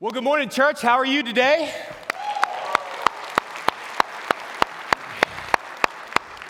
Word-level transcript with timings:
Well, 0.00 0.12
good 0.12 0.22
morning, 0.22 0.48
church. 0.48 0.80
How 0.80 0.96
are 0.98 1.04
you 1.04 1.24
today? 1.24 1.74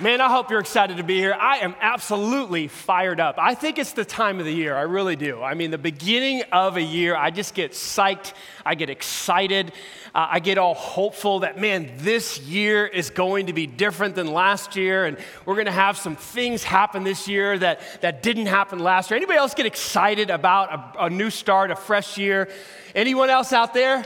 Man, 0.01 0.21
I 0.21 0.29
hope 0.29 0.49
you're 0.49 0.61
excited 0.61 0.99
to 0.99 1.03
be 1.03 1.19
here. 1.19 1.35
I 1.35 1.59
am 1.59 1.75
absolutely 1.81 2.69
fired 2.69 3.19
up. 3.19 3.35
I 3.37 3.57
think 3.57 3.81
it's 3.81 3.95
the 3.95 4.05
time 4.05 4.39
of 4.39 4.45
the 4.45 4.53
year. 4.53 4.77
I 4.77 4.83
really 4.83 5.17
do. 5.17 5.43
I 5.43 5.55
mean, 5.55 5.73
the 5.73 5.77
beginning 5.77 6.45
of 6.53 6.77
a 6.77 6.83
year, 6.83 7.17
I 7.17 7.31
just 7.33 7.53
get 7.53 7.73
psyched. 7.73 8.33
I 8.65 8.77
get 8.77 8.91
excited. 8.91 9.73
Uh, 10.15 10.29
I 10.31 10.39
get 10.39 10.57
all 10.57 10.75
hopeful 10.75 11.41
that, 11.41 11.59
man, 11.59 11.91
this 11.97 12.39
year 12.43 12.87
is 12.87 13.11
going 13.11 13.47
to 13.47 13.53
be 13.53 13.67
different 13.67 14.15
than 14.15 14.29
last 14.33 14.77
year. 14.77 15.05
And 15.05 15.19
we're 15.45 15.57
going 15.57 15.67
to 15.67 15.73
have 15.73 15.99
some 15.99 16.15
things 16.15 16.63
happen 16.63 17.03
this 17.03 17.27
year 17.27 17.59
that, 17.59 17.81
that 18.01 18.23
didn't 18.23 18.47
happen 18.47 18.79
last 18.79 19.11
year. 19.11 19.17
Anybody 19.17 19.41
else 19.41 19.53
get 19.53 19.67
excited 19.67 20.31
about 20.31 20.95
a, 20.97 21.07
a 21.07 21.11
new 21.11 21.29
start, 21.29 21.73
a 21.73 21.77
fresh 21.77 22.17
year? 22.17 22.49
Anyone 22.95 23.31
else 23.31 23.53
out 23.53 23.75
there? 23.75 24.05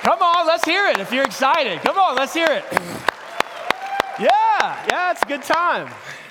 Come 0.00 0.22
on, 0.22 0.46
let's 0.46 0.64
hear 0.64 0.86
it 0.86 1.00
if 1.00 1.12
you're 1.12 1.24
excited. 1.24 1.80
Come 1.82 1.98
on, 1.98 2.16
let's 2.16 2.32
hear 2.32 2.48
it. 2.48 2.64
Yeah, 4.18 4.49
yeah, 4.60 5.10
it's 5.12 5.22
a 5.22 5.26
good 5.26 5.42
time. 5.42 5.88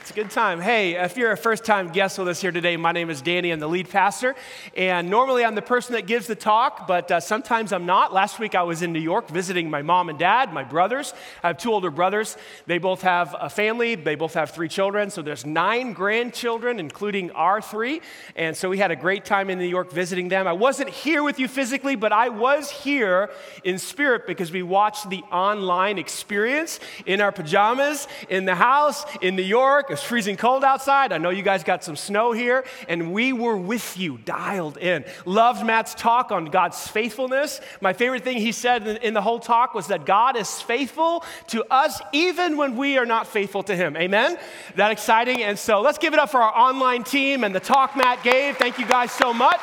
It's 0.09 0.17
a 0.17 0.21
good 0.23 0.31
time. 0.31 0.59
Hey, 0.59 0.95
if 0.95 1.17
you're 1.17 1.31
a 1.31 1.37
first 1.37 1.63
time 1.63 1.89
guest 1.89 2.17
with 2.17 2.27
us 2.29 2.41
here 2.41 2.51
today, 2.51 2.77
my 2.77 2.91
name 2.91 3.11
is 3.11 3.21
Danny. 3.21 3.51
I'm 3.51 3.59
the 3.59 3.69
lead 3.69 3.91
pastor. 3.91 4.35
And 4.75 5.07
normally 5.07 5.45
I'm 5.45 5.53
the 5.53 5.61
person 5.61 5.93
that 5.93 6.07
gives 6.07 6.25
the 6.25 6.33
talk, 6.33 6.87
but 6.87 7.11
uh, 7.11 7.19
sometimes 7.19 7.71
I'm 7.71 7.85
not. 7.85 8.11
Last 8.11 8.39
week 8.39 8.55
I 8.55 8.63
was 8.63 8.81
in 8.81 8.91
New 8.91 8.99
York 8.99 9.29
visiting 9.29 9.69
my 9.69 9.83
mom 9.83 10.09
and 10.09 10.17
dad, 10.17 10.51
my 10.51 10.63
brothers. 10.63 11.13
I 11.43 11.47
have 11.49 11.59
two 11.59 11.71
older 11.71 11.91
brothers. 11.91 12.37
They 12.65 12.79
both 12.79 13.03
have 13.03 13.35
a 13.39 13.51
family, 13.51 13.93
they 13.93 14.15
both 14.15 14.33
have 14.33 14.49
three 14.49 14.67
children. 14.67 15.11
So 15.11 15.21
there's 15.21 15.45
nine 15.45 15.93
grandchildren, 15.93 16.79
including 16.79 17.29
our 17.31 17.61
three. 17.61 18.01
And 18.35 18.57
so 18.57 18.67
we 18.67 18.79
had 18.79 18.89
a 18.89 18.95
great 18.95 19.25
time 19.25 19.51
in 19.51 19.59
New 19.59 19.65
York 19.65 19.91
visiting 19.91 20.27
them. 20.27 20.47
I 20.47 20.53
wasn't 20.53 20.89
here 20.89 21.21
with 21.21 21.37
you 21.37 21.47
physically, 21.47 21.95
but 21.95 22.11
I 22.11 22.29
was 22.29 22.71
here 22.71 23.29
in 23.63 23.77
spirit 23.77 24.25
because 24.25 24.51
we 24.51 24.63
watched 24.63 25.07
the 25.11 25.21
online 25.31 25.99
experience 25.99 26.79
in 27.05 27.21
our 27.21 27.31
pajamas, 27.31 28.07
in 28.27 28.45
the 28.45 28.55
house, 28.55 29.05
in 29.21 29.35
New 29.35 29.43
York 29.43 29.98
freezing 30.03 30.37
cold 30.37 30.63
outside. 30.63 31.11
I 31.11 31.17
know 31.17 31.29
you 31.29 31.43
guys 31.43 31.63
got 31.63 31.83
some 31.83 31.95
snow 31.95 32.31
here, 32.31 32.65
and 32.87 33.13
we 33.13 33.33
were 33.33 33.57
with 33.57 33.97
you, 33.97 34.17
dialed 34.19 34.77
in. 34.77 35.05
Loved 35.25 35.65
Matt's 35.65 35.93
talk 35.93 36.31
on 36.31 36.45
God's 36.45 36.87
faithfulness. 36.87 37.61
My 37.81 37.93
favorite 37.93 38.23
thing 38.23 38.37
he 38.37 38.51
said 38.51 38.87
in 38.87 39.13
the 39.13 39.21
whole 39.21 39.39
talk 39.39 39.73
was 39.73 39.87
that 39.87 40.05
God 40.05 40.35
is 40.35 40.61
faithful 40.61 41.23
to 41.47 41.63
us 41.71 42.01
even 42.11 42.57
when 42.57 42.75
we 42.75 42.97
are 42.97 43.05
not 43.05 43.27
faithful 43.27 43.63
to 43.63 43.75
Him. 43.75 43.95
Amen? 43.97 44.37
That 44.75 44.91
exciting? 44.91 45.43
And 45.43 45.57
so 45.57 45.81
let's 45.81 45.97
give 45.97 46.13
it 46.13 46.19
up 46.19 46.29
for 46.29 46.41
our 46.41 46.55
online 46.55 47.03
team 47.03 47.43
and 47.43 47.53
the 47.53 47.59
talk 47.59 47.95
Matt 47.95 48.23
gave. 48.23 48.57
Thank 48.57 48.79
you 48.79 48.85
guys 48.85 49.11
so 49.11 49.33
much. 49.33 49.61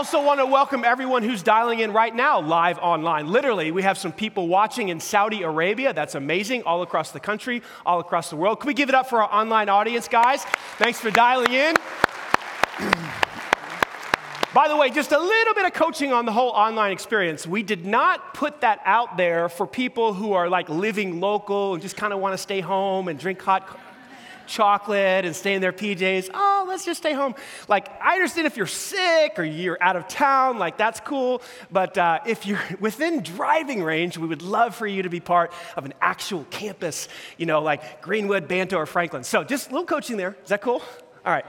Also, 0.00 0.24
want 0.24 0.40
to 0.40 0.46
welcome 0.46 0.82
everyone 0.82 1.22
who's 1.22 1.42
dialing 1.42 1.80
in 1.80 1.92
right 1.92 2.16
now 2.16 2.40
live 2.40 2.78
online. 2.78 3.26
Literally, 3.26 3.70
we 3.70 3.82
have 3.82 3.98
some 3.98 4.12
people 4.12 4.48
watching 4.48 4.88
in 4.88 4.98
Saudi 4.98 5.42
Arabia. 5.42 5.92
That's 5.92 6.14
amazing. 6.14 6.62
All 6.62 6.80
across 6.80 7.10
the 7.10 7.20
country, 7.20 7.60
all 7.84 8.00
across 8.00 8.30
the 8.30 8.36
world. 8.36 8.60
Can 8.60 8.68
we 8.68 8.72
give 8.72 8.88
it 8.88 8.94
up 8.94 9.10
for 9.10 9.22
our 9.22 9.30
online 9.30 9.68
audience, 9.68 10.08
guys? 10.08 10.42
Thanks 10.78 10.98
for 10.98 11.10
dialing 11.10 11.52
in. 11.52 11.74
By 14.54 14.68
the 14.68 14.76
way, 14.78 14.88
just 14.88 15.12
a 15.12 15.18
little 15.18 15.52
bit 15.52 15.66
of 15.66 15.74
coaching 15.74 16.14
on 16.14 16.24
the 16.24 16.32
whole 16.32 16.52
online 16.52 16.92
experience. 16.92 17.46
We 17.46 17.62
did 17.62 17.84
not 17.84 18.32
put 18.32 18.62
that 18.62 18.80
out 18.86 19.18
there 19.18 19.50
for 19.50 19.66
people 19.66 20.14
who 20.14 20.32
are 20.32 20.48
like 20.48 20.70
living 20.70 21.20
local 21.20 21.74
and 21.74 21.82
just 21.82 21.98
kind 21.98 22.14
of 22.14 22.20
want 22.20 22.32
to 22.32 22.38
stay 22.38 22.60
home 22.60 23.08
and 23.08 23.18
drink 23.18 23.42
hot 23.42 23.68
chocolate 24.50 25.24
and 25.24 25.34
stay 25.34 25.54
in 25.54 25.62
their 25.62 25.72
PJs. 25.72 26.30
Oh, 26.34 26.64
let's 26.68 26.84
just 26.84 26.98
stay 26.98 27.12
home. 27.14 27.34
Like, 27.68 27.88
I 28.02 28.14
understand 28.14 28.46
if 28.46 28.56
you're 28.56 28.66
sick 28.66 29.38
or 29.38 29.44
you're 29.44 29.78
out 29.80 29.96
of 29.96 30.08
town, 30.08 30.58
like, 30.58 30.76
that's 30.76 31.00
cool. 31.00 31.40
But 31.70 31.96
uh, 31.96 32.20
if 32.26 32.46
you're 32.46 32.60
within 32.80 33.22
driving 33.22 33.82
range, 33.82 34.18
we 34.18 34.26
would 34.26 34.42
love 34.42 34.74
for 34.74 34.86
you 34.86 35.02
to 35.02 35.08
be 35.08 35.20
part 35.20 35.52
of 35.76 35.84
an 35.84 35.94
actual 36.00 36.44
campus, 36.50 37.08
you 37.38 37.46
know, 37.46 37.62
like 37.62 38.02
Greenwood, 38.02 38.48
Banto, 38.48 38.76
or 38.76 38.86
Franklin. 38.86 39.24
So, 39.24 39.44
just 39.44 39.68
a 39.68 39.70
little 39.70 39.86
coaching 39.86 40.16
there. 40.16 40.36
Is 40.42 40.48
that 40.50 40.60
cool? 40.60 40.82
All 41.24 41.32
right. 41.32 41.44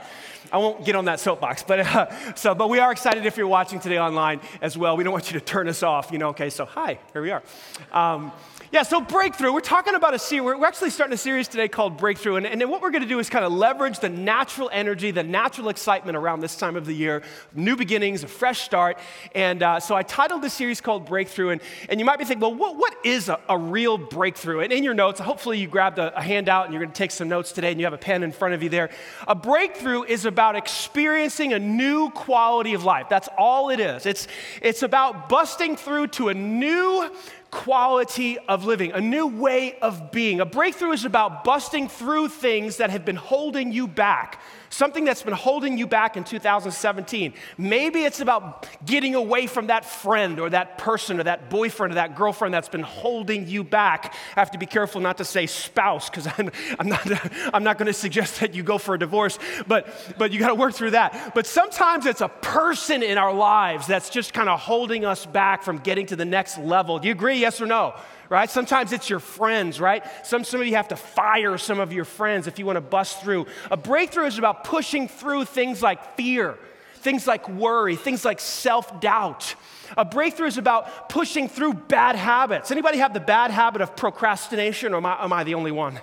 I 0.52 0.58
won't 0.58 0.84
get 0.84 0.96
on 0.96 1.06
that 1.06 1.18
soapbox, 1.18 1.62
but 1.62 1.80
uh, 1.80 2.34
so, 2.34 2.54
but 2.54 2.68
we 2.68 2.78
are 2.78 2.92
excited 2.92 3.24
if 3.24 3.38
you're 3.38 3.46
watching 3.46 3.80
today 3.80 3.98
online 3.98 4.40
as 4.60 4.76
well. 4.76 4.98
We 4.98 5.04
don't 5.04 5.12
want 5.12 5.32
you 5.32 5.40
to 5.40 5.44
turn 5.44 5.66
us 5.66 5.82
off, 5.82 6.12
you 6.12 6.18
know. 6.18 6.28
Okay, 6.28 6.50
so 6.50 6.66
hi, 6.66 6.98
here 7.14 7.22
we 7.22 7.30
are. 7.30 7.42
Um, 7.90 8.32
yeah, 8.72 8.82
so 8.84 9.02
breakthrough. 9.02 9.52
We're 9.52 9.60
talking 9.60 9.94
about 9.94 10.14
a 10.14 10.18
series. 10.18 10.46
We're 10.46 10.64
actually 10.64 10.88
starting 10.88 11.12
a 11.12 11.18
series 11.18 11.46
today 11.46 11.68
called 11.68 11.98
Breakthrough. 11.98 12.36
And, 12.36 12.46
and 12.46 12.70
what 12.70 12.80
we're 12.80 12.90
going 12.90 13.02
to 13.02 13.08
do 13.08 13.18
is 13.18 13.28
kind 13.28 13.44
of 13.44 13.52
leverage 13.52 13.98
the 13.98 14.08
natural 14.08 14.70
energy, 14.72 15.10
the 15.10 15.22
natural 15.22 15.68
excitement 15.68 16.16
around 16.16 16.40
this 16.40 16.56
time 16.56 16.74
of 16.74 16.86
the 16.86 16.94
year, 16.94 17.22
new 17.54 17.76
beginnings, 17.76 18.24
a 18.24 18.28
fresh 18.28 18.62
start. 18.62 18.98
And 19.34 19.62
uh, 19.62 19.78
so 19.78 19.94
I 19.94 20.02
titled 20.02 20.40
this 20.40 20.54
series 20.54 20.80
called 20.80 21.04
Breakthrough. 21.04 21.50
And, 21.50 21.60
and 21.90 22.00
you 22.00 22.06
might 22.06 22.18
be 22.18 22.24
thinking, 22.24 22.40
well, 22.40 22.54
what, 22.54 22.76
what 22.76 22.96
is 23.04 23.28
a, 23.28 23.38
a 23.46 23.58
real 23.58 23.98
breakthrough? 23.98 24.60
And 24.60 24.72
in 24.72 24.82
your 24.84 24.94
notes, 24.94 25.20
hopefully 25.20 25.58
you 25.58 25.68
grabbed 25.68 25.98
a, 25.98 26.16
a 26.16 26.22
handout 26.22 26.64
and 26.64 26.72
you're 26.72 26.82
going 26.82 26.92
to 26.92 26.98
take 26.98 27.10
some 27.10 27.28
notes 27.28 27.52
today 27.52 27.72
and 27.72 27.78
you 27.78 27.84
have 27.84 27.92
a 27.92 27.98
pen 27.98 28.22
in 28.22 28.32
front 28.32 28.54
of 28.54 28.62
you 28.62 28.70
there. 28.70 28.88
A 29.28 29.34
breakthrough 29.34 30.04
is 30.04 30.24
about 30.24 30.56
experiencing 30.56 31.52
a 31.52 31.58
new 31.58 32.08
quality 32.08 32.72
of 32.72 32.84
life. 32.84 33.10
That's 33.10 33.28
all 33.36 33.68
it 33.68 33.80
is. 33.80 34.06
It's, 34.06 34.28
it's 34.62 34.82
about 34.82 35.28
busting 35.28 35.76
through 35.76 36.06
to 36.06 36.30
a 36.30 36.34
new 36.34 37.10
quality 37.52 38.38
of 38.48 38.64
living, 38.64 38.90
a 38.92 39.00
new 39.00 39.28
way 39.28 39.78
of 39.80 40.10
being. 40.10 40.40
A 40.40 40.44
breakthrough 40.44 40.90
is 40.90 41.04
about 41.04 41.44
busting 41.44 41.88
through 41.88 42.28
things 42.28 42.78
that 42.78 42.90
have 42.90 43.04
been 43.04 43.14
holding 43.14 43.70
you 43.70 43.86
back 43.86 44.40
something 44.72 45.04
that's 45.04 45.22
been 45.22 45.34
holding 45.34 45.76
you 45.76 45.86
back 45.86 46.16
in 46.16 46.24
2017. 46.24 47.34
Maybe 47.58 48.02
it's 48.02 48.20
about 48.20 48.66
getting 48.84 49.14
away 49.14 49.46
from 49.46 49.66
that 49.66 49.84
friend 49.84 50.40
or 50.40 50.50
that 50.50 50.78
person 50.78 51.20
or 51.20 51.24
that 51.24 51.50
boyfriend 51.50 51.92
or 51.92 51.94
that 51.96 52.16
girlfriend 52.16 52.54
that's 52.54 52.68
been 52.68 52.82
holding 52.82 53.46
you 53.46 53.62
back. 53.62 54.14
I 54.34 54.40
have 54.40 54.50
to 54.52 54.58
be 54.58 54.66
careful 54.66 55.00
not 55.00 55.18
to 55.18 55.24
say 55.24 55.46
spouse 55.46 56.08
because 56.08 56.26
I'm, 56.38 56.50
I'm, 56.78 56.88
not, 56.88 57.06
I'm 57.54 57.64
not 57.64 57.78
going 57.78 57.86
to 57.86 57.92
suggest 57.92 58.40
that 58.40 58.54
you 58.54 58.62
go 58.62 58.78
for 58.78 58.94
a 58.94 58.98
divorce, 58.98 59.38
but, 59.66 60.14
but 60.18 60.32
you 60.32 60.38
got 60.38 60.48
to 60.48 60.54
work 60.54 60.74
through 60.74 60.92
that. 60.92 61.32
But 61.34 61.46
sometimes 61.46 62.06
it's 62.06 62.22
a 62.22 62.28
person 62.28 63.02
in 63.02 63.18
our 63.18 63.32
lives 63.32 63.86
that's 63.86 64.08
just 64.10 64.32
kind 64.32 64.48
of 64.48 64.58
holding 64.58 65.04
us 65.04 65.26
back 65.26 65.62
from 65.62 65.78
getting 65.78 66.06
to 66.06 66.16
the 66.16 66.24
next 66.24 66.58
level. 66.58 66.98
Do 66.98 67.08
you 67.08 67.12
agree, 67.12 67.41
yes 67.42 67.60
or 67.60 67.66
no? 67.66 67.94
right? 68.32 68.48
Sometimes 68.48 68.94
it's 68.94 69.10
your 69.10 69.20
friends, 69.20 69.78
right? 69.78 70.02
Some, 70.24 70.42
some 70.42 70.62
of 70.62 70.66
you 70.66 70.76
have 70.76 70.88
to 70.88 70.96
fire 70.96 71.58
some 71.58 71.78
of 71.78 71.92
your 71.92 72.06
friends 72.06 72.46
if 72.46 72.58
you 72.58 72.64
want 72.64 72.78
to 72.78 72.80
bust 72.80 73.20
through. 73.20 73.44
A 73.70 73.76
breakthrough 73.76 74.24
is 74.24 74.38
about 74.38 74.64
pushing 74.64 75.06
through 75.06 75.44
things 75.44 75.82
like 75.82 76.16
fear, 76.16 76.58
things 76.94 77.26
like 77.26 77.46
worry, 77.46 77.94
things 77.94 78.24
like 78.24 78.40
self 78.40 79.02
doubt. 79.02 79.54
A 79.98 80.06
breakthrough 80.06 80.46
is 80.46 80.56
about 80.56 81.10
pushing 81.10 81.46
through 81.46 81.74
bad 81.74 82.16
habits. 82.16 82.70
Anybody 82.70 82.96
have 82.98 83.12
the 83.12 83.20
bad 83.20 83.50
habit 83.50 83.82
of 83.82 83.94
procrastination, 83.96 84.94
or 84.94 84.96
am 84.96 85.04
I, 85.04 85.22
am 85.22 85.32
I 85.34 85.44
the 85.44 85.52
only 85.52 85.72
one? 85.72 86.00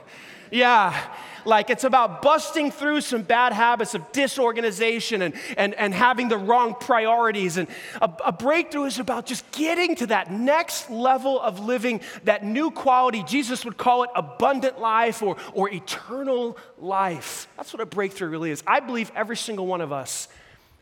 Yeah, 0.51 0.99
like 1.45 1.69
it's 1.69 1.83
about 1.83 2.21
busting 2.21 2.71
through 2.71 3.01
some 3.01 3.21
bad 3.21 3.53
habits 3.53 3.93
of 3.95 4.11
disorganization 4.11 5.21
and, 5.21 5.33
and, 5.57 5.73
and 5.75 5.93
having 5.93 6.29
the 6.29 6.37
wrong 6.37 6.75
priorities. 6.79 7.57
And 7.57 7.67
a, 8.01 8.11
a 8.25 8.31
breakthrough 8.31 8.85
is 8.85 8.99
about 8.99 9.25
just 9.25 9.49
getting 9.51 9.95
to 9.97 10.07
that 10.07 10.31
next 10.31 10.89
level 10.89 11.39
of 11.39 11.59
living, 11.59 12.01
that 12.23 12.43
new 12.43 12.71
quality. 12.71 13.23
Jesus 13.23 13.65
would 13.65 13.77
call 13.77 14.03
it 14.03 14.09
abundant 14.15 14.79
life 14.79 15.21
or, 15.21 15.37
or 15.53 15.69
eternal 15.69 16.57
life. 16.77 17.47
That's 17.57 17.73
what 17.73 17.81
a 17.81 17.85
breakthrough 17.85 18.29
really 18.29 18.51
is. 18.51 18.63
I 18.65 18.79
believe 18.79 19.11
every 19.15 19.37
single 19.37 19.67
one 19.67 19.81
of 19.81 19.91
us 19.91 20.27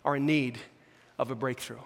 are 0.05 0.15
in 0.15 0.25
need 0.25 0.57
of 1.17 1.31
a 1.31 1.35
breakthrough. 1.35 1.77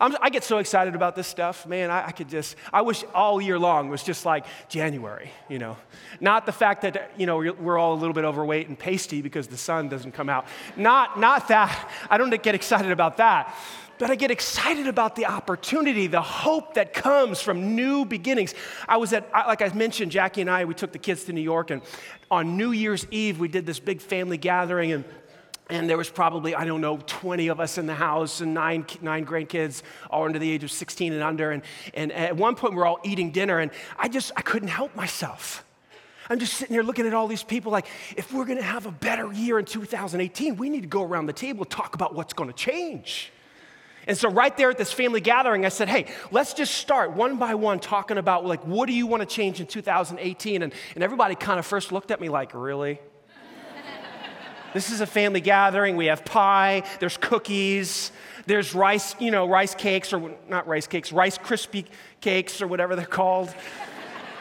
I'm, 0.00 0.16
i 0.22 0.30
get 0.30 0.44
so 0.44 0.58
excited 0.58 0.94
about 0.94 1.14
this 1.14 1.26
stuff, 1.26 1.66
man. 1.66 1.90
I, 1.90 2.06
I, 2.06 2.12
could 2.12 2.28
just, 2.28 2.56
I 2.72 2.80
wish 2.80 3.04
all 3.14 3.40
year 3.40 3.58
long 3.58 3.90
was 3.90 4.02
just 4.02 4.24
like 4.24 4.46
January, 4.68 5.30
you 5.48 5.58
know. 5.58 5.76
Not 6.20 6.46
the 6.46 6.52
fact 6.52 6.82
that, 6.82 7.12
you 7.18 7.26
know, 7.26 7.36
we're, 7.36 7.78
all 7.78 7.94
a 7.94 8.00
little 8.00 8.14
bit 8.14 8.24
overweight 8.24 8.68
and 8.68 8.78
pasty 8.78 9.20
because 9.20 9.46
the 9.46 9.56
sun 9.58 9.88
doesn't 9.88 10.12
come 10.12 10.28
out. 10.28 10.46
Not, 10.76 11.20
not 11.20 11.48
that. 11.48 11.90
I 12.08 12.16
don't 12.16 12.30
get 12.42 12.54
excited 12.54 12.90
about 12.90 13.18
that. 13.18 13.54
But 13.98 14.10
I 14.10 14.14
get 14.14 14.30
excited 14.30 14.86
about 14.86 15.14
the 15.14 15.26
opportunity, 15.26 16.06
the 16.06 16.22
hope 16.22 16.72
that 16.74 16.94
comes 16.94 17.42
from 17.42 17.76
new 17.76 18.06
beginnings. 18.06 18.54
I 18.88 18.96
was 18.96 19.12
at, 19.12 19.30
like 19.30 19.60
I 19.60 19.68
mentioned, 19.74 20.10
Jackie 20.10 20.40
and 20.40 20.48
I, 20.48 20.64
we 20.64 20.72
took 20.72 20.92
the 20.92 20.98
kids 20.98 21.24
to 21.24 21.34
New 21.34 21.42
York, 21.42 21.70
and 21.70 21.82
on 22.30 22.56
New 22.56 22.72
Year's 22.72 23.06
Eve, 23.10 23.38
we 23.38 23.48
did 23.48 23.66
this 23.66 23.78
big 23.78 24.00
family 24.00 24.38
gathering, 24.38 24.92
and 24.92 25.04
and 25.70 25.88
there 25.88 25.96
was 25.96 26.10
probably, 26.10 26.54
I 26.54 26.64
don't 26.64 26.80
know, 26.80 26.98
20 27.06 27.48
of 27.48 27.60
us 27.60 27.78
in 27.78 27.86
the 27.86 27.94
house 27.94 28.40
and 28.40 28.52
nine, 28.52 28.84
nine 29.00 29.24
grandkids, 29.24 29.82
all 30.10 30.24
under 30.24 30.38
the 30.38 30.50
age 30.50 30.64
of 30.64 30.70
16 30.70 31.12
and 31.12 31.22
under. 31.22 31.52
And, 31.52 31.62
and 31.94 32.12
at 32.12 32.36
one 32.36 32.56
point, 32.56 32.74
we 32.74 32.80
are 32.80 32.86
all 32.86 33.00
eating 33.04 33.30
dinner, 33.30 33.60
and 33.60 33.70
I 33.98 34.08
just, 34.08 34.32
I 34.36 34.42
couldn't 34.42 34.68
help 34.68 34.94
myself. 34.96 35.64
I'm 36.28 36.38
just 36.38 36.54
sitting 36.54 36.74
here 36.74 36.84
looking 36.84 37.06
at 37.06 37.14
all 37.14 37.26
these 37.26 37.42
people 37.42 37.72
like, 37.72 37.86
if 38.16 38.32
we're 38.32 38.44
gonna 38.44 38.62
have 38.62 38.86
a 38.86 38.92
better 38.92 39.32
year 39.32 39.58
in 39.58 39.64
2018, 39.64 40.56
we 40.56 40.70
need 40.70 40.82
to 40.82 40.88
go 40.88 41.02
around 41.02 41.26
the 41.26 41.32
table 41.32 41.64
talk 41.64 41.94
about 41.94 42.14
what's 42.14 42.32
gonna 42.32 42.52
change. 42.52 43.32
And 44.06 44.16
so, 44.16 44.30
right 44.30 44.56
there 44.56 44.70
at 44.70 44.78
this 44.78 44.92
family 44.92 45.20
gathering, 45.20 45.66
I 45.66 45.68
said, 45.68 45.88
hey, 45.88 46.06
let's 46.30 46.54
just 46.54 46.74
start 46.76 47.12
one 47.12 47.36
by 47.36 47.54
one 47.54 47.80
talking 47.80 48.16
about, 48.16 48.46
like, 48.46 48.64
what 48.64 48.86
do 48.86 48.92
you 48.92 49.06
wanna 49.06 49.26
change 49.26 49.60
in 49.60 49.66
2018? 49.66 50.62
And, 50.62 50.72
and 50.94 51.04
everybody 51.04 51.34
kind 51.34 51.58
of 51.58 51.66
first 51.66 51.90
looked 51.90 52.10
at 52.10 52.20
me 52.20 52.28
like, 52.28 52.54
really? 52.54 53.00
This 54.72 54.90
is 54.90 55.00
a 55.00 55.06
family 55.06 55.40
gathering. 55.40 55.96
We 55.96 56.06
have 56.06 56.24
pie, 56.24 56.84
there's 57.00 57.16
cookies, 57.16 58.12
there's 58.46 58.74
rice, 58.74 59.16
you 59.18 59.30
know, 59.30 59.48
rice 59.48 59.74
cakes, 59.74 60.12
or 60.12 60.32
not 60.48 60.66
rice 60.66 60.86
cakes, 60.86 61.12
rice 61.12 61.38
crispy 61.38 61.86
cakes, 62.20 62.62
or 62.62 62.66
whatever 62.66 62.94
they're 62.94 63.06
called 63.06 63.54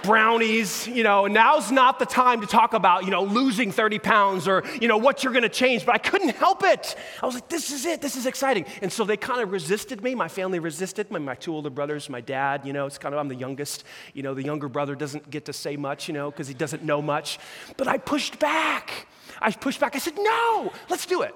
brownies, 0.04 0.88
you 0.88 1.04
know, 1.04 1.28
now's 1.28 1.72
not 1.72 2.00
the 2.00 2.06
time 2.06 2.42
to 2.42 2.48
talk 2.48 2.74
about, 2.74 3.06
you 3.06 3.12
know, 3.12 3.24
losing 3.24 3.72
30 3.72 4.00
pounds 4.00 4.48
or, 4.48 4.64
you 4.80 4.88
know, 4.88 4.98
what 4.98 5.24
you're 5.24 5.34
gonna 5.34 5.50
change, 5.50 5.86
but 5.86 5.96
I 5.96 5.98
couldn't 5.98 6.36
help 6.36 6.64
it. 6.64 6.96
I 7.22 7.26
was 7.26 7.36
like, 7.36 7.50
this 7.50 7.72
is 7.72 7.86
it, 7.86 8.02
this 8.02 8.16
is 8.16 8.26
exciting. 8.26 8.66
And 8.82 8.92
so 8.92 9.04
they 9.04 9.18
kind 9.18 9.42
of 9.42 9.52
resisted 9.52 10.04
me. 10.04 10.16
My 10.16 10.28
family 10.28 10.60
resisted 10.60 11.12
me, 11.12 11.20
my 11.20 11.36
two 11.36 11.54
older 11.54 11.70
brothers, 11.70 12.10
my 12.10 12.22
dad, 12.22 12.66
you 12.66 12.74
know, 12.74 12.86
it's 12.86 12.98
kind 12.98 13.14
of, 13.14 13.20
I'm 13.20 13.28
the 13.28 13.36
youngest. 13.36 13.84
You 14.14 14.24
know, 14.24 14.34
the 14.34 14.44
younger 14.44 14.70
brother 14.70 14.96
doesn't 14.96 15.30
get 15.30 15.46
to 15.46 15.54
say 15.54 15.78
much, 15.78 16.08
you 16.08 16.14
know, 16.14 16.32
because 16.32 16.48
he 16.48 16.54
doesn't 16.54 16.84
know 16.84 17.02
much. 17.02 17.40
But 17.78 17.88
I 17.88 17.98
pushed 17.98 18.40
back. 18.40 19.08
I 19.42 19.52
pushed 19.52 19.80
back. 19.80 19.96
I 19.96 20.00
said, 20.00 20.18
no, 20.18 20.72
let's 20.90 21.06
do 21.06 21.22
it. 21.22 21.34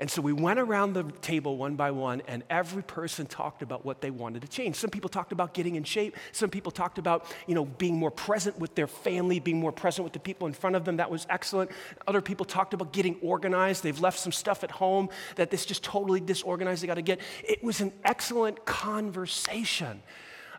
And 0.00 0.10
so 0.10 0.22
we 0.22 0.32
went 0.32 0.58
around 0.58 0.94
the 0.94 1.04
table 1.20 1.58
one 1.58 1.76
by 1.76 1.90
one, 1.90 2.22
and 2.26 2.42
every 2.48 2.82
person 2.82 3.26
talked 3.26 3.60
about 3.60 3.84
what 3.84 4.00
they 4.00 4.10
wanted 4.10 4.40
to 4.40 4.48
change. 4.48 4.76
Some 4.76 4.88
people 4.88 5.10
talked 5.10 5.30
about 5.30 5.52
getting 5.52 5.76
in 5.76 5.84
shape. 5.84 6.16
Some 6.32 6.48
people 6.48 6.72
talked 6.72 6.96
about, 6.96 7.26
you 7.46 7.54
know, 7.54 7.66
being 7.66 7.98
more 7.98 8.10
present 8.10 8.58
with 8.58 8.74
their 8.74 8.86
family, 8.86 9.40
being 9.40 9.60
more 9.60 9.72
present 9.72 10.04
with 10.04 10.14
the 10.14 10.18
people 10.18 10.46
in 10.46 10.54
front 10.54 10.74
of 10.74 10.86
them. 10.86 10.96
That 10.96 11.10
was 11.10 11.26
excellent. 11.28 11.70
Other 12.08 12.22
people 12.22 12.46
talked 12.46 12.72
about 12.72 12.94
getting 12.94 13.16
organized. 13.20 13.82
They've 13.82 14.00
left 14.00 14.18
some 14.18 14.32
stuff 14.32 14.64
at 14.64 14.70
home 14.70 15.10
that 15.36 15.52
is 15.52 15.66
just 15.66 15.84
totally 15.84 16.20
disorganized. 16.20 16.82
They 16.82 16.86
got 16.86 16.94
to 16.94 17.02
get. 17.02 17.20
It 17.44 17.62
was 17.62 17.82
an 17.82 17.92
excellent 18.02 18.64
conversation 18.64 20.02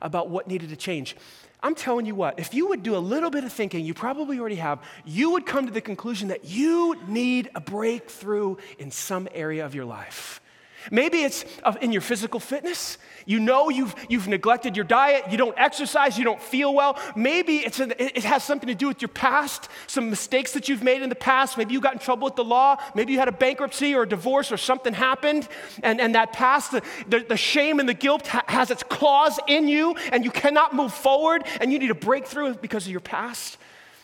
about 0.04 0.30
what 0.30 0.48
needed 0.48 0.70
to 0.70 0.76
change. 0.76 1.16
I'm 1.64 1.76
telling 1.76 2.08
you 2.08 2.16
what, 2.16 2.40
if 2.40 2.54
you 2.54 2.70
would 2.70 2.82
do 2.82 2.96
a 2.96 3.00
little 3.00 3.30
bit 3.30 3.44
of 3.44 3.54
thinking, 3.54 3.86
you 3.86 3.94
probably 3.94 4.40
already 4.40 4.56
have, 4.56 4.80
you 5.06 5.32
would 5.32 5.46
come 5.46 5.68
to 5.68 5.72
the 5.72 5.82
conclusion 5.82 6.30
that 6.30 6.46
you 6.46 6.98
need 7.08 7.50
a 7.54 7.62
breakthrough 7.62 8.56
in 8.80 8.90
some 8.90 9.28
area 9.34 9.66
of 9.66 9.76
your 9.76 9.86
life. 9.86 10.42
Maybe 10.90 11.22
it's 11.22 11.46
uh, 11.64 11.74
in 11.82 11.92
your 11.92 12.02
physical 12.02 12.40
fitness. 12.40 12.98
You 13.26 13.40
know 13.40 13.70
you've, 13.70 13.94
you've 14.10 14.28
neglected 14.28 14.76
your 14.76 14.86
diet, 14.86 15.26
you 15.30 15.38
don't 15.38 15.58
exercise, 15.58 16.18
you 16.18 16.24
don't 16.24 16.42
feel 16.42 16.74
well. 16.74 17.00
Maybe 17.16 17.58
it's 17.58 17.80
it 17.80 18.24
has 18.24 18.44
something 18.44 18.68
to 18.68 18.76
do 18.76 18.88
with 18.88 19.02
your 19.02 19.10
past, 19.10 19.70
some 19.88 20.10
mistakes 20.10 20.54
that 20.54 20.70
you've 20.70 20.84
made 20.84 21.02
in 21.02 21.10
the 21.10 21.16
past. 21.16 21.58
Maybe 21.58 21.74
you 21.74 21.82
got 21.82 21.94
in 21.94 22.00
trouble 22.00 22.26
with 22.26 22.36
the 22.36 22.44
law. 22.44 22.78
Maybe 22.96 23.14
you 23.14 23.20
had 23.20 23.28
a 23.28 23.34
bankruptcy 23.34 23.94
or 23.94 24.04
a 24.04 24.10
divorce 24.10 24.52
or 24.52 24.58
something 24.58 24.94
happened. 24.94 25.48
And, 25.84 26.02
and 26.02 26.16
that 26.16 26.34
past, 26.34 26.72
the, 26.72 26.82
the, 27.08 27.20
the 27.20 27.38
shame 27.38 27.80
and 27.80 27.88
the 27.88 27.94
guilt 27.94 28.28
ha- 28.28 28.44
has 28.48 28.72
its 28.72 28.84
claws 28.84 29.40
in 29.48 29.68
you 29.68 29.96
and 30.12 30.26
you 30.26 30.32
cannot 30.32 30.76
move 30.76 30.94
forward 30.94 31.44
and 31.60 31.72
you 31.72 31.80
need 31.80 31.92
a 31.92 31.96
breakthrough 31.96 32.56
because 32.56 32.86
of 32.86 32.92
your 32.92 33.02
past. 33.02 33.58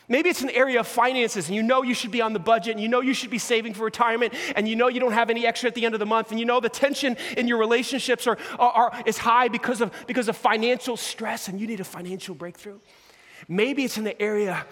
Maybe 0.09 0.29
it's 0.29 0.41
an 0.41 0.49
area 0.51 0.79
of 0.79 0.87
finances 0.87 1.47
and 1.47 1.55
you 1.55 1.61
know 1.61 1.83
you 1.83 1.93
should 1.93 2.11
be 2.11 2.21
on 2.21 2.31
the 2.31 2.39
budget 2.39 2.71
and 2.71 2.81
you 2.81 2.87
know 2.87 3.01
you 3.01 3.13
should 3.13 3.29
be 3.29 3.37
saving 3.37 3.73
for 3.73 3.83
retirement 3.83 4.33
and 4.55 4.67
you 4.67 4.75
know 4.75 4.87
you 4.87 5.01
don't 5.01 5.11
have 5.11 5.29
any 5.29 5.45
extra 5.45 5.67
at 5.67 5.75
the 5.75 5.85
end 5.85 5.95
of 5.95 5.99
the 5.99 6.05
month 6.05 6.31
and 6.31 6.39
you 6.39 6.45
know 6.45 6.61
the 6.61 6.69
tension 6.69 7.17
in 7.35 7.45
your 7.45 7.57
relationships 7.57 8.25
are, 8.25 8.37
are, 8.57 8.71
are, 8.71 9.03
is 9.05 9.17
high 9.17 9.49
because 9.49 9.81
of, 9.81 9.91
because 10.07 10.29
of 10.29 10.37
financial 10.37 10.95
stress 10.95 11.49
and 11.49 11.59
you 11.59 11.67
need 11.67 11.81
a 11.81 11.83
financial 11.83 12.33
breakthrough. 12.33 12.79
Maybe 13.49 13.83
it's 13.83 13.97
in 13.97 14.05
the 14.05 14.19
area 14.21 14.65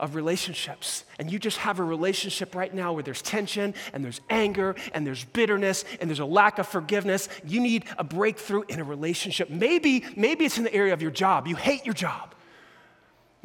of 0.00 0.16
relationships 0.16 1.04
and 1.20 1.30
you 1.30 1.38
just 1.38 1.58
have 1.58 1.78
a 1.78 1.84
relationship 1.84 2.56
right 2.56 2.74
now 2.74 2.92
where 2.92 3.04
there's 3.04 3.22
tension 3.22 3.72
and 3.92 4.04
there's 4.04 4.20
anger 4.30 4.74
and 4.94 5.06
there's 5.06 5.24
bitterness 5.26 5.84
and 6.00 6.10
there's 6.10 6.18
a 6.18 6.26
lack 6.26 6.58
of 6.58 6.66
forgiveness. 6.66 7.28
You 7.44 7.60
need 7.60 7.84
a 7.98 8.04
breakthrough 8.04 8.64
in 8.68 8.80
a 8.80 8.84
relationship. 8.84 9.48
Maybe, 9.48 10.04
maybe 10.16 10.44
it's 10.44 10.58
in 10.58 10.64
the 10.64 10.74
area 10.74 10.92
of 10.92 11.02
your 11.02 11.12
job. 11.12 11.46
You 11.46 11.54
hate 11.54 11.86
your 11.86 11.94
job. 11.94 12.34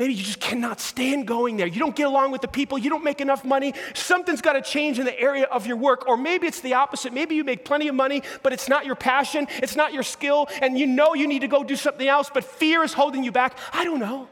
Maybe 0.02 0.16
you 0.16 0.24
just 0.24 0.40
cannot 0.40 0.80
stand 0.80 1.28
going 1.28 1.58
there. 1.58 1.68
You 1.68 1.78
don't 1.78 1.96
get 1.96 2.08
along 2.08 2.32
with 2.32 2.42
the 2.42 2.48
people. 2.48 2.80
You 2.80 2.90
don't 2.90 3.04
make 3.04 3.22
enough 3.22 3.46
money. 3.46 3.76
Something's 3.94 4.42
got 4.42 4.54
to 4.54 4.62
change 4.64 4.98
in 4.98 5.06
the 5.06 5.20
area 5.20 5.44
of 5.44 5.68
your 5.68 5.78
work. 5.78 6.08
Or 6.08 6.18
maybe 6.18 6.48
it's 6.48 6.60
the 6.60 6.74
opposite. 6.74 7.14
Maybe 7.14 7.36
you 7.36 7.44
make 7.44 7.66
plenty 7.66 7.88
of 7.88 7.94
money, 7.94 8.24
but 8.42 8.52
it's 8.52 8.68
not 8.68 8.84
your 8.84 8.96
passion, 8.96 9.48
it's 9.58 9.76
not 9.76 9.94
your 9.94 10.02
skill, 10.02 10.50
and 10.60 10.76
you 10.76 10.88
know 10.88 11.14
you 11.14 11.28
need 11.28 11.42
to 11.42 11.48
go 11.48 11.64
do 11.64 11.76
something 11.76 12.08
else, 12.08 12.32
but 12.34 12.44
fear 12.44 12.82
is 12.82 12.94
holding 12.94 13.24
you 13.24 13.32
back. 13.32 13.56
I 13.74 13.84
don't 13.84 14.00
know. 14.00 14.28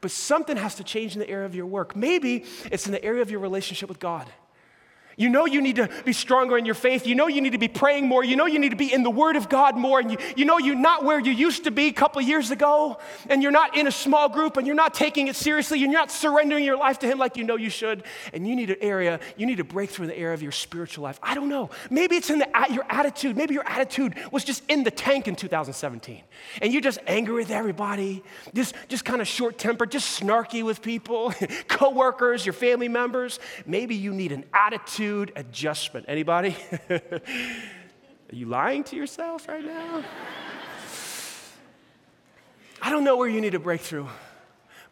But 0.00 0.12
something 0.12 0.56
has 0.56 0.76
to 0.76 0.84
change 0.84 1.14
in 1.14 1.18
the 1.18 1.28
area 1.28 1.46
of 1.46 1.54
your 1.56 1.66
work. 1.66 1.96
Maybe 1.96 2.44
it's 2.70 2.86
in 2.86 2.92
the 2.92 3.04
area 3.04 3.20
of 3.20 3.28
your 3.28 3.40
relationship 3.40 3.88
with 3.88 3.98
God. 3.98 4.28
You 5.18 5.28
know 5.28 5.46
you 5.46 5.60
need 5.60 5.76
to 5.76 5.90
be 6.04 6.12
stronger 6.12 6.56
in 6.56 6.64
your 6.64 6.76
faith. 6.76 7.04
You 7.04 7.16
know 7.16 7.26
you 7.26 7.40
need 7.40 7.50
to 7.50 7.58
be 7.58 7.66
praying 7.66 8.06
more. 8.06 8.22
You 8.22 8.36
know 8.36 8.46
you 8.46 8.60
need 8.60 8.68
to 8.68 8.76
be 8.76 8.92
in 8.92 9.02
the 9.02 9.10
Word 9.10 9.34
of 9.34 9.48
God 9.48 9.76
more. 9.76 9.98
And 9.98 10.12
you, 10.12 10.16
you 10.36 10.44
know 10.44 10.58
you're 10.58 10.76
not 10.76 11.04
where 11.04 11.18
you 11.18 11.32
used 11.32 11.64
to 11.64 11.72
be 11.72 11.88
a 11.88 11.92
couple 11.92 12.22
years 12.22 12.52
ago. 12.52 12.98
And 13.28 13.42
you're 13.42 13.50
not 13.50 13.76
in 13.76 13.88
a 13.88 13.92
small 13.92 14.28
group 14.28 14.56
and 14.56 14.64
you're 14.64 14.76
not 14.76 14.94
taking 14.94 15.26
it 15.26 15.34
seriously. 15.34 15.82
And 15.82 15.90
you're 15.90 16.00
not 16.00 16.12
surrendering 16.12 16.62
your 16.62 16.76
life 16.76 17.00
to 17.00 17.08
Him 17.08 17.18
like 17.18 17.36
you 17.36 17.42
know 17.42 17.56
you 17.56 17.68
should. 17.68 18.04
And 18.32 18.46
you 18.46 18.54
need 18.54 18.70
an 18.70 18.76
area, 18.80 19.18
you 19.36 19.44
need 19.44 19.56
to 19.56 19.64
break 19.64 19.90
through 19.90 20.06
the 20.06 20.16
area 20.16 20.34
of 20.34 20.42
your 20.42 20.52
spiritual 20.52 21.02
life. 21.02 21.18
I 21.20 21.34
don't 21.34 21.48
know. 21.48 21.70
Maybe 21.90 22.14
it's 22.14 22.30
in 22.30 22.38
the, 22.38 22.48
your 22.70 22.86
attitude. 22.88 23.36
Maybe 23.36 23.54
your 23.54 23.68
attitude 23.68 24.14
was 24.30 24.44
just 24.44 24.62
in 24.68 24.84
the 24.84 24.92
tank 24.92 25.26
in 25.26 25.34
2017. 25.34 26.22
And 26.62 26.72
you're 26.72 26.80
just 26.80 27.00
angry 27.08 27.34
with 27.34 27.50
everybody, 27.50 28.22
just, 28.54 28.76
just 28.86 29.04
kind 29.04 29.20
of 29.20 29.26
short 29.26 29.58
tempered, 29.58 29.90
just 29.90 30.22
snarky 30.22 30.64
with 30.64 30.80
people, 30.80 31.34
coworkers, 31.66 32.46
your 32.46 32.52
family 32.52 32.86
members. 32.86 33.40
Maybe 33.66 33.96
you 33.96 34.14
need 34.14 34.30
an 34.30 34.44
attitude 34.54 35.07
attitude 35.08 35.32
adjustment. 35.36 36.06
Anybody? 36.08 36.54
Are 36.90 37.00
you 38.30 38.46
lying 38.46 38.84
to 38.84 38.96
yourself 38.96 39.48
right 39.48 39.64
now? 39.64 40.04
I 42.80 42.90
don't 42.90 43.04
know 43.04 43.16
where 43.16 43.28
you 43.28 43.40
need 43.40 43.54
a 43.54 43.58
breakthrough. 43.58 44.06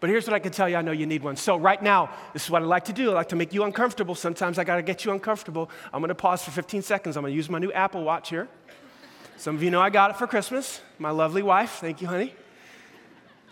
But 0.01 0.11
here's 0.11 0.27
what 0.27 0.35
I 0.35 0.39
can 0.39 0.53
tell 0.53 0.69
you 0.69 0.77
I 0.77 0.83
know 0.83 0.93
you 0.93 1.07
need 1.07 1.23
one. 1.23 1.37
So, 1.37 1.57
right 1.57 1.83
now, 1.83 2.11
this 2.33 2.45
is 2.45 2.51
what 2.51 2.63
I 2.63 2.65
like 2.67 2.85
to 2.87 2.93
do. 2.93 3.13
I 3.13 3.15
like 3.15 3.31
to 3.31 3.37
make 3.37 3.55
you 3.55 3.65
uncomfortable. 3.65 4.15
Sometimes 4.15 4.59
I 4.59 4.65
got 4.65 4.77
to 4.77 4.83
get 4.83 5.05
you 5.05 5.13
uncomfortable. 5.13 5.71
I'm 5.93 6.01
going 6.01 6.09
to 6.09 6.15
pause 6.15 6.43
for 6.43 6.51
15 6.51 6.83
seconds. 6.83 7.17
I'm 7.17 7.23
going 7.23 7.33
to 7.33 7.37
use 7.37 7.49
my 7.49 7.59
new 7.59 7.73
Apple 7.73 8.05
Watch 8.05 8.29
here. 8.29 8.49
Some 9.39 9.57
of 9.57 9.63
you 9.63 9.71
know 9.71 9.81
I 9.81 9.91
got 9.91 10.11
it 10.11 10.17
for 10.17 10.27
Christmas. 10.27 10.81
My 10.99 11.11
lovely 11.11 11.43
wife. 11.43 11.79
Thank 11.81 12.01
you, 12.03 12.09
honey. 12.09 12.35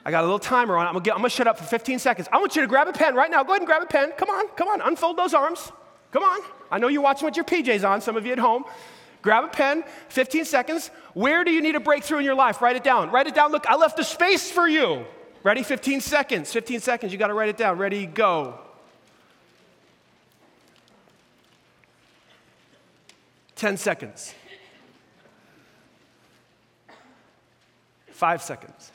I 0.04 0.10
got 0.10 0.20
a 0.20 0.26
little 0.26 0.38
timer 0.38 0.76
on. 0.76 0.86
I'm 0.86 1.02
going 1.02 1.22
to 1.22 1.28
shut 1.30 1.46
up 1.46 1.58
for 1.58 1.64
15 1.64 1.98
seconds. 1.98 2.28
I 2.30 2.38
want 2.38 2.56
you 2.56 2.62
to 2.62 2.68
grab 2.68 2.88
a 2.88 2.92
pen 2.92 3.14
right 3.14 3.30
now. 3.30 3.42
Go 3.42 3.52
ahead 3.52 3.62
and 3.62 3.66
grab 3.66 3.82
a 3.82 3.86
pen. 3.86 4.12
Come 4.18 4.28
on, 4.28 4.48
come 4.48 4.68
on. 4.68 4.82
Unfold 4.82 5.16
those 5.16 5.32
arms. 5.32 5.72
Come 6.14 6.22
on. 6.22 6.40
I 6.70 6.78
know 6.78 6.86
you're 6.86 7.02
watching 7.02 7.26
with 7.26 7.34
your 7.34 7.44
PJs 7.44 7.86
on, 7.86 8.00
some 8.00 8.16
of 8.16 8.24
you 8.24 8.30
at 8.30 8.38
home. 8.38 8.64
Grab 9.20 9.42
a 9.42 9.48
pen, 9.48 9.82
15 10.10 10.44
seconds. 10.44 10.92
Where 11.12 11.42
do 11.42 11.50
you 11.50 11.60
need 11.60 11.74
a 11.74 11.80
breakthrough 11.80 12.18
in 12.18 12.24
your 12.24 12.36
life? 12.36 12.62
Write 12.62 12.76
it 12.76 12.84
down. 12.84 13.10
Write 13.10 13.26
it 13.26 13.34
down. 13.34 13.50
Look, 13.50 13.66
I 13.66 13.74
left 13.74 13.98
a 13.98 14.04
space 14.04 14.48
for 14.48 14.68
you. 14.68 15.06
Ready? 15.42 15.64
15 15.64 16.00
seconds. 16.00 16.52
15 16.52 16.78
seconds. 16.78 17.10
You 17.12 17.18
got 17.18 17.26
to 17.26 17.34
write 17.34 17.48
it 17.48 17.56
down. 17.56 17.78
Ready? 17.78 18.06
Go. 18.06 18.60
10 23.56 23.76
seconds. 23.76 24.34
Five 28.12 28.40
seconds. 28.40 28.92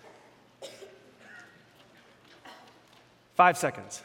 Five 3.35 3.57
seconds. 3.57 4.03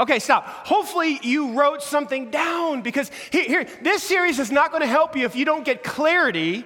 Okay, 0.00 0.18
stop. 0.18 0.46
Hopefully, 0.66 1.20
you 1.22 1.52
wrote 1.52 1.82
something 1.82 2.30
down 2.30 2.80
because 2.80 3.10
here, 3.30 3.44
here 3.44 3.66
this 3.82 4.02
series 4.02 4.38
is 4.38 4.50
not 4.50 4.70
going 4.70 4.80
to 4.80 4.88
help 4.88 5.14
you 5.14 5.26
if 5.26 5.36
you 5.36 5.44
don't 5.44 5.62
get 5.62 5.84
clarity 5.84 6.64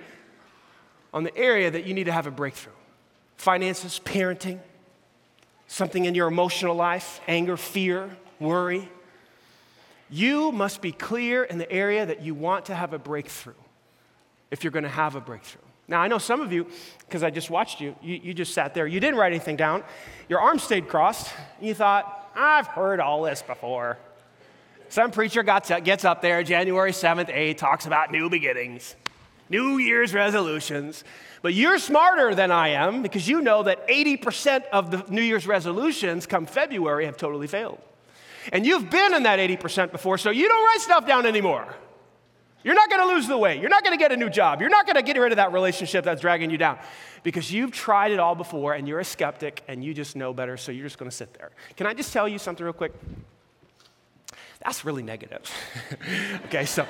on 1.12 1.24
the 1.24 1.36
area 1.36 1.68
that 1.68 1.84
you 1.84 1.94
need 1.94 2.04
to 2.04 2.12
have 2.12 2.28
a 2.28 2.30
breakthrough 2.30 2.72
finances, 3.36 4.00
parenting, 4.04 4.60
something 5.66 6.04
in 6.04 6.14
your 6.14 6.28
emotional 6.28 6.76
life, 6.76 7.20
anger, 7.26 7.56
fear, 7.56 8.16
worry. 8.38 8.88
You 10.08 10.52
must 10.52 10.80
be 10.80 10.92
clear 10.92 11.42
in 11.42 11.58
the 11.58 11.70
area 11.70 12.06
that 12.06 12.22
you 12.22 12.34
want 12.34 12.66
to 12.66 12.74
have 12.74 12.92
a 12.92 12.98
breakthrough 12.98 13.54
if 14.52 14.62
you're 14.62 14.70
going 14.70 14.84
to 14.84 14.88
have 14.88 15.16
a 15.16 15.20
breakthrough. 15.20 15.60
Now, 15.88 16.00
I 16.00 16.06
know 16.06 16.18
some 16.18 16.40
of 16.40 16.52
you, 16.52 16.68
because 17.00 17.24
I 17.24 17.30
just 17.30 17.50
watched 17.50 17.80
you, 17.80 17.96
you, 18.00 18.20
you 18.22 18.34
just 18.34 18.54
sat 18.54 18.72
there, 18.72 18.86
you 18.86 19.00
didn't 19.00 19.18
write 19.18 19.32
anything 19.32 19.56
down, 19.56 19.82
your 20.28 20.40
arms 20.40 20.62
stayed 20.62 20.88
crossed, 20.88 21.34
and 21.58 21.66
you 21.66 21.74
thought, 21.74 22.23
I've 22.34 22.66
heard 22.66 23.00
all 23.00 23.22
this 23.22 23.42
before. 23.42 23.98
Some 24.88 25.10
preacher 25.10 25.42
gets 25.42 26.04
up 26.04 26.22
there 26.22 26.42
January 26.42 26.92
7th, 26.92 27.34
8th, 27.34 27.56
talks 27.56 27.86
about 27.86 28.12
new 28.12 28.30
beginnings, 28.30 28.94
New 29.48 29.78
Year's 29.78 30.14
resolutions. 30.14 31.04
But 31.42 31.52
you're 31.54 31.78
smarter 31.78 32.34
than 32.34 32.50
I 32.50 32.68
am 32.68 33.02
because 33.02 33.28
you 33.28 33.42
know 33.42 33.64
that 33.64 33.86
80% 33.88 34.64
of 34.72 34.90
the 34.90 35.04
New 35.12 35.22
Year's 35.22 35.46
resolutions 35.46 36.26
come 36.26 36.46
February 36.46 37.06
have 37.06 37.16
totally 37.16 37.46
failed. 37.46 37.78
And 38.52 38.64
you've 38.64 38.90
been 38.90 39.14
in 39.14 39.24
that 39.24 39.38
80% 39.38 39.90
before, 39.92 40.16
so 40.16 40.30
you 40.30 40.48
don't 40.48 40.64
write 40.64 40.80
stuff 40.80 41.06
down 41.06 41.26
anymore. 41.26 41.74
You're 42.64 42.74
not 42.74 42.90
gonna 42.90 43.12
lose 43.12 43.28
the 43.28 43.36
weight. 43.36 43.60
You're 43.60 43.70
not 43.70 43.84
gonna 43.84 43.98
get 43.98 44.10
a 44.10 44.16
new 44.16 44.30
job. 44.30 44.60
You're 44.60 44.70
not 44.70 44.86
gonna 44.86 45.02
get 45.02 45.18
rid 45.18 45.32
of 45.32 45.36
that 45.36 45.52
relationship 45.52 46.04
that's 46.04 46.22
dragging 46.22 46.50
you 46.50 46.56
down 46.56 46.78
because 47.22 47.52
you've 47.52 47.70
tried 47.70 48.10
it 48.10 48.18
all 48.18 48.34
before 48.34 48.72
and 48.72 48.88
you're 48.88 49.00
a 49.00 49.04
skeptic 49.04 49.62
and 49.68 49.84
you 49.84 49.92
just 49.92 50.16
know 50.16 50.32
better, 50.32 50.56
so 50.56 50.72
you're 50.72 50.86
just 50.86 50.98
gonna 50.98 51.10
sit 51.10 51.34
there. 51.34 51.50
Can 51.76 51.86
I 51.86 51.92
just 51.92 52.12
tell 52.12 52.26
you 52.26 52.38
something 52.38 52.64
real 52.64 52.72
quick? 52.72 52.92
That's 54.64 54.82
really 54.82 55.02
negative. 55.02 55.50
okay, 56.46 56.64
so 56.64 56.86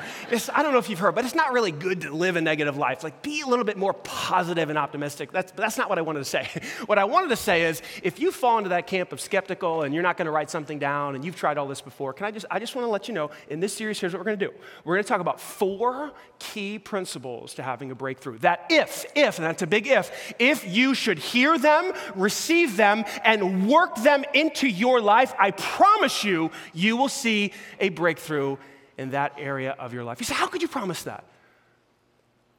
I 0.54 0.62
don't 0.62 0.72
know 0.72 0.78
if 0.78 0.88
you've 0.88 1.00
heard, 1.00 1.16
but 1.16 1.24
it's 1.24 1.34
not 1.34 1.52
really 1.52 1.72
good 1.72 2.02
to 2.02 2.14
live 2.14 2.36
a 2.36 2.40
negative 2.40 2.76
life. 2.76 3.02
Like, 3.02 3.20
be 3.20 3.40
a 3.40 3.46
little 3.46 3.64
bit 3.64 3.76
more 3.76 3.92
positive 3.92 4.68
and 4.68 4.78
optimistic. 4.78 5.32
That's, 5.32 5.50
that's 5.50 5.76
not 5.76 5.88
what 5.88 5.98
I 5.98 6.02
wanted 6.02 6.20
to 6.20 6.24
say. 6.24 6.48
what 6.86 6.98
I 6.98 7.04
wanted 7.04 7.30
to 7.30 7.36
say 7.36 7.64
is 7.64 7.82
if 8.04 8.20
you 8.20 8.30
fall 8.30 8.58
into 8.58 8.70
that 8.70 8.86
camp 8.86 9.10
of 9.10 9.20
skeptical 9.20 9.82
and 9.82 9.92
you're 9.92 10.04
not 10.04 10.16
going 10.16 10.26
to 10.26 10.30
write 10.30 10.50
something 10.50 10.78
down 10.78 11.16
and 11.16 11.24
you've 11.24 11.34
tried 11.34 11.58
all 11.58 11.66
this 11.66 11.80
before, 11.80 12.12
can 12.12 12.26
I 12.26 12.30
just, 12.30 12.46
I 12.48 12.60
just 12.60 12.76
want 12.76 12.86
to 12.86 12.90
let 12.90 13.08
you 13.08 13.14
know 13.14 13.32
in 13.48 13.58
this 13.58 13.74
series, 13.74 13.98
here's 13.98 14.12
what 14.12 14.20
we're 14.20 14.26
going 14.26 14.38
to 14.38 14.46
do. 14.46 14.54
We're 14.84 14.94
going 14.94 15.04
to 15.04 15.08
talk 15.08 15.20
about 15.20 15.40
four 15.40 16.12
key 16.38 16.78
principles 16.78 17.54
to 17.54 17.64
having 17.64 17.90
a 17.90 17.96
breakthrough. 17.96 18.38
That 18.38 18.66
if, 18.70 19.04
if, 19.16 19.38
and 19.38 19.46
that's 19.46 19.62
a 19.62 19.66
big 19.66 19.88
if, 19.88 20.34
if 20.38 20.64
you 20.64 20.94
should 20.94 21.18
hear 21.18 21.58
them, 21.58 21.92
receive 22.14 22.76
them, 22.76 23.04
and 23.24 23.68
work 23.68 23.96
them 23.96 24.24
into 24.32 24.68
your 24.68 25.00
life, 25.00 25.34
I 25.40 25.50
promise 25.50 26.22
you, 26.22 26.52
you 26.72 26.96
will 26.96 27.08
see 27.08 27.52
a 27.80 27.88
breakthrough 27.90 28.56
in 28.96 29.10
that 29.10 29.34
area 29.38 29.72
of 29.78 29.92
your 29.92 30.04
life. 30.04 30.20
You 30.20 30.26
say, 30.26 30.34
How 30.34 30.46
could 30.46 30.62
you 30.62 30.68
promise 30.68 31.02
that? 31.04 31.24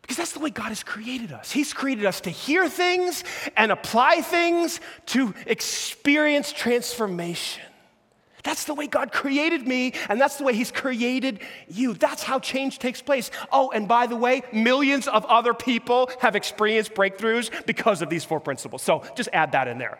Because 0.01 0.17
that's 0.17 0.33
the 0.33 0.39
way 0.39 0.51
God 0.51 0.67
has 0.67 0.83
created 0.83 1.31
us. 1.31 1.51
He's 1.51 1.73
created 1.73 2.05
us 2.05 2.21
to 2.21 2.29
hear 2.29 2.69
things 2.69 3.23
and 3.57 3.71
apply 3.71 4.21
things 4.21 4.79
to 5.07 5.33
experience 5.47 6.51
transformation. 6.51 7.63
That's 8.43 8.65
the 8.65 8.75
way 8.75 8.85
God 8.85 9.11
created 9.11 9.67
me, 9.67 9.93
and 10.07 10.21
that's 10.21 10.35
the 10.35 10.43
way 10.43 10.53
He's 10.53 10.71
created 10.71 11.39
you. 11.67 11.95
That's 11.95 12.21
how 12.21 12.37
change 12.37 12.77
takes 12.77 13.01
place. 13.01 13.31
Oh, 13.51 13.71
and 13.71 13.87
by 13.87 14.05
the 14.05 14.15
way, 14.15 14.43
millions 14.53 15.07
of 15.07 15.25
other 15.25 15.55
people 15.55 16.11
have 16.19 16.35
experienced 16.35 16.93
breakthroughs 16.93 17.49
because 17.65 18.03
of 18.03 18.09
these 18.11 18.23
four 18.23 18.39
principles. 18.39 18.83
So 18.83 19.03
just 19.15 19.29
add 19.33 19.53
that 19.53 19.67
in 19.67 19.79
there. 19.79 19.97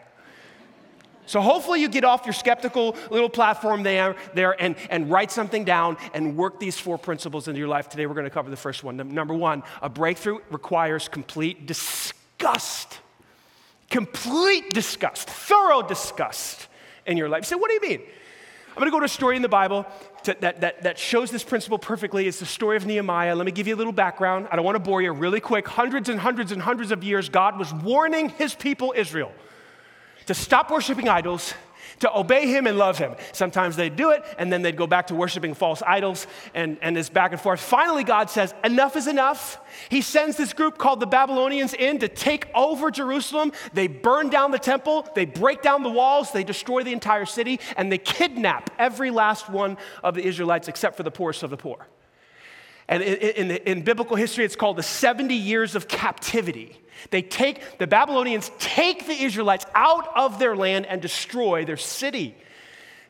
So 1.25 1.41
hopefully 1.41 1.81
you 1.81 1.89
get 1.89 2.03
off 2.03 2.25
your 2.25 2.33
skeptical 2.33 2.95
little 3.09 3.29
platform 3.29 3.83
there, 3.83 4.15
there 4.33 4.59
and, 4.61 4.75
and 4.89 5.09
write 5.09 5.31
something 5.31 5.63
down 5.63 5.97
and 6.13 6.37
work 6.37 6.59
these 6.59 6.77
four 6.79 6.97
principles 6.97 7.47
into 7.47 7.59
your 7.59 7.67
life. 7.67 7.89
Today 7.89 8.05
we're 8.05 8.13
going 8.13 8.25
to 8.25 8.29
cover 8.29 8.49
the 8.49 8.57
first 8.57 8.83
one. 8.83 8.97
Number 8.97 9.33
one, 9.33 9.63
a 9.81 9.89
breakthrough 9.89 10.39
requires 10.49 11.07
complete 11.07 11.65
disgust. 11.65 12.99
Complete 13.89 14.71
disgust, 14.71 15.29
thorough 15.29 15.81
disgust 15.81 16.67
in 17.05 17.17
your 17.17 17.29
life. 17.29 17.45
Say, 17.45 17.55
what 17.55 17.69
do 17.69 17.75
you 17.75 17.81
mean? 17.81 18.01
I'm 18.69 18.79
going 18.81 18.87
to 18.87 18.91
go 18.91 18.99
to 18.99 19.05
a 19.05 19.09
story 19.09 19.37
in 19.37 19.41
the 19.41 19.47
Bible 19.47 19.85
to, 20.23 20.35
that, 20.41 20.59
that, 20.61 20.83
that 20.83 20.99
shows 20.99 21.31
this 21.31 21.43
principle 21.43 21.77
perfectly. 21.77 22.27
It's 22.27 22.39
the 22.39 22.45
story 22.45 22.75
of 22.75 22.85
Nehemiah. 22.85 23.33
Let 23.33 23.45
me 23.45 23.53
give 23.53 23.67
you 23.67 23.75
a 23.75 23.77
little 23.77 23.93
background. 23.93 24.49
I 24.51 24.57
don't 24.57 24.65
want 24.65 24.75
to 24.75 24.81
bore 24.81 25.01
you 25.01 25.13
really 25.13 25.39
quick. 25.39 25.65
Hundreds 25.65 26.09
and 26.09 26.19
hundreds 26.19 26.51
and 26.51 26.61
hundreds 26.61 26.91
of 26.91 27.03
years, 27.03 27.29
God 27.29 27.57
was 27.57 27.73
warning 27.73 28.29
his 28.29 28.53
people, 28.53 28.93
Israel 28.97 29.31
to 30.27 30.33
stop 30.33 30.71
worshiping 30.71 31.09
idols, 31.09 31.53
to 31.99 32.17
obey 32.17 32.47
him 32.47 32.67
and 32.67 32.77
love 32.77 32.97
him. 32.97 33.15
Sometimes 33.31 33.75
they'd 33.75 33.95
do 33.95 34.11
it, 34.11 34.23
and 34.37 34.51
then 34.51 34.61
they'd 34.61 34.75
go 34.75 34.87
back 34.87 35.07
to 35.07 35.15
worshiping 35.15 35.53
false 35.53 35.81
idols, 35.85 36.27
and, 36.53 36.77
and 36.81 36.95
this 36.95 37.09
back 37.09 37.31
and 37.31 37.39
forth. 37.39 37.59
Finally, 37.59 38.03
God 38.03 38.29
says, 38.29 38.53
Enough 38.63 38.95
is 38.95 39.07
enough. 39.07 39.59
He 39.89 40.01
sends 40.01 40.37
this 40.37 40.53
group 40.53 40.77
called 40.77 40.99
the 40.99 41.07
Babylonians 41.07 41.73
in 41.73 41.99
to 41.99 42.07
take 42.07 42.49
over 42.53 42.91
Jerusalem. 42.91 43.51
They 43.73 43.87
burn 43.87 44.29
down 44.29 44.51
the 44.51 44.59
temple, 44.59 45.07
they 45.15 45.25
break 45.25 45.61
down 45.61 45.83
the 45.83 45.89
walls, 45.89 46.31
they 46.31 46.43
destroy 46.43 46.83
the 46.83 46.93
entire 46.93 47.25
city, 47.25 47.59
and 47.77 47.91
they 47.91 47.97
kidnap 47.97 48.69
every 48.77 49.11
last 49.11 49.49
one 49.49 49.77
of 50.03 50.15
the 50.15 50.25
Israelites 50.25 50.67
except 50.67 50.97
for 50.97 51.03
the 51.03 51.11
poorest 51.11 51.43
of 51.43 51.49
the 51.49 51.57
poor. 51.57 51.87
And 52.87 53.01
in, 53.01 53.15
in, 53.15 53.51
in, 53.51 53.81
biblical 53.81 54.15
history, 54.15 54.45
it's 54.45 54.55
called 54.55 54.77
the 54.77 54.83
70 54.83 55.33
years 55.33 55.75
of 55.75 55.87
captivity. 55.87 56.79
They 57.09 57.23
take, 57.23 57.79
the 57.79 57.87
Babylonians 57.87 58.51
take 58.59 59.07
the 59.07 59.23
Israelites 59.23 59.65
out 59.73 60.07
of 60.15 60.37
their 60.37 60.55
land 60.55 60.85
and 60.85 61.01
destroy 61.01 61.65
their 61.65 61.77
city. 61.77 62.35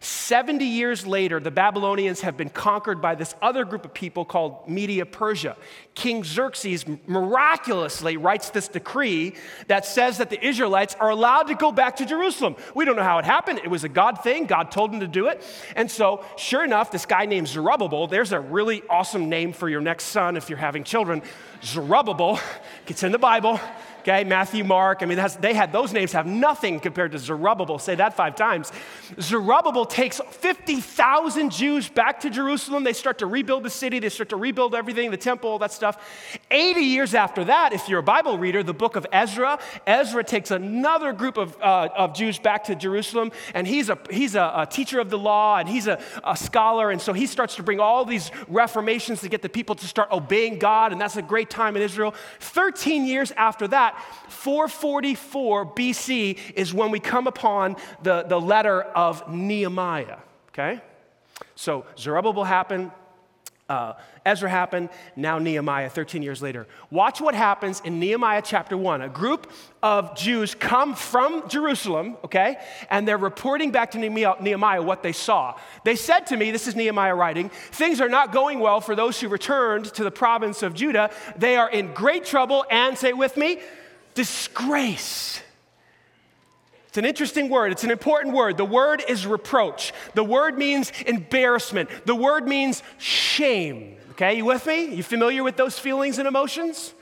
70 0.05 0.65
years 0.65 1.07
later, 1.07 1.39
the 1.39 1.49
Babylonians 1.49 2.21
have 2.21 2.37
been 2.37 2.49
conquered 2.49 3.01
by 3.01 3.15
this 3.15 3.33
other 3.41 3.65
group 3.65 3.85
of 3.85 3.93
people 3.93 4.23
called 4.23 4.69
Media 4.69 5.03
Persia. 5.03 5.57
King 5.95 6.23
Xerxes 6.23 6.85
miraculously 7.07 8.15
writes 8.15 8.51
this 8.51 8.67
decree 8.67 9.33
that 9.67 9.83
says 9.83 10.19
that 10.19 10.29
the 10.29 10.45
Israelites 10.45 10.95
are 10.99 11.09
allowed 11.09 11.47
to 11.47 11.55
go 11.55 11.71
back 11.71 11.95
to 11.95 12.05
Jerusalem. 12.05 12.55
We 12.75 12.85
don't 12.85 12.95
know 12.95 13.03
how 13.03 13.17
it 13.17 13.25
happened. 13.25 13.61
It 13.63 13.69
was 13.69 13.83
a 13.83 13.89
God 13.89 14.21
thing, 14.21 14.45
God 14.45 14.71
told 14.71 14.93
him 14.93 14.99
to 14.99 15.07
do 15.07 15.27
it. 15.27 15.43
And 15.75 15.89
so, 15.89 16.23
sure 16.37 16.63
enough, 16.63 16.91
this 16.91 17.07
guy 17.07 17.25
named 17.25 17.47
Zerubbabel, 17.47 18.05
there's 18.07 18.31
a 18.31 18.39
really 18.39 18.83
awesome 18.89 19.27
name 19.27 19.53
for 19.53 19.67
your 19.67 19.81
next 19.81 20.05
son 20.05 20.37
if 20.37 20.49
you're 20.49 20.59
having 20.59 20.83
children. 20.83 21.23
Zerubbabel, 21.63 22.39
gets 22.85 23.01
in 23.01 23.11
the 23.11 23.17
Bible 23.17 23.59
okay? 24.05 24.23
Matthew, 24.23 24.63
Mark, 24.63 24.99
I 25.01 25.05
mean, 25.07 25.19
they 25.39 25.53
had 25.55 25.71
those 25.71 25.91
names 25.91 26.11
have 26.11 26.27
nothing 26.27 26.79
compared 26.79 27.11
to 27.13 27.17
Zerubbabel. 27.17 27.79
Say 27.79 27.95
that 27.95 28.15
five 28.15 28.35
times. 28.35 28.71
Zerubbabel 29.19 29.85
takes 29.85 30.21
50,000 30.29 31.51
Jews 31.51 31.89
back 31.89 32.19
to 32.19 32.29
Jerusalem. 32.29 32.83
They 32.83 32.93
start 32.93 33.17
to 33.19 33.25
rebuild 33.25 33.63
the 33.63 33.69
city, 33.69 33.99
they 33.99 34.09
start 34.09 34.29
to 34.29 34.35
rebuild 34.35 34.75
everything, 34.75 35.09
the 35.09 35.17
temple, 35.17 35.49
all 35.49 35.59
that 35.59 35.71
stuff. 35.71 36.39
80 36.51 36.81
years 36.81 37.15
after 37.15 37.43
that, 37.45 37.73
if 37.73 37.89
you're 37.89 37.99
a 37.99 38.03
Bible 38.03 38.37
reader, 38.37 38.61
the 38.61 38.73
book 38.73 38.95
of 38.95 39.07
Ezra, 39.11 39.59
Ezra 39.87 40.23
takes 40.23 40.51
another 40.51 41.11
group 41.11 41.37
of, 41.37 41.59
uh, 41.61 41.89
of 41.95 42.13
Jews 42.13 42.37
back 42.37 42.65
to 42.65 42.75
Jerusalem, 42.75 43.31
and 43.55 43.65
he's 43.65 43.89
a, 43.89 43.97
he's 44.11 44.35
a, 44.35 44.53
a 44.55 44.67
teacher 44.67 44.99
of 44.99 45.09
the 45.09 45.17
law, 45.17 45.57
and 45.57 45.67
he's 45.67 45.87
a, 45.87 45.99
a 46.23 46.37
scholar, 46.37 46.91
and 46.91 47.01
so 47.01 47.13
he 47.13 47.25
starts 47.25 47.55
to 47.55 47.63
bring 47.63 47.79
all 47.79 48.05
these 48.05 48.29
reformations 48.47 49.21
to 49.21 49.29
get 49.29 49.41
the 49.41 49.49
people 49.49 49.73
to 49.75 49.87
start 49.87 50.11
obeying 50.11 50.59
God, 50.59 50.91
and 50.91 51.01
that's 51.01 51.17
a 51.17 51.21
great 51.23 51.49
time 51.49 51.75
in 51.75 51.81
Israel. 51.81 52.13
13 52.39 53.05
years 53.05 53.31
after 53.31 53.67
that, 53.69 53.94
444 54.27 55.65
BC 55.73 56.39
is 56.55 56.73
when 56.73 56.91
we 56.91 56.99
come 56.99 57.27
upon 57.27 57.75
the, 58.03 58.23
the 58.23 58.39
letter 58.39 58.81
of 58.81 59.31
Nehemiah, 59.31 60.17
okay? 60.49 60.81
So 61.55 61.85
Zerubbabel 61.97 62.43
happened, 62.43 62.91
uh, 63.67 63.93
Ezra 64.25 64.49
happened, 64.49 64.89
now 65.15 65.39
Nehemiah, 65.39 65.89
13 65.89 66.21
years 66.21 66.41
later. 66.41 66.67
Watch 66.91 67.19
what 67.19 67.33
happens 67.33 67.81
in 67.83 67.99
Nehemiah 67.99 68.43
chapter 68.45 68.77
1. 68.77 69.01
A 69.01 69.09
group 69.09 69.51
of 69.81 70.15
Jews 70.15 70.53
come 70.53 70.93
from 70.93 71.49
Jerusalem, 71.49 72.17
okay, 72.23 72.57
and 72.91 73.07
they're 73.07 73.17
reporting 73.17 73.71
back 73.71 73.91
to 73.91 73.97
Nehemiah 73.97 74.83
what 74.83 75.01
they 75.01 75.13
saw. 75.13 75.57
They 75.83 75.95
said 75.95 76.27
to 76.27 76.37
me, 76.37 76.51
this 76.51 76.67
is 76.67 76.75
Nehemiah 76.75 77.15
writing, 77.15 77.49
things 77.71 78.01
are 78.01 78.09
not 78.09 78.31
going 78.31 78.59
well 78.59 78.81
for 78.81 78.95
those 78.95 79.19
who 79.19 79.27
returned 79.27 79.85
to 79.95 80.03
the 80.03 80.11
province 80.11 80.61
of 80.61 80.75
Judah. 80.75 81.09
They 81.35 81.55
are 81.55 81.69
in 81.69 81.93
great 81.93 82.25
trouble, 82.25 82.65
and 82.69 82.95
say 82.95 83.13
with 83.13 83.35
me, 83.35 83.59
disgrace. 84.15 85.41
It's 86.87 86.97
an 86.97 87.05
interesting 87.05 87.49
word. 87.49 87.73
It's 87.73 87.83
an 87.83 87.91
important 87.91 88.33
word. 88.33 88.55
The 88.55 88.65
word 88.65 89.03
is 89.07 89.27
reproach. 89.27 89.93
The 90.13 90.23
word 90.23 90.57
means 90.57 90.91
embarrassment. 91.05 91.89
The 92.05 92.15
word 92.15 92.47
means 92.47 92.81
shame. 92.97 93.97
Okay, 94.11 94.37
you 94.37 94.45
with 94.45 94.65
me? 94.65 94.95
You 94.95 95.03
familiar 95.03 95.43
with 95.43 95.57
those 95.57 95.77
feelings 95.77 96.19
and 96.19 96.27
emotions? 96.27 96.93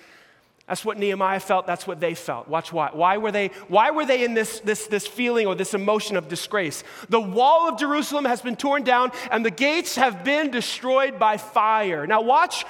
That's 0.68 0.84
what 0.84 0.98
Nehemiah 0.98 1.42
felt. 1.42 1.68
That's 1.68 1.86
what 1.86 2.00
they 2.00 2.16
felt. 2.16 2.48
Watch 2.48 2.74
why. 2.74 2.90
Why 2.92 3.18
were 3.18 3.32
they, 3.32 3.50
why 3.68 3.92
were 3.92 4.06
they 4.06 4.24
in 4.24 4.34
this, 4.34 4.62
this, 4.62 4.88
this 4.88 5.06
feeling 5.06 5.46
or 5.46 5.54
this 5.54 5.76
emotion 5.76 6.18
of 6.18 6.28
disgrace? 6.28 6.84
The 7.10 7.20
wall 7.20 7.70
of 7.70 7.78
Jerusalem 7.78 8.26
has 8.26 8.42
been 8.42 8.56
torn 8.56 8.84
down 8.84 9.12
and 9.30 9.46
the 9.46 9.52
gates 9.52 9.96
have 9.98 10.24
been 10.24 10.50
destroyed 10.50 11.20
by 11.20 11.38
fire. 11.38 12.08
Now, 12.08 12.22
watch 12.22 12.66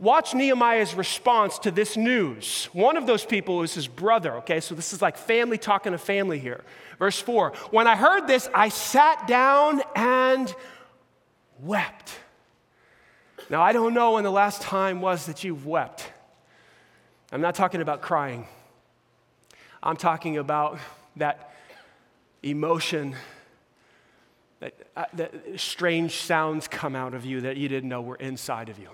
Watch 0.00 0.32
Nehemiah's 0.32 0.94
response 0.94 1.58
to 1.60 1.72
this 1.72 1.96
news. 1.96 2.68
One 2.72 2.96
of 2.96 3.06
those 3.06 3.24
people 3.24 3.58
was 3.58 3.74
his 3.74 3.88
brother, 3.88 4.36
okay? 4.36 4.60
So 4.60 4.76
this 4.76 4.92
is 4.92 5.02
like 5.02 5.16
family 5.16 5.58
talking 5.58 5.90
to 5.90 5.98
family 5.98 6.38
here. 6.38 6.62
Verse 7.00 7.18
4 7.20 7.50
When 7.70 7.88
I 7.88 7.96
heard 7.96 8.28
this, 8.28 8.48
I 8.54 8.68
sat 8.68 9.26
down 9.26 9.82
and 9.96 10.54
wept. 11.60 12.16
Now, 13.50 13.62
I 13.62 13.72
don't 13.72 13.92
know 13.92 14.12
when 14.12 14.24
the 14.24 14.30
last 14.30 14.62
time 14.62 15.00
was 15.00 15.26
that 15.26 15.42
you've 15.42 15.66
wept. 15.66 16.08
I'm 17.32 17.40
not 17.40 17.56
talking 17.56 17.80
about 17.80 18.00
crying, 18.00 18.46
I'm 19.82 19.96
talking 19.96 20.38
about 20.38 20.78
that 21.16 21.54
emotion. 22.42 23.16
That, 24.60 24.74
uh, 24.96 25.04
that 25.14 25.32
strange 25.54 26.16
sounds 26.16 26.66
come 26.66 26.96
out 26.96 27.14
of 27.14 27.24
you 27.24 27.42
that 27.42 27.56
you 27.56 27.68
didn't 27.68 27.88
know 27.88 28.02
were 28.02 28.16
inside 28.16 28.68
of 28.68 28.80
you 28.80 28.88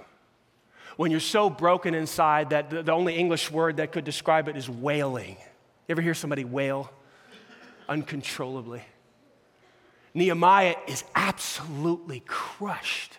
when 0.96 1.10
you're 1.10 1.20
so 1.20 1.50
broken 1.50 1.94
inside 1.94 2.50
that 2.50 2.70
the, 2.70 2.82
the 2.82 2.92
only 2.92 3.16
English 3.16 3.50
word 3.50 3.78
that 3.78 3.92
could 3.92 4.04
describe 4.04 4.48
it 4.48 4.56
is 4.56 4.68
wailing. 4.68 5.36
You 5.88 5.92
ever 5.92 6.02
hear 6.02 6.14
somebody 6.14 6.44
wail 6.44 6.90
uncontrollably? 7.88 8.82
Nehemiah 10.14 10.76
is 10.86 11.04
absolutely 11.14 12.22
crushed 12.26 13.18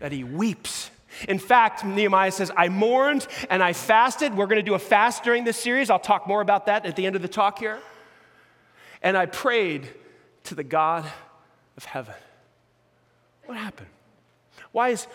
that 0.00 0.10
he 0.10 0.24
weeps. 0.24 0.90
In 1.28 1.38
fact, 1.38 1.84
Nehemiah 1.84 2.32
says, 2.32 2.50
I 2.56 2.68
mourned 2.68 3.26
and 3.48 3.62
I 3.62 3.72
fasted. 3.72 4.34
We're 4.34 4.48
going 4.48 4.58
to 4.58 4.68
do 4.68 4.74
a 4.74 4.80
fast 4.80 5.22
during 5.22 5.44
this 5.44 5.56
series. 5.56 5.88
I'll 5.88 6.00
talk 6.00 6.26
more 6.26 6.40
about 6.40 6.66
that 6.66 6.84
at 6.84 6.96
the 6.96 7.06
end 7.06 7.14
of 7.14 7.22
the 7.22 7.28
talk 7.28 7.60
here. 7.60 7.78
And 9.00 9.16
I 9.16 9.26
prayed 9.26 9.88
to 10.44 10.56
the 10.56 10.64
God 10.64 11.04
of 11.76 11.84
heaven. 11.84 12.14
What 13.46 13.56
happened? 13.56 13.90
Why 14.72 14.88
is 14.88 15.06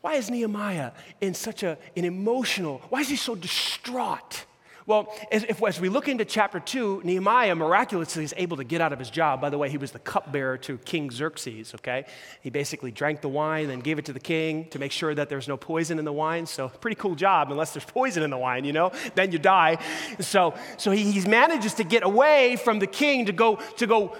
why 0.00 0.14
is 0.14 0.30
Nehemiah 0.30 0.92
in 1.20 1.34
such 1.34 1.62
a, 1.62 1.76
an 1.96 2.04
emotional, 2.04 2.80
why 2.88 3.00
is 3.00 3.08
he 3.08 3.16
so 3.16 3.34
distraught? 3.34 4.46
Well, 4.86 5.14
as, 5.30 5.44
if, 5.44 5.62
as, 5.62 5.78
we 5.78 5.88
look 5.88 6.08
into 6.08 6.24
chapter 6.24 6.58
2, 6.58 7.02
Nehemiah 7.04 7.54
miraculously 7.54 8.24
is 8.24 8.34
able 8.36 8.56
to 8.56 8.64
get 8.64 8.80
out 8.80 8.92
of 8.92 8.98
his 8.98 9.10
job. 9.10 9.40
By 9.40 9.50
the 9.50 9.58
way, 9.58 9.68
he 9.68 9.76
was 9.76 9.92
the 9.92 9.98
cupbearer 10.00 10.56
to 10.58 10.78
King 10.78 11.10
Xerxes, 11.12 11.74
okay? 11.76 12.06
He 12.40 12.50
basically 12.50 12.90
drank 12.90 13.20
the 13.20 13.28
wine 13.28 13.70
and 13.70 13.84
gave 13.84 14.00
it 14.00 14.06
to 14.06 14.12
the 14.12 14.18
king 14.18 14.68
to 14.70 14.80
make 14.80 14.90
sure 14.90 15.14
that 15.14 15.28
there's 15.28 15.46
no 15.46 15.56
poison 15.56 16.00
in 16.00 16.04
the 16.04 16.12
wine. 16.12 16.44
So, 16.46 16.68
pretty 16.68 16.96
cool 16.96 17.14
job, 17.14 17.52
unless 17.52 17.72
there's 17.72 17.84
poison 17.84 18.24
in 18.24 18.30
the 18.30 18.38
wine, 18.38 18.64
you 18.64 18.72
know? 18.72 18.90
Then 19.14 19.30
you 19.30 19.38
die. 19.38 19.78
So, 20.18 20.54
so 20.76 20.90
he, 20.90 21.12
he 21.12 21.28
manages 21.28 21.74
to 21.74 21.84
get 21.84 22.02
away 22.02 22.56
from 22.56 22.78
the 22.78 22.88
king 22.88 23.26
to 23.26 23.32
go, 23.32 23.60
to 23.76 23.86
go 23.86 24.16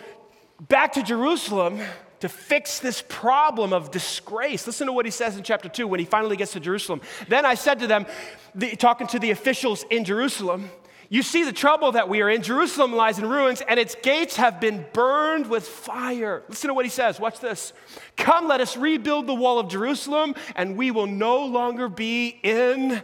back 0.68 0.92
to 0.92 1.02
Jerusalem 1.02 1.80
to 2.20 2.28
fix 2.28 2.78
this 2.78 3.02
problem 3.08 3.72
of 3.72 3.90
disgrace. 3.90 4.66
Listen 4.66 4.86
to 4.86 4.92
what 4.92 5.04
he 5.04 5.10
says 5.10 5.36
in 5.36 5.42
chapter 5.42 5.68
2 5.68 5.86
when 5.86 6.00
he 6.00 6.06
finally 6.06 6.36
gets 6.36 6.52
to 6.52 6.60
Jerusalem. 6.60 7.00
Then 7.28 7.44
I 7.44 7.54
said 7.54 7.80
to 7.80 7.86
them, 7.86 8.06
the, 8.54 8.76
talking 8.76 9.06
to 9.08 9.18
the 9.18 9.30
officials 9.30 9.84
in 9.90 10.04
Jerusalem, 10.04 10.70
you 11.08 11.22
see 11.22 11.42
the 11.42 11.52
trouble 11.52 11.92
that 11.92 12.08
we 12.08 12.22
are 12.22 12.30
in. 12.30 12.40
Jerusalem 12.42 12.94
lies 12.94 13.18
in 13.18 13.28
ruins, 13.28 13.62
and 13.62 13.80
its 13.80 13.96
gates 14.00 14.36
have 14.36 14.60
been 14.60 14.86
burned 14.92 15.50
with 15.50 15.66
fire. 15.66 16.44
Listen 16.48 16.68
to 16.68 16.74
what 16.74 16.84
he 16.84 16.90
says. 16.90 17.18
Watch 17.18 17.40
this. 17.40 17.72
Come, 18.16 18.46
let 18.46 18.60
us 18.60 18.76
rebuild 18.76 19.26
the 19.26 19.34
wall 19.34 19.58
of 19.58 19.68
Jerusalem, 19.68 20.36
and 20.54 20.76
we 20.76 20.92
will 20.92 21.08
no 21.08 21.44
longer 21.46 21.88
be 21.88 22.38
in 22.44 23.02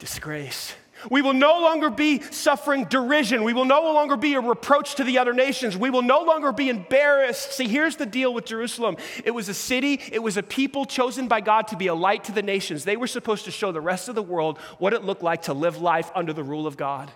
disgrace. 0.00 0.74
We 1.10 1.22
will 1.22 1.34
no 1.34 1.60
longer 1.60 1.90
be 1.90 2.20
suffering 2.20 2.84
derision. 2.84 3.44
We 3.44 3.52
will 3.52 3.64
no 3.64 3.92
longer 3.92 4.16
be 4.16 4.34
a 4.34 4.40
reproach 4.40 4.96
to 4.96 5.04
the 5.04 5.18
other 5.18 5.32
nations. 5.32 5.76
We 5.76 5.90
will 5.90 6.02
no 6.02 6.22
longer 6.22 6.52
be 6.52 6.68
embarrassed. 6.68 7.52
See, 7.52 7.68
here's 7.68 7.96
the 7.96 8.06
deal 8.06 8.32
with 8.32 8.44
Jerusalem 8.44 8.96
it 9.24 9.32
was 9.32 9.48
a 9.48 9.54
city, 9.54 10.00
it 10.10 10.22
was 10.22 10.36
a 10.36 10.42
people 10.42 10.84
chosen 10.84 11.28
by 11.28 11.40
God 11.40 11.68
to 11.68 11.76
be 11.76 11.86
a 11.86 11.94
light 11.94 12.24
to 12.24 12.32
the 12.32 12.42
nations. 12.42 12.84
They 12.84 12.96
were 12.96 13.06
supposed 13.06 13.44
to 13.46 13.50
show 13.50 13.72
the 13.72 13.80
rest 13.80 14.08
of 14.08 14.14
the 14.14 14.22
world 14.22 14.58
what 14.78 14.92
it 14.92 15.04
looked 15.04 15.22
like 15.22 15.42
to 15.42 15.54
live 15.54 15.80
life 15.80 16.10
under 16.14 16.32
the 16.32 16.44
rule 16.44 16.66
of 16.66 16.76
God. 16.76 17.10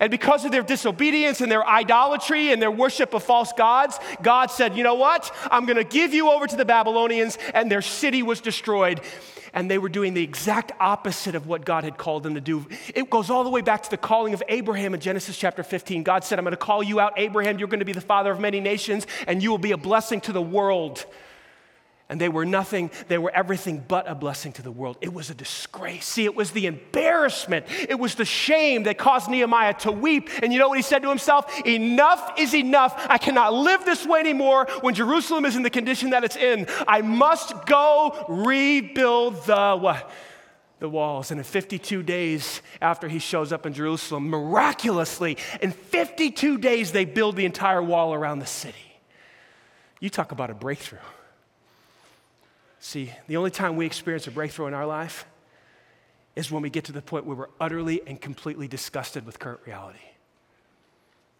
And 0.00 0.10
because 0.10 0.44
of 0.44 0.52
their 0.52 0.62
disobedience 0.62 1.40
and 1.40 1.50
their 1.50 1.66
idolatry 1.66 2.52
and 2.52 2.62
their 2.62 2.70
worship 2.70 3.14
of 3.14 3.24
false 3.24 3.52
gods, 3.52 3.98
God 4.22 4.50
said, 4.50 4.76
You 4.76 4.84
know 4.84 4.94
what? 4.94 5.34
I'm 5.50 5.66
going 5.66 5.76
to 5.76 5.84
give 5.84 6.14
you 6.14 6.30
over 6.30 6.46
to 6.46 6.56
the 6.56 6.64
Babylonians, 6.64 7.36
and 7.52 7.70
their 7.70 7.82
city 7.82 8.22
was 8.22 8.40
destroyed 8.40 9.00
and 9.58 9.68
they 9.68 9.76
were 9.76 9.88
doing 9.88 10.14
the 10.14 10.22
exact 10.22 10.70
opposite 10.78 11.34
of 11.34 11.48
what 11.48 11.64
God 11.64 11.82
had 11.82 11.98
called 11.98 12.22
them 12.22 12.36
to 12.36 12.40
do. 12.40 12.64
It 12.94 13.10
goes 13.10 13.28
all 13.28 13.42
the 13.42 13.50
way 13.50 13.60
back 13.60 13.82
to 13.82 13.90
the 13.90 13.96
calling 13.96 14.32
of 14.32 14.40
Abraham 14.48 14.94
in 14.94 15.00
Genesis 15.00 15.36
chapter 15.36 15.64
15. 15.64 16.04
God 16.04 16.22
said, 16.22 16.38
I'm 16.38 16.44
going 16.44 16.52
to 16.52 16.56
call 16.56 16.80
you 16.80 17.00
out, 17.00 17.14
Abraham. 17.16 17.58
You're 17.58 17.66
going 17.66 17.80
to 17.80 17.84
be 17.84 17.92
the 17.92 18.00
father 18.00 18.30
of 18.30 18.38
many 18.38 18.60
nations, 18.60 19.04
and 19.26 19.42
you 19.42 19.50
will 19.50 19.58
be 19.58 19.72
a 19.72 19.76
blessing 19.76 20.20
to 20.22 20.32
the 20.32 20.40
world. 20.40 21.04
And 22.10 22.18
they 22.18 22.30
were 22.30 22.46
nothing, 22.46 22.90
they 23.08 23.18
were 23.18 23.30
everything 23.30 23.84
but 23.86 24.10
a 24.10 24.14
blessing 24.14 24.52
to 24.52 24.62
the 24.62 24.70
world. 24.70 24.96
It 25.02 25.12
was 25.12 25.28
a 25.28 25.34
disgrace. 25.34 26.06
See, 26.06 26.24
it 26.24 26.34
was 26.34 26.52
the 26.52 26.64
embarrassment, 26.64 27.66
it 27.86 27.98
was 27.98 28.14
the 28.14 28.24
shame 28.24 28.84
that 28.84 28.96
caused 28.96 29.28
Nehemiah 29.28 29.74
to 29.80 29.92
weep. 29.92 30.30
And 30.42 30.50
you 30.50 30.58
know 30.58 30.68
what 30.70 30.78
he 30.78 30.82
said 30.82 31.02
to 31.02 31.10
himself? 31.10 31.60
Enough 31.66 32.38
is 32.38 32.54
enough. 32.54 33.06
I 33.10 33.18
cannot 33.18 33.52
live 33.52 33.84
this 33.84 34.06
way 34.06 34.20
anymore 34.20 34.66
when 34.80 34.94
Jerusalem 34.94 35.44
is 35.44 35.54
in 35.54 35.62
the 35.62 35.70
condition 35.70 36.10
that 36.10 36.24
it's 36.24 36.36
in. 36.36 36.66
I 36.86 37.02
must 37.02 37.66
go 37.66 38.24
rebuild 38.28 39.44
the 39.44 39.76
what? 39.76 40.10
The 40.78 40.88
walls. 40.88 41.30
And 41.30 41.38
in 41.38 41.44
52 41.44 42.02
days 42.04 42.62
after 42.80 43.08
he 43.08 43.18
shows 43.18 43.52
up 43.52 43.66
in 43.66 43.74
Jerusalem, 43.74 44.30
miraculously, 44.30 45.36
in 45.60 45.72
52 45.72 46.56
days, 46.56 46.92
they 46.92 47.04
build 47.04 47.36
the 47.36 47.44
entire 47.44 47.82
wall 47.82 48.14
around 48.14 48.38
the 48.38 48.46
city. 48.46 48.78
You 50.00 50.08
talk 50.08 50.32
about 50.32 50.48
a 50.48 50.54
breakthrough. 50.54 51.00
See, 52.80 53.12
the 53.26 53.36
only 53.36 53.50
time 53.50 53.76
we 53.76 53.86
experience 53.86 54.26
a 54.26 54.30
breakthrough 54.30 54.66
in 54.66 54.74
our 54.74 54.86
life 54.86 55.26
is 56.36 56.50
when 56.50 56.62
we 56.62 56.70
get 56.70 56.84
to 56.84 56.92
the 56.92 57.02
point 57.02 57.26
where 57.26 57.36
we're 57.36 57.48
utterly 57.60 58.00
and 58.06 58.20
completely 58.20 58.68
disgusted 58.68 59.26
with 59.26 59.38
current 59.38 59.60
reality. 59.66 59.98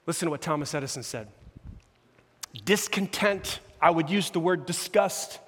Listen 0.07 0.27
to 0.27 0.31
what 0.31 0.41
Thomas 0.41 0.75
Edison 0.75 1.03
said 1.03 1.29
Discontent, 2.65 3.61
I 3.81 3.91
would 3.91 4.11
use 4.11 4.31
the 4.31 4.41
word 4.41 4.67
disgust, 4.67 5.39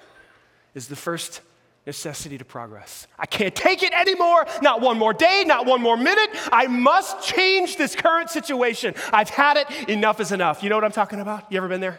is 0.74 0.86
the 0.86 0.96
first 0.96 1.40
necessity 1.86 2.38
to 2.38 2.44
progress. 2.44 3.08
I 3.18 3.26
can't 3.26 3.54
take 3.54 3.82
it 3.82 3.92
anymore. 3.92 4.46
Not 4.62 4.80
one 4.80 4.98
more 4.98 5.12
day, 5.12 5.44
not 5.46 5.66
one 5.66 5.80
more 5.80 5.96
minute. 5.96 6.30
I 6.52 6.66
must 6.68 7.26
change 7.26 7.76
this 7.76 7.96
current 7.96 8.30
situation. 8.30 8.94
I've 9.12 9.30
had 9.30 9.56
it. 9.56 9.88
Enough 9.88 10.20
is 10.20 10.30
enough. 10.30 10.62
You 10.62 10.68
know 10.68 10.76
what 10.76 10.84
I'm 10.84 10.92
talking 10.92 11.20
about? 11.20 11.50
You 11.50 11.56
ever 11.56 11.68
been 11.68 11.80
there? 11.80 11.98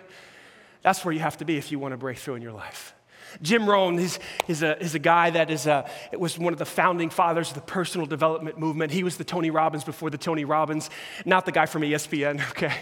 That's 0.83 1.03
where 1.03 1.13
you 1.13 1.19
have 1.19 1.37
to 1.37 1.45
be 1.45 1.57
if 1.57 1.71
you 1.71 1.79
want 1.79 1.91
to 1.93 1.97
break 1.97 2.19
through 2.19 2.35
in 2.35 2.41
your 2.41 2.53
life. 2.53 2.93
Jim 3.41 3.69
Rohn 3.69 3.99
is, 3.99 4.19
is, 4.47 4.63
a, 4.63 4.81
is 4.81 4.95
a 4.95 4.99
guy 4.99 5.29
that 5.29 5.49
is 5.49 5.67
a, 5.67 5.89
was 6.17 6.37
one 6.37 6.53
of 6.53 6.59
the 6.59 6.65
founding 6.65 7.09
fathers 7.09 7.49
of 7.49 7.55
the 7.55 7.61
personal 7.61 8.05
development 8.07 8.57
movement. 8.57 8.91
He 8.91 9.03
was 9.03 9.17
the 9.17 9.23
Tony 9.23 9.49
Robbins 9.49 9.83
before 9.83 10.09
the 10.09 10.17
Tony 10.17 10.45
Robbins, 10.45 10.89
not 11.25 11.45
the 11.45 11.51
guy 11.51 11.65
from 11.65 11.81
ESPN, 11.83 12.49
okay? 12.51 12.73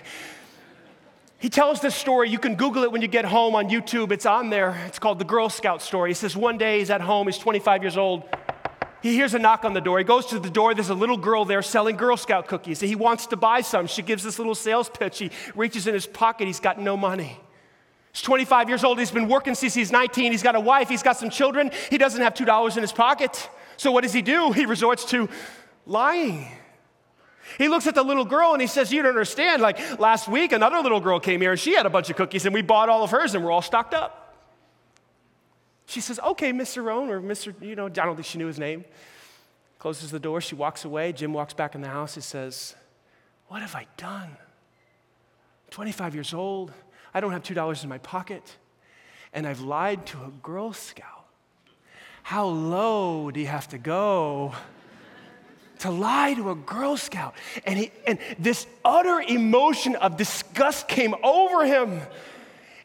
He 1.40 1.50
tells 1.50 1.80
this 1.80 1.96
story. 1.96 2.30
You 2.30 2.40
can 2.40 2.56
Google 2.56 2.84
it 2.84 2.92
when 2.92 3.02
you 3.02 3.08
get 3.08 3.24
home 3.24 3.56
on 3.56 3.70
YouTube. 3.70 4.12
It's 4.12 4.26
on 4.26 4.50
there. 4.50 4.76
It's 4.88 5.00
called 5.00 5.20
the 5.20 5.26
Girl 5.26 5.50
Scout 5.50 5.82
story. 5.82 6.10
He 6.10 6.14
says 6.14 6.36
one 6.36 6.58
day 6.58 6.80
he's 6.80 6.90
at 6.90 7.00
home, 7.00 7.28
he's 7.28 7.38
25 7.38 7.82
years 7.82 7.96
old. 7.96 8.24
He 9.02 9.14
hears 9.14 9.34
a 9.34 9.40
knock 9.40 9.64
on 9.64 9.74
the 9.74 9.80
door. 9.80 9.98
He 9.98 10.04
goes 10.04 10.26
to 10.28 10.40
the 10.40 10.50
door. 10.50 10.74
There's 10.74 10.90
a 10.90 10.94
little 10.94 11.16
girl 11.16 11.46
there 11.46 11.62
selling 11.62 11.96
Girl 11.96 12.18
Scout 12.18 12.48
cookies. 12.48 12.82
He 12.82 12.96
wants 12.96 13.28
to 13.28 13.38
buy 13.38 13.62
some. 13.62 13.88
She 13.88 14.02
gives 14.02 14.24
this 14.24 14.38
little 14.38 14.56
sales 14.56 14.90
pitch. 14.90 15.20
He 15.20 15.32
reaches 15.56 15.88
in 15.88 15.94
his 15.94 16.06
pocket. 16.06 16.48
He's 16.48 16.60
got 16.60 16.80
no 16.80 16.98
money. 16.98 17.40
He's 18.12 18.22
25 18.22 18.70
years 18.70 18.84
old. 18.84 19.00
He's 19.00 19.12
been 19.12 19.28
working 19.28 19.56
since 19.56 19.74
he's 19.74 19.92
19. 19.92 20.32
He's 20.32 20.44
got 20.44 20.56
a 20.56 20.60
wife. 20.60 20.90
He's 20.90 21.04
got 21.04 21.18
some 21.18 21.30
children. 21.30 21.72
He 21.90 21.98
doesn't 21.98 22.22
have 22.22 22.34
$2 22.34 22.76
in 22.76 22.82
his 22.82 22.92
pocket. 22.92 23.50
So 23.78 23.92
what 23.92 24.02
does 24.02 24.14
he 24.14 24.22
do? 24.22 24.52
He 24.52 24.66
resorts 24.66 25.06
to 25.06 25.30
lying. 25.86 26.48
He 27.58 27.68
looks 27.68 27.88
at 27.88 27.96
the 27.96 28.04
little 28.04 28.26
girl 28.26 28.54
and 28.54 28.62
he 28.62 28.68
says, 28.68 28.92
You 28.92 29.02
don't 29.02 29.10
understand. 29.10 29.62
Like 29.62 30.00
last 30.00 30.28
week, 30.28 30.52
another 30.52 30.80
little 30.80 31.00
girl 31.00 31.20
came 31.20 31.42
here 31.42 31.52
and 31.52 31.60
she 31.60 31.76
had 31.76 31.86
a 31.86 31.90
bunch 31.90 32.10
of 32.10 32.16
cookies 32.16 32.46
and 32.46 32.54
we 32.54 32.62
bought 32.62 32.90
all 32.90 33.04
of 33.04 33.12
hers 33.12 33.36
and 33.36 33.44
we're 33.44 33.52
all 33.52 33.62
stocked 33.62 33.94
up. 33.94 34.38
She 35.86 36.02
says, 36.02 36.20
Okay, 36.20 36.54
Mr. 36.54 36.84
Rohn, 36.84 37.10
or 37.10 37.20
Mr. 37.20 37.54
You 37.62 37.76
know, 37.76 37.86
I 37.86 37.90
don't 37.90 38.16
think 38.16 38.26
she 38.26 38.38
knew 38.38 38.48
his 38.48 38.60
name. 38.60 38.86
Closes 39.80 40.12
the 40.12 40.20
door. 40.20 40.42
She 40.42 40.56
walks 40.56 40.86
away. 40.86 41.14
Jim 41.14 41.34
walks 41.34 41.54
back 41.54 41.74
in 41.74 41.82
the 41.82 41.88
house. 41.88 42.16
He 42.16 42.22
says, 42.22 42.76
What 43.48 43.62
have 43.62 43.76
I 43.76 43.88
done? 43.98 44.38
25 45.72 46.14
years 46.14 46.34
old. 46.34 46.72
I 47.14 47.20
don't 47.20 47.32
have 47.32 47.44
$2 47.44 47.84
in 47.84 47.90
my 47.90 47.98
pocket, 48.00 48.58
and 49.34 49.48
I've 49.48 49.62
lied 49.62 50.06
to 50.08 50.18
a 50.18 50.32
Girl 50.44 50.74
Scout. 50.74 51.26
How 52.24 52.46
low 52.46 53.32
do 53.32 53.40
you 53.40 53.48
have 53.48 53.68
to 53.70 53.78
go? 53.78 54.54
to 55.80 55.90
lie 55.90 56.34
to 56.34 56.52
a 56.52 56.56
Girl 56.56 56.98
Scout. 56.98 57.34
And, 57.66 57.80
he, 57.80 57.92
and 58.06 58.20
this 58.38 58.68
utter 58.86 59.22
emotion 59.22 59.96
of 59.96 60.18
disgust 60.18 60.88
came 60.88 61.16
over 61.24 61.66
him. 61.66 62.02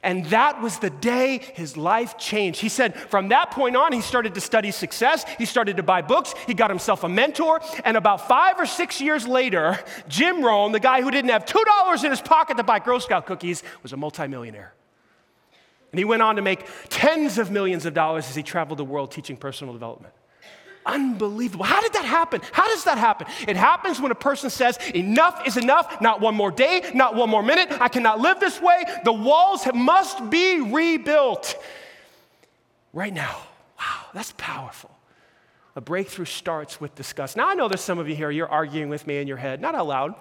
And 0.05 0.27
that 0.27 0.61
was 0.61 0.79
the 0.79 0.91
day 0.91 1.39
his 1.55 1.79
life 1.79 2.19
changed. 2.19 2.61
He 2.61 2.69
said 2.69 2.95
from 2.95 3.29
that 3.29 3.51
point 3.51 3.75
on, 3.75 3.93
he 3.93 4.03
started 4.03 4.35
to 4.35 4.41
study 4.41 4.71
success. 4.71 5.25
He 5.39 5.47
started 5.47 5.79
to 5.79 5.83
buy 5.83 6.03
books. 6.03 6.35
He 6.47 6.53
got 6.53 6.69
himself 6.71 7.05
a 7.05 7.09
mentor. 7.09 7.63
And 7.85 7.97
about 7.97 8.29
five 8.29 8.61
or 8.61 8.67
six 8.67 9.01
years 9.01 9.27
later, 9.27 9.79
Jim 10.07 10.45
Rohn, 10.45 10.73
the 10.73 10.81
guy 10.81 11.01
who 11.01 11.11
didn't 11.11 11.31
have 11.31 11.47
$2 11.47 12.05
in 12.05 12.11
his 12.11 12.21
pocket 12.21 12.59
to 12.59 12.63
buy 12.63 12.81
Girl 12.81 13.01
Scout 13.01 13.25
cookies, 13.25 13.63
was 13.83 13.95
a 13.95 13.97
multimillionaire. 13.97 14.75
And 15.91 15.99
he 15.99 16.05
went 16.05 16.21
on 16.21 16.37
to 16.37 16.43
make 16.43 16.67
tens 16.91 17.39
of 17.39 17.51
millions 17.51 17.87
of 17.87 17.95
dollars 17.95 18.29
as 18.29 18.35
he 18.35 18.43
traveled 18.43 18.79
the 18.79 18.85
world 18.85 19.11
teaching 19.11 19.39
personal 19.39 19.73
development. 19.73 20.13
Unbelievable. 20.87 21.65
How 21.65 21.81
did 21.81 21.95
that 21.95 22.05
happen? 22.05 22.43
How 22.53 22.69
does 22.69 22.85
that 22.85 22.99
happen? 22.99 23.27
It 23.49 23.57
happens 23.57 24.01
when 24.01 24.13
a 24.13 24.17
person 24.17 24.51
says, 24.51 24.77
Enough 24.95 25.47
is 25.47 25.57
enough, 25.57 26.01
not 26.01 26.21
one 26.21 26.35
more 26.35 26.51
day, 26.51 26.91
not 26.95 27.15
one 27.15 27.31
more 27.31 27.43
minute. 27.43 27.69
I 27.81 27.89
cannot 27.89 28.21
live 28.21 28.39
this 28.39 28.61
way. 28.61 28.85
The 29.05 29.13
walls 29.13 29.67
must 29.73 30.29
be 30.31 30.61
rebuilt 30.61 31.57
right 32.93 33.13
now. 33.13 33.37
Wow, 33.79 34.07
that's 34.13 34.35
powerful. 34.37 34.91
A 35.77 35.81
breakthrough 35.81 36.27
starts 36.27 36.81
with 36.81 36.95
disgust. 36.95 37.37
Now, 37.37 37.49
I 37.49 37.55
know 37.55 37.67
there's 37.67 37.81
some 37.81 37.99
of 37.99 38.09
you 38.09 38.15
here, 38.15 38.31
you're 38.31 38.49
arguing 38.49 38.89
with 38.89 39.07
me 39.07 39.19
in 39.19 39.27
your 39.27 39.39
head, 39.39 39.61
not 39.61 39.75
out 39.75 39.87
loud. 39.87 40.15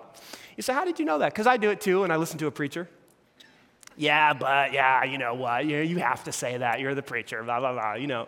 You 0.55 0.63
say, 0.63 0.73
How 0.73 0.85
did 0.85 0.97
you 0.97 1.05
know 1.05 1.19
that? 1.19 1.33
Because 1.33 1.47
I 1.47 1.57
do 1.57 1.69
it 1.71 1.81
too, 1.81 2.03
and 2.03 2.13
I 2.13 2.15
listen 2.15 2.37
to 2.39 2.47
a 2.47 2.51
preacher. 2.51 2.89
Yeah, 3.95 4.33
but 4.33 4.73
yeah, 4.73 5.03
you 5.03 5.17
know 5.17 5.35
what? 5.35 5.65
You, 5.65 5.77
you 5.79 5.97
have 5.99 6.23
to 6.23 6.31
say 6.31 6.57
that. 6.57 6.79
You're 6.79 6.95
the 6.95 7.03
preacher, 7.03 7.43
blah, 7.43 7.59
blah, 7.59 7.73
blah, 7.73 7.93
you 7.93 8.07
know. 8.07 8.27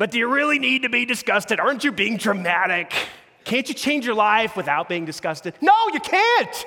But 0.00 0.10
do 0.10 0.18
you 0.18 0.32
really 0.32 0.58
need 0.58 0.84
to 0.84 0.88
be 0.88 1.04
disgusted? 1.04 1.60
Aren't 1.60 1.84
you 1.84 1.92
being 1.92 2.16
dramatic? 2.16 2.90
Can't 3.44 3.68
you 3.68 3.74
change 3.74 4.06
your 4.06 4.14
life 4.14 4.56
without 4.56 4.88
being 4.88 5.04
disgusted? 5.04 5.52
No, 5.60 5.74
you 5.92 6.00
can't. 6.00 6.66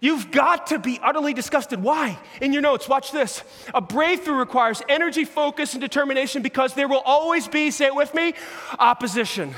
You've 0.00 0.30
got 0.30 0.68
to 0.68 0.78
be 0.78 1.00
utterly 1.02 1.34
disgusted. 1.34 1.82
Why? 1.82 2.16
In 2.40 2.52
your 2.52 2.62
notes, 2.62 2.88
watch 2.88 3.10
this. 3.10 3.42
A 3.74 3.80
breakthrough 3.80 4.36
requires 4.36 4.80
energy, 4.88 5.24
focus, 5.24 5.74
and 5.74 5.80
determination 5.80 6.40
because 6.40 6.74
there 6.74 6.86
will 6.86 7.00
always 7.00 7.48
be, 7.48 7.72
say 7.72 7.86
it 7.86 7.96
with 7.96 8.14
me, 8.14 8.34
opposition. 8.78 9.56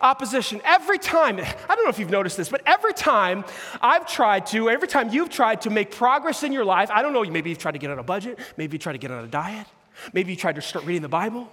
Opposition. 0.00 0.60
Every 0.64 0.98
time, 0.98 1.40
I 1.40 1.74
don't 1.74 1.82
know 1.82 1.90
if 1.90 1.98
you've 1.98 2.08
noticed 2.08 2.36
this, 2.36 2.48
but 2.48 2.62
every 2.66 2.92
time 2.92 3.44
I've 3.80 4.06
tried 4.06 4.46
to, 4.46 4.70
every 4.70 4.86
time 4.86 5.08
you've 5.10 5.30
tried 5.30 5.62
to 5.62 5.70
make 5.70 5.90
progress 5.90 6.44
in 6.44 6.52
your 6.52 6.64
life, 6.64 6.88
I 6.92 7.02
don't 7.02 7.14
know, 7.14 7.24
maybe 7.24 7.50
you've 7.50 7.58
tried 7.58 7.72
to 7.72 7.80
get 7.80 7.90
on 7.90 7.98
a 7.98 8.04
budget, 8.04 8.38
maybe 8.56 8.76
you 8.76 8.78
tried 8.78 8.92
to 8.92 8.98
get 8.98 9.10
on 9.10 9.24
a 9.24 9.28
diet, 9.28 9.66
maybe 10.12 10.30
you 10.30 10.36
tried 10.36 10.54
to 10.54 10.62
start 10.62 10.84
reading 10.84 11.02
the 11.02 11.08
Bible. 11.08 11.50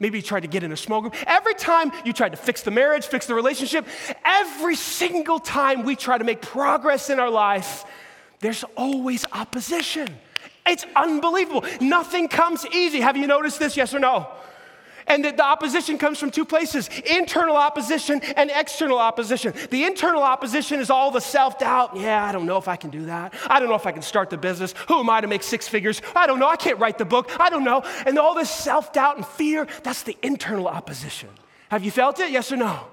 Maybe 0.00 0.18
you 0.18 0.22
tried 0.22 0.40
to 0.40 0.48
get 0.48 0.62
in 0.62 0.72
a 0.72 0.76
small 0.76 1.00
group. 1.00 1.14
Every 1.26 1.54
time 1.54 1.92
you 2.04 2.12
tried 2.12 2.30
to 2.30 2.36
fix 2.36 2.62
the 2.62 2.70
marriage, 2.70 3.06
fix 3.06 3.26
the 3.26 3.34
relationship, 3.34 3.86
every 4.24 4.76
single 4.76 5.38
time 5.38 5.84
we 5.84 5.96
try 5.96 6.18
to 6.18 6.24
make 6.24 6.42
progress 6.42 7.10
in 7.10 7.18
our 7.18 7.30
life, 7.30 7.84
there's 8.40 8.64
always 8.76 9.24
opposition. 9.32 10.08
It's 10.66 10.84
unbelievable. 10.94 11.64
Nothing 11.80 12.28
comes 12.28 12.66
easy. 12.66 13.00
Have 13.00 13.16
you 13.16 13.26
noticed 13.26 13.58
this? 13.58 13.76
Yes 13.76 13.94
or 13.94 13.98
no? 13.98 14.28
And 15.06 15.24
that 15.24 15.36
the, 15.36 15.44
opposition 15.44 15.98
comes 15.98 16.18
from 16.18 16.30
two 16.30 16.44
places 16.44 16.88
internal 17.04 17.56
opposition 17.56 18.20
and 18.36 18.50
external 18.54 18.98
opposition. 18.98 19.52
The 19.70 19.84
internal 19.84 20.22
opposition 20.22 20.80
is 20.80 20.90
all 20.90 21.10
the 21.10 21.20
self 21.20 21.58
doubt. 21.58 21.96
Yeah, 21.96 22.24
I 22.24 22.32
don't 22.32 22.46
know 22.46 22.56
if 22.56 22.68
I 22.68 22.76
can 22.76 22.90
do 22.90 23.06
that. 23.06 23.34
I 23.48 23.60
don't 23.60 23.68
know 23.68 23.74
if 23.74 23.86
I 23.86 23.92
can 23.92 24.02
start 24.02 24.30
the 24.30 24.38
business. 24.38 24.74
Who 24.88 24.98
am 24.98 25.10
I 25.10 25.20
to 25.20 25.26
make 25.26 25.42
six 25.42 25.68
figures? 25.68 26.00
I 26.16 26.26
don't 26.26 26.38
know. 26.38 26.48
I 26.48 26.56
can't 26.56 26.78
write 26.78 26.98
the 26.98 27.04
book. 27.04 27.30
I 27.38 27.50
don't 27.50 27.64
know. 27.64 27.82
And 28.06 28.18
all 28.18 28.34
this 28.34 28.50
self 28.50 28.92
doubt 28.92 29.16
and 29.16 29.26
fear, 29.26 29.66
that's 29.82 30.02
the 30.02 30.16
internal 30.22 30.68
opposition. 30.68 31.28
Have 31.68 31.84
you 31.84 31.90
felt 31.90 32.20
it? 32.20 32.30
Yes 32.30 32.52
or 32.52 32.56
no? 32.56 32.86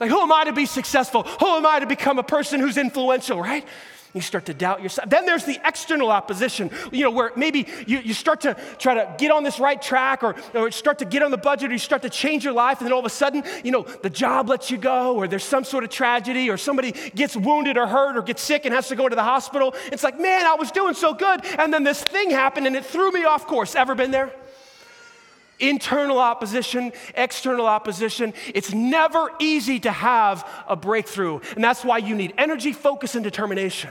Like, 0.00 0.10
who 0.10 0.20
am 0.20 0.32
I 0.32 0.44
to 0.44 0.52
be 0.52 0.66
successful? 0.66 1.22
Who 1.22 1.46
am 1.46 1.66
I 1.66 1.80
to 1.80 1.86
become 1.86 2.18
a 2.18 2.22
person 2.22 2.60
who's 2.60 2.76
influential, 2.76 3.40
right? 3.40 3.66
You 4.14 4.20
start 4.20 4.46
to 4.46 4.54
doubt 4.54 4.80
yourself. 4.80 5.10
Then 5.10 5.26
there's 5.26 5.44
the 5.44 5.58
external 5.64 6.12
opposition, 6.12 6.70
you 6.92 7.02
know, 7.02 7.10
where 7.10 7.32
maybe 7.34 7.66
you, 7.84 7.98
you 7.98 8.14
start 8.14 8.42
to 8.42 8.56
try 8.78 8.94
to 8.94 9.12
get 9.18 9.32
on 9.32 9.42
this 9.42 9.58
right 9.58 9.82
track 9.82 10.22
or, 10.22 10.36
or 10.54 10.70
start 10.70 11.00
to 11.00 11.04
get 11.04 11.24
on 11.24 11.32
the 11.32 11.36
budget 11.36 11.70
or 11.70 11.72
you 11.72 11.80
start 11.80 12.02
to 12.02 12.10
change 12.10 12.44
your 12.44 12.52
life, 12.52 12.78
and 12.78 12.86
then 12.86 12.92
all 12.92 13.00
of 13.00 13.04
a 13.04 13.10
sudden, 13.10 13.42
you 13.64 13.72
know, 13.72 13.82
the 13.82 14.10
job 14.10 14.48
lets 14.48 14.70
you 14.70 14.78
go, 14.78 15.16
or 15.16 15.26
there's 15.26 15.42
some 15.42 15.64
sort 15.64 15.82
of 15.82 15.90
tragedy, 15.90 16.48
or 16.48 16.56
somebody 16.56 16.92
gets 17.16 17.36
wounded 17.36 17.76
or 17.76 17.88
hurt 17.88 18.16
or 18.16 18.22
gets 18.22 18.40
sick 18.40 18.64
and 18.64 18.72
has 18.72 18.86
to 18.86 18.94
go 18.94 19.08
to 19.08 19.16
the 19.16 19.22
hospital. 19.24 19.74
It's 19.90 20.04
like, 20.04 20.20
man, 20.20 20.46
I 20.46 20.54
was 20.54 20.70
doing 20.70 20.94
so 20.94 21.12
good, 21.12 21.44
and 21.58 21.74
then 21.74 21.82
this 21.82 22.00
thing 22.00 22.30
happened 22.30 22.68
and 22.68 22.76
it 22.76 22.86
threw 22.86 23.10
me 23.10 23.24
off 23.24 23.48
course. 23.48 23.74
Ever 23.74 23.96
been 23.96 24.12
there? 24.12 24.32
Internal 25.58 26.18
opposition, 26.18 26.92
external 27.14 27.66
opposition. 27.66 28.34
It's 28.54 28.72
never 28.72 29.30
easy 29.38 29.80
to 29.80 29.90
have 29.90 30.48
a 30.68 30.76
breakthrough. 30.76 31.40
And 31.54 31.62
that's 31.62 31.84
why 31.84 31.98
you 31.98 32.14
need 32.14 32.34
energy, 32.38 32.72
focus, 32.72 33.14
and 33.14 33.24
determination. 33.24 33.90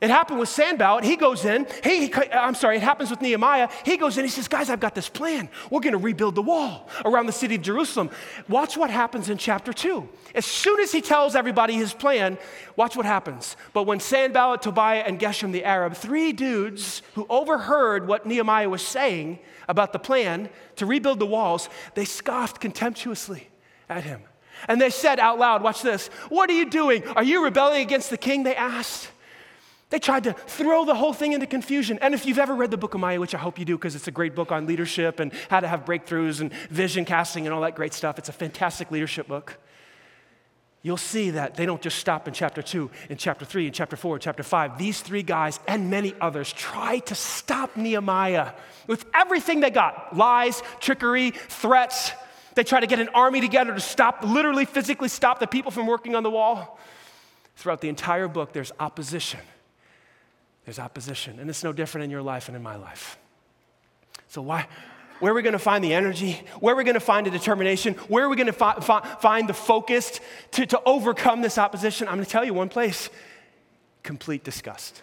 It 0.00 0.10
happened 0.10 0.38
with 0.38 0.48
Sanballat. 0.48 1.02
He 1.02 1.16
goes 1.16 1.44
in. 1.44 1.66
He, 1.82 2.12
I'm 2.32 2.54
sorry, 2.54 2.76
it 2.76 2.82
happens 2.82 3.10
with 3.10 3.20
Nehemiah. 3.20 3.68
He 3.84 3.96
goes 3.96 4.16
in. 4.16 4.24
He 4.24 4.30
says, 4.30 4.46
Guys, 4.46 4.70
I've 4.70 4.78
got 4.78 4.94
this 4.94 5.08
plan. 5.08 5.48
We're 5.70 5.80
going 5.80 5.92
to 5.92 5.98
rebuild 5.98 6.36
the 6.36 6.42
wall 6.42 6.88
around 7.04 7.26
the 7.26 7.32
city 7.32 7.56
of 7.56 7.62
Jerusalem. 7.62 8.10
Watch 8.48 8.76
what 8.76 8.90
happens 8.90 9.28
in 9.28 9.38
chapter 9.38 9.72
2. 9.72 10.08
As 10.36 10.46
soon 10.46 10.78
as 10.80 10.92
he 10.92 11.00
tells 11.00 11.34
everybody 11.34 11.74
his 11.74 11.92
plan, 11.92 12.38
watch 12.76 12.96
what 12.96 13.06
happens. 13.06 13.56
But 13.72 13.84
when 13.84 13.98
Sanballat, 13.98 14.62
Tobiah, 14.62 15.02
and 15.04 15.18
Geshem 15.18 15.50
the 15.50 15.64
Arab, 15.64 15.94
three 15.94 16.32
dudes 16.32 17.02
who 17.14 17.26
overheard 17.28 18.06
what 18.06 18.24
Nehemiah 18.24 18.68
was 18.68 18.82
saying 18.82 19.40
about 19.66 19.92
the 19.92 19.98
plan 19.98 20.48
to 20.76 20.86
rebuild 20.86 21.18
the 21.18 21.26
walls, 21.26 21.68
they 21.94 22.04
scoffed 22.04 22.60
contemptuously 22.60 23.48
at 23.88 24.04
him. 24.04 24.22
And 24.68 24.80
they 24.80 24.90
said 24.90 25.18
out 25.18 25.40
loud, 25.40 25.62
Watch 25.62 25.82
this. 25.82 26.06
What 26.28 26.50
are 26.50 26.54
you 26.54 26.70
doing? 26.70 27.04
Are 27.08 27.24
you 27.24 27.42
rebelling 27.42 27.82
against 27.82 28.10
the 28.10 28.16
king? 28.16 28.44
They 28.44 28.54
asked. 28.54 29.10
They 29.90 29.98
tried 29.98 30.24
to 30.24 30.34
throw 30.34 30.84
the 30.84 30.94
whole 30.94 31.14
thing 31.14 31.32
into 31.32 31.46
confusion. 31.46 31.98
And 32.02 32.12
if 32.12 32.26
you've 32.26 32.38
ever 32.38 32.54
read 32.54 32.70
the 32.70 32.76
book 32.76 32.94
of 32.94 33.00
Nehemiah, 33.00 33.20
which 33.20 33.34
I 33.34 33.38
hope 33.38 33.58
you 33.58 33.64
do 33.64 33.76
because 33.76 33.94
it's 33.94 34.06
a 34.06 34.10
great 34.12 34.34
book 34.34 34.52
on 34.52 34.66
leadership 34.66 35.18
and 35.18 35.32
how 35.48 35.60
to 35.60 35.68
have 35.68 35.86
breakthroughs 35.86 36.40
and 36.40 36.52
vision 36.68 37.06
casting 37.06 37.46
and 37.46 37.54
all 37.54 37.62
that 37.62 37.74
great 37.74 37.94
stuff, 37.94 38.18
it's 38.18 38.28
a 38.28 38.32
fantastic 38.32 38.90
leadership 38.90 39.26
book. 39.26 39.56
You'll 40.82 40.96
see 40.98 41.30
that 41.30 41.54
they 41.54 41.66
don't 41.66 41.80
just 41.80 41.98
stop 41.98 42.28
in 42.28 42.34
chapter 42.34 42.62
two, 42.62 42.90
in 43.08 43.16
chapter 43.16 43.44
three, 43.44 43.66
in 43.66 43.72
chapter 43.72 43.96
four, 43.96 44.16
in 44.16 44.20
chapter 44.20 44.42
five. 44.42 44.78
These 44.78 45.00
three 45.00 45.22
guys 45.22 45.58
and 45.66 45.90
many 45.90 46.14
others 46.20 46.52
try 46.52 46.98
to 47.00 47.14
stop 47.14 47.74
Nehemiah 47.76 48.52
with 48.86 49.06
everything 49.14 49.60
they 49.60 49.70
got 49.70 50.14
lies, 50.14 50.62
trickery, 50.80 51.30
threats. 51.30 52.12
They 52.54 52.62
try 52.62 52.80
to 52.80 52.86
get 52.86 53.00
an 53.00 53.08
army 53.08 53.40
together 53.40 53.74
to 53.74 53.80
stop, 53.80 54.22
literally, 54.22 54.66
physically 54.66 55.08
stop 55.08 55.40
the 55.40 55.46
people 55.46 55.70
from 55.70 55.86
working 55.86 56.14
on 56.14 56.22
the 56.22 56.30
wall. 56.30 56.78
Throughout 57.56 57.80
the 57.80 57.88
entire 57.88 58.28
book, 58.28 58.52
there's 58.52 58.70
opposition 58.78 59.40
there's 60.68 60.78
opposition. 60.78 61.40
And 61.40 61.48
it's 61.48 61.64
no 61.64 61.72
different 61.72 62.04
in 62.04 62.10
your 62.10 62.20
life 62.20 62.48
and 62.48 62.54
in 62.54 62.62
my 62.62 62.76
life. 62.76 63.16
So, 64.26 64.42
why? 64.42 64.68
Where 65.18 65.32
are 65.32 65.34
we 65.34 65.40
going 65.40 65.54
to 65.54 65.58
find 65.58 65.82
the 65.82 65.94
energy? 65.94 66.42
Where 66.60 66.74
are 66.74 66.76
we 66.76 66.84
going 66.84 66.92
to 66.92 67.00
find 67.00 67.26
the 67.26 67.30
determination? 67.30 67.94
Where 68.08 68.26
are 68.26 68.28
we 68.28 68.36
going 68.36 68.48
to 68.48 68.52
fi- 68.52 68.74
fi- 68.74 69.00
find 69.00 69.48
the 69.48 69.54
focus 69.54 70.20
to, 70.50 70.66
to 70.66 70.82
overcome 70.84 71.40
this 71.40 71.56
opposition? 71.56 72.06
I'm 72.06 72.16
going 72.16 72.26
to 72.26 72.30
tell 72.30 72.44
you 72.44 72.52
one 72.52 72.68
place 72.68 73.08
complete 74.02 74.44
disgust. 74.44 75.00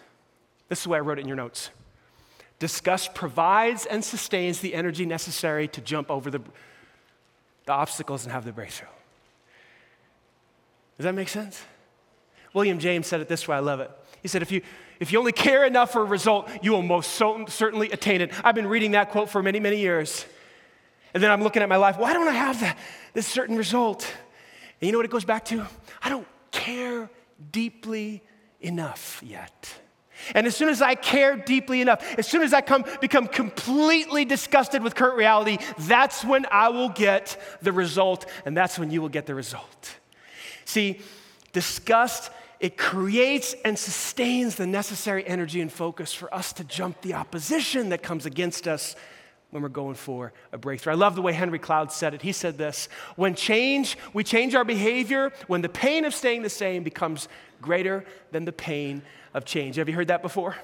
This 0.69 0.79
is 0.79 0.83
the 0.83 0.91
way 0.91 0.99
I 0.99 1.01
wrote 1.01 1.17
it 1.17 1.21
in 1.21 1.27
your 1.27 1.35
notes. 1.35 1.71
Disgust 2.59 3.15
provides 3.15 3.87
and 3.87 4.05
sustains 4.05 4.59
the 4.59 4.75
energy 4.75 5.03
necessary 5.03 5.67
to 5.69 5.81
jump 5.81 6.11
over 6.11 6.29
the, 6.29 6.41
the 7.65 7.73
obstacles 7.73 8.23
and 8.23 8.31
have 8.31 8.45
the 8.45 8.51
breakthrough. 8.51 8.87
Does 10.97 11.05
that 11.05 11.15
make 11.15 11.27
sense? 11.27 11.63
William 12.53 12.77
James 12.77 13.07
said 13.07 13.19
it 13.19 13.27
this 13.27 13.47
way, 13.47 13.57
I 13.57 13.61
love 13.61 13.79
it. 13.79 13.89
He 14.21 14.27
said, 14.27 14.43
if 14.43 14.51
you, 14.51 14.61
if 14.99 15.11
you 15.11 15.19
only 15.19 15.31
care 15.31 15.65
enough 15.65 15.91
for 15.91 16.01
a 16.01 16.05
result, 16.05 16.49
you 16.61 16.71
will 16.71 16.81
most 16.81 17.11
certainly 17.13 17.91
attain 17.91 18.21
it. 18.21 18.31
I've 18.43 18.55
been 18.55 18.67
reading 18.67 18.91
that 18.91 19.11
quote 19.11 19.29
for 19.29 19.43
many, 19.43 19.59
many 19.59 19.77
years. 19.77 20.25
And 21.13 21.23
then 21.23 21.31
I'm 21.31 21.41
looking 21.41 21.61
at 21.61 21.69
my 21.69 21.77
life. 21.77 21.97
Why 21.97 22.13
don't 22.13 22.27
I 22.27 22.33
have 22.33 22.59
that, 22.59 22.77
this 23.13 23.25
certain 23.25 23.55
result? 23.55 24.05
And 24.81 24.87
you 24.87 24.91
know 24.91 24.99
what 24.99 25.05
it 25.05 25.11
goes 25.11 25.25
back 25.25 25.45
to? 25.45 25.65
I 26.01 26.09
don't 26.09 26.27
care 26.51 27.09
deeply 27.51 28.21
enough 28.59 29.21
yet. 29.23 29.73
And 30.33 30.47
as 30.47 30.55
soon 30.55 30.69
as 30.69 30.81
I 30.81 30.95
care 30.95 31.35
deeply 31.35 31.81
enough, 31.81 32.03
as 32.17 32.27
soon 32.27 32.41
as 32.41 32.53
I 32.53 32.61
come, 32.61 32.85
become 33.01 33.27
completely 33.27 34.25
disgusted 34.25 34.81
with 34.81 34.95
current 34.95 35.17
reality, 35.17 35.57
that's 35.79 36.23
when 36.23 36.45
I 36.51 36.69
will 36.69 36.89
get 36.89 37.37
the 37.61 37.71
result, 37.71 38.25
and 38.45 38.55
that's 38.55 38.79
when 38.79 38.91
you 38.91 39.01
will 39.01 39.09
get 39.09 39.25
the 39.25 39.35
result. 39.35 39.95
See, 40.63 41.01
disgust 41.51 42.31
it 42.59 42.77
creates 42.77 43.55
and 43.65 43.77
sustains 43.77 44.55
the 44.55 44.67
necessary 44.67 45.25
energy 45.27 45.61
and 45.61 45.71
focus 45.71 46.13
for 46.13 46.33
us 46.33 46.53
to 46.53 46.63
jump 46.63 47.01
the 47.01 47.13
opposition 47.13 47.89
that 47.89 48.01
comes 48.01 48.25
against 48.25 48.67
us 48.67 48.95
when 49.51 49.61
we're 49.61 49.69
going 49.69 49.95
for 49.95 50.33
a 50.51 50.57
breakthrough. 50.57 50.93
I 50.93 50.95
love 50.95 51.15
the 51.15 51.21
way 51.21 51.31
Henry 51.31 51.59
Cloud 51.59 51.91
said 51.91 52.13
it. 52.13 52.21
He 52.21 52.31
said 52.31 52.57
this 52.57 52.89
When 53.15 53.35
change, 53.35 53.97
we 54.13 54.23
change 54.23 54.55
our 54.55 54.65
behavior, 54.65 55.31
when 55.47 55.61
the 55.61 55.69
pain 55.69 56.05
of 56.05 56.13
staying 56.13 56.41
the 56.41 56.49
same 56.49 56.83
becomes 56.83 57.27
greater 57.61 58.05
than 58.31 58.45
the 58.45 58.51
pain 58.51 59.01
of 59.33 59.45
change. 59.45 59.77
Have 59.77 59.87
you 59.87 59.95
heard 59.95 60.07
that 60.07 60.21
before? 60.21 60.55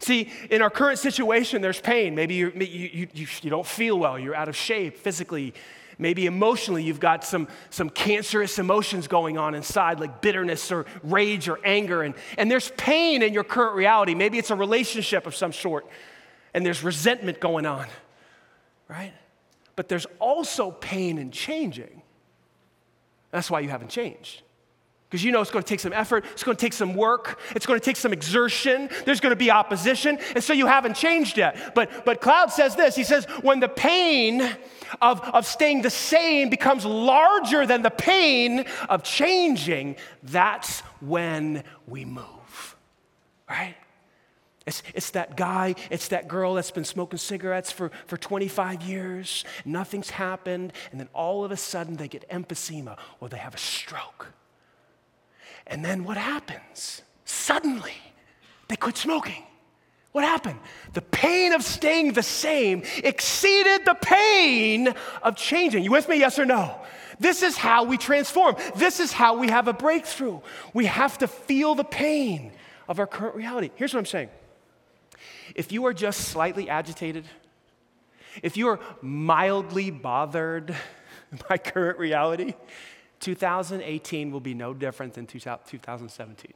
See, 0.00 0.30
in 0.50 0.62
our 0.62 0.70
current 0.70 0.98
situation, 0.98 1.60
there's 1.60 1.80
pain. 1.80 2.14
Maybe 2.14 2.34
you, 2.34 2.50
you, 2.54 3.08
you, 3.12 3.26
you 3.42 3.50
don't 3.50 3.66
feel 3.66 3.98
well, 3.98 4.18
you're 4.18 4.34
out 4.34 4.48
of 4.48 4.56
shape 4.56 4.96
physically, 4.96 5.52
Maybe 6.00 6.24
emotionally, 6.24 6.82
you've 6.82 6.98
got 6.98 7.24
some, 7.24 7.46
some 7.68 7.90
cancerous 7.90 8.58
emotions 8.58 9.06
going 9.06 9.36
on 9.36 9.54
inside, 9.54 10.00
like 10.00 10.22
bitterness 10.22 10.72
or 10.72 10.86
rage 11.02 11.46
or 11.46 11.60
anger. 11.62 12.02
And, 12.02 12.14
and 12.38 12.50
there's 12.50 12.70
pain 12.78 13.22
in 13.22 13.34
your 13.34 13.44
current 13.44 13.76
reality. 13.76 14.14
Maybe 14.14 14.38
it's 14.38 14.50
a 14.50 14.54
relationship 14.54 15.26
of 15.26 15.36
some 15.36 15.52
sort, 15.52 15.86
and 16.54 16.64
there's 16.64 16.82
resentment 16.82 17.38
going 17.38 17.66
on, 17.66 17.86
right? 18.88 19.12
But 19.76 19.88
there's 19.88 20.06
also 20.18 20.70
pain 20.70 21.18
in 21.18 21.30
changing. 21.30 22.00
That's 23.30 23.50
why 23.50 23.60
you 23.60 23.68
haven't 23.68 23.90
changed. 23.90 24.42
Because 25.10 25.24
you 25.24 25.32
know 25.32 25.40
it's 25.40 25.50
going 25.50 25.64
to 25.64 25.68
take 25.68 25.80
some 25.80 25.92
effort, 25.92 26.24
it's 26.30 26.44
going 26.44 26.56
to 26.56 26.60
take 26.60 26.72
some 26.72 26.94
work, 26.94 27.40
it's 27.56 27.66
going 27.66 27.80
to 27.80 27.84
take 27.84 27.96
some 27.96 28.12
exertion, 28.12 28.88
there's 29.04 29.18
going 29.18 29.32
to 29.32 29.36
be 29.36 29.50
opposition, 29.50 30.20
and 30.36 30.44
so 30.44 30.52
you 30.52 30.68
haven't 30.68 30.94
changed 30.94 31.36
yet. 31.36 31.74
But, 31.74 32.04
but 32.04 32.20
Cloud 32.20 32.52
says 32.52 32.76
this 32.76 32.94
He 32.94 33.02
says, 33.02 33.24
when 33.42 33.58
the 33.58 33.68
pain 33.68 34.48
of, 35.02 35.20
of 35.22 35.46
staying 35.46 35.82
the 35.82 35.90
same 35.90 36.48
becomes 36.48 36.84
larger 36.84 37.66
than 37.66 37.82
the 37.82 37.90
pain 37.90 38.64
of 38.88 39.02
changing, 39.02 39.96
that's 40.22 40.80
when 41.00 41.64
we 41.88 42.04
move, 42.04 42.76
right? 43.48 43.74
It's, 44.64 44.84
it's 44.94 45.10
that 45.10 45.36
guy, 45.36 45.74
it's 45.90 46.06
that 46.08 46.28
girl 46.28 46.54
that's 46.54 46.70
been 46.70 46.84
smoking 46.84 47.18
cigarettes 47.18 47.72
for, 47.72 47.90
for 48.06 48.16
25 48.16 48.82
years, 48.82 49.44
nothing's 49.64 50.10
happened, 50.10 50.72
and 50.92 51.00
then 51.00 51.08
all 51.12 51.44
of 51.44 51.50
a 51.50 51.56
sudden 51.56 51.96
they 51.96 52.06
get 52.06 52.28
emphysema 52.30 52.96
or 53.18 53.28
they 53.28 53.38
have 53.38 53.56
a 53.56 53.58
stroke 53.58 54.34
and 55.70 55.84
then 55.84 56.04
what 56.04 56.16
happens? 56.16 57.02
Suddenly, 57.24 57.94
they 58.68 58.76
quit 58.76 58.96
smoking. 58.96 59.44
What 60.12 60.24
happened? 60.24 60.58
The 60.92 61.02
pain 61.02 61.52
of 61.52 61.62
staying 61.62 62.14
the 62.14 62.22
same 62.22 62.82
exceeded 63.04 63.84
the 63.86 63.94
pain 63.94 64.92
of 65.22 65.36
changing. 65.36 65.84
You 65.84 65.92
with 65.92 66.08
me, 66.08 66.18
yes 66.18 66.38
or 66.38 66.44
no? 66.44 66.76
This 67.20 67.44
is 67.44 67.56
how 67.56 67.84
we 67.84 67.96
transform. 67.96 68.56
This 68.74 68.98
is 68.98 69.12
how 69.12 69.38
we 69.38 69.48
have 69.48 69.68
a 69.68 69.72
breakthrough. 69.72 70.40
We 70.74 70.86
have 70.86 71.18
to 71.18 71.28
feel 71.28 71.76
the 71.76 71.84
pain 71.84 72.52
of 72.88 72.98
our 72.98 73.06
current 73.06 73.36
reality. 73.36 73.70
Here's 73.76 73.94
what 73.94 74.00
I'm 74.00 74.06
saying 74.06 74.30
if 75.54 75.70
you 75.70 75.86
are 75.86 75.94
just 75.94 76.22
slightly 76.22 76.68
agitated, 76.68 77.24
if 78.42 78.56
you 78.56 78.68
are 78.68 78.80
mildly 79.02 79.90
bothered 79.90 80.74
by 81.48 81.58
current 81.58 81.98
reality, 81.98 82.54
2018 83.20 84.32
will 84.32 84.40
be 84.40 84.54
no 84.54 84.74
different 84.74 85.14
than 85.14 85.26
2017. 85.26 86.52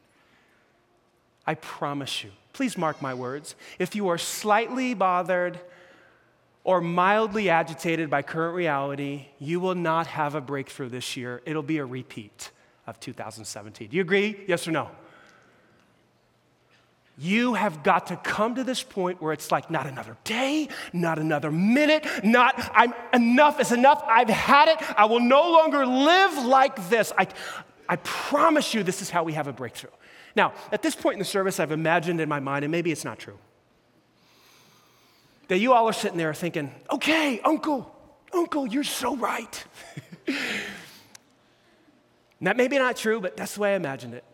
I 1.47 1.55
promise 1.55 2.25
you. 2.25 2.31
Please 2.53 2.79
mark 2.79 3.03
my 3.03 3.15
words. 3.15 3.55
If 3.79 3.95
you 3.95 4.09
are 4.09 4.19
slightly 4.19 4.95
bothered, 4.95 5.61
or 6.65 6.81
mildly 6.81 7.51
agitated 7.51 8.09
by 8.09 8.23
current 8.23 8.57
reality, 8.57 9.27
you 9.39 9.61
will 9.61 9.75
not 9.75 10.07
have 10.07 10.35
a 10.35 10.41
breakthrough 10.41 10.89
this 10.89 11.17
year. 11.17 11.43
It'll 11.45 11.63
be 11.63 11.77
a 11.77 11.85
repeat 11.85 12.51
of 12.87 12.99
2017. 13.01 13.89
Do 13.89 13.97
you 13.97 14.01
agree? 14.01 14.45
Yes 14.49 14.67
or 14.67 14.73
no? 14.73 14.91
You 17.17 17.55
have 17.55 17.85
got 17.85 18.09
to 18.09 18.17
come 18.17 18.57
to 18.57 18.65
this 18.65 18.83
point 18.83 19.23
where 19.23 19.33
it's 19.33 19.53
like 19.53 19.71
not 19.71 19.87
another 19.87 20.17
day, 20.25 20.69
not 20.93 21.19
another 21.19 21.53
minute, 21.53 22.07
not 22.25 22.73
I'm 22.75 22.93
enough 23.13 23.61
is 23.61 23.71
enough. 23.71 24.03
I've 24.07 24.29
had 24.29 24.69
it. 24.69 24.79
I 24.99 25.05
will 25.05 25.21
no 25.21 25.53
longer 25.53 25.87
live 25.87 26.45
like 26.45 26.89
this. 26.89 27.13
I, 27.17 27.29
I 27.89 27.97
promise 27.97 28.75
you, 28.75 28.83
this 28.83 29.01
is 29.01 29.11
how 29.11 29.23
we 29.23 29.35
have 29.35 29.47
a 29.47 29.53
breakthrough. 29.53 29.91
Now, 30.35 30.55
at 30.73 30.83
this 30.83 30.97
point 30.97 31.15
in 31.15 31.19
the 31.21 31.25
service, 31.25 31.61
I've 31.61 31.71
imagined 31.71 32.21
in 32.21 32.29
my 32.29 32.41
mind, 32.41 32.65
and 32.65 32.73
maybe 32.73 32.91
it's 32.91 33.05
not 33.05 33.21
true, 33.21 33.39
that 35.47 35.59
you 35.59 35.73
all 35.73 35.89
are 35.89 35.93
sitting 35.93 36.19
there 36.19 36.35
thinking, 36.35 36.75
okay, 36.91 37.41
Uncle, 37.45 37.95
Uncle, 38.33 38.67
you're 38.67 38.83
so 38.83 39.17
right. 39.17 39.65
that 42.41 42.57
may 42.57 42.67
be 42.67 42.79
not 42.79 42.97
true, 42.97 43.21
but 43.21 43.37
that's 43.37 43.55
the 43.55 43.61
way 43.61 43.75
I 43.75 43.77
imagined 43.77 44.15
it. 44.15 44.25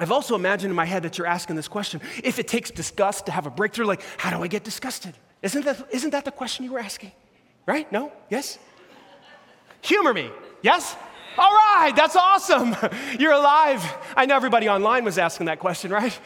I've 0.00 0.12
also 0.12 0.34
imagined 0.34 0.70
in 0.70 0.76
my 0.76 0.84
head 0.84 1.02
that 1.02 1.18
you're 1.18 1.26
asking 1.26 1.56
this 1.56 1.68
question 1.68 2.00
if 2.22 2.38
it 2.38 2.46
takes 2.48 2.70
disgust 2.70 3.26
to 3.26 3.32
have 3.32 3.46
a 3.46 3.50
breakthrough, 3.50 3.86
like, 3.86 4.02
how 4.16 4.36
do 4.36 4.42
I 4.42 4.46
get 4.46 4.64
disgusted? 4.64 5.14
Isn't 5.42 5.64
that, 5.64 5.88
isn't 5.90 6.10
that 6.10 6.24
the 6.24 6.30
question 6.30 6.64
you 6.64 6.72
were 6.72 6.78
asking? 6.78 7.12
Right? 7.66 7.90
No? 7.92 8.12
Yes? 8.30 8.58
Humor 9.82 10.14
me. 10.14 10.30
Yes? 10.62 10.96
All 11.36 11.52
right, 11.52 11.92
that's 11.94 12.16
awesome. 12.16 12.74
You're 13.18 13.32
alive. 13.32 13.84
I 14.16 14.26
know 14.26 14.34
everybody 14.36 14.68
online 14.68 15.04
was 15.04 15.18
asking 15.18 15.46
that 15.46 15.60
question, 15.60 15.90
right? 15.90 16.18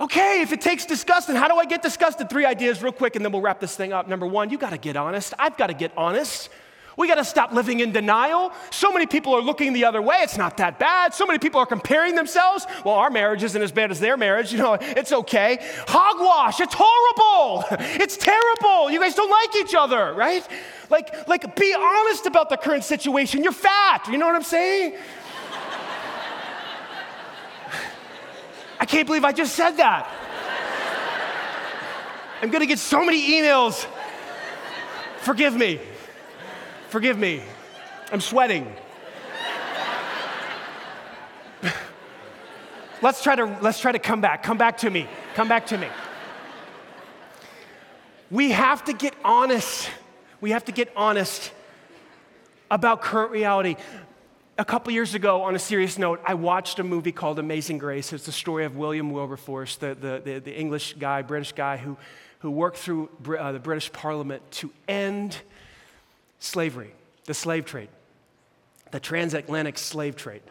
Okay, 0.00 0.42
if 0.42 0.52
it 0.52 0.60
takes 0.60 0.86
disgust, 0.86 1.26
then 1.26 1.34
how 1.34 1.48
do 1.48 1.56
I 1.56 1.64
get 1.64 1.82
disgusted? 1.82 2.30
Three 2.30 2.44
ideas, 2.44 2.82
real 2.82 2.92
quick, 2.92 3.16
and 3.16 3.24
then 3.24 3.32
we'll 3.32 3.42
wrap 3.42 3.58
this 3.58 3.74
thing 3.74 3.92
up. 3.92 4.06
Number 4.06 4.26
one, 4.26 4.50
you 4.50 4.58
gotta 4.58 4.78
get 4.78 4.96
honest. 4.96 5.34
I've 5.38 5.56
gotta 5.56 5.74
get 5.74 5.92
honest. 5.96 6.50
We 6.98 7.06
got 7.06 7.14
to 7.14 7.24
stop 7.24 7.52
living 7.52 7.78
in 7.78 7.92
denial. 7.92 8.52
So 8.72 8.90
many 8.90 9.06
people 9.06 9.32
are 9.32 9.40
looking 9.40 9.72
the 9.72 9.84
other 9.84 10.02
way. 10.02 10.16
It's 10.22 10.36
not 10.36 10.56
that 10.56 10.80
bad. 10.80 11.14
So 11.14 11.26
many 11.26 11.38
people 11.38 11.60
are 11.60 11.66
comparing 11.66 12.16
themselves. 12.16 12.66
Well, 12.84 12.96
our 12.96 13.08
marriage 13.08 13.44
isn't 13.44 13.62
as 13.62 13.70
bad 13.70 13.92
as 13.92 14.00
their 14.00 14.16
marriage. 14.16 14.52
You 14.58 14.64
know, 14.64 14.76
it's 14.80 15.12
okay. 15.12 15.64
Hogwash. 15.86 16.58
It's 16.60 16.74
horrible. 16.76 17.64
It's 18.02 18.16
terrible. 18.16 18.90
You 18.90 18.98
guys 18.98 19.14
don't 19.14 19.30
like 19.30 19.54
each 19.54 19.72
other, 19.76 20.12
right? 20.14 20.44
Like, 20.90 21.28
like, 21.28 21.54
be 21.54 21.72
honest 21.78 22.26
about 22.26 22.48
the 22.48 22.56
current 22.56 22.82
situation. 22.82 23.44
You're 23.44 23.52
fat. 23.52 24.08
You 24.10 24.18
know 24.18 24.26
what 24.26 24.34
I'm 24.34 24.42
saying? 24.42 24.94
I 28.80 28.86
can't 28.86 29.06
believe 29.06 29.24
I 29.24 29.30
just 29.30 29.54
said 29.54 29.76
that. 29.76 30.10
I'm 32.42 32.50
gonna 32.50 32.66
get 32.66 32.80
so 32.80 33.04
many 33.04 33.40
emails. 33.40 33.86
Forgive 35.18 35.54
me. 35.54 35.78
Forgive 36.88 37.18
me. 37.18 37.42
I'm 38.10 38.22
sweating. 38.22 38.72
let's 43.02 43.22
try 43.22 43.36
to 43.36 43.58
let's 43.60 43.78
try 43.78 43.92
to 43.92 43.98
come 43.98 44.22
back. 44.22 44.42
Come 44.42 44.56
back 44.56 44.78
to 44.78 44.88
me. 44.88 45.06
Come 45.34 45.48
back 45.48 45.66
to 45.66 45.76
me. 45.76 45.88
We 48.30 48.52
have 48.52 48.84
to 48.84 48.94
get 48.94 49.14
honest. 49.22 49.90
We 50.40 50.52
have 50.52 50.64
to 50.64 50.72
get 50.72 50.90
honest 50.96 51.52
about 52.70 53.02
current 53.02 53.32
reality. 53.32 53.76
A 54.56 54.64
couple 54.64 54.90
years 54.92 55.14
ago, 55.14 55.42
on 55.42 55.54
a 55.54 55.58
serious 55.58 55.98
note, 55.98 56.20
I 56.26 56.34
watched 56.34 56.78
a 56.78 56.84
movie 56.84 57.12
called 57.12 57.38
Amazing 57.38 57.78
Grace. 57.78 58.12
It's 58.14 58.24
the 58.26 58.32
story 58.32 58.64
of 58.64 58.76
William 58.76 59.10
Wilberforce, 59.10 59.76
the, 59.76 59.94
the, 59.94 60.22
the, 60.24 60.38
the 60.40 60.58
English 60.58 60.94
guy, 60.94 61.22
British 61.22 61.52
guy, 61.52 61.76
who, 61.76 61.96
who 62.40 62.50
worked 62.50 62.78
through 62.78 63.08
uh, 63.38 63.52
the 63.52 63.60
British 63.60 63.92
Parliament 63.92 64.42
to 64.52 64.72
end 64.88 65.38
slavery, 66.38 66.92
the 67.24 67.34
slave 67.34 67.64
trade, 67.64 67.88
the 68.90 69.00
transatlantic 69.00 69.78
slave 69.78 70.16
trade. 70.16 70.42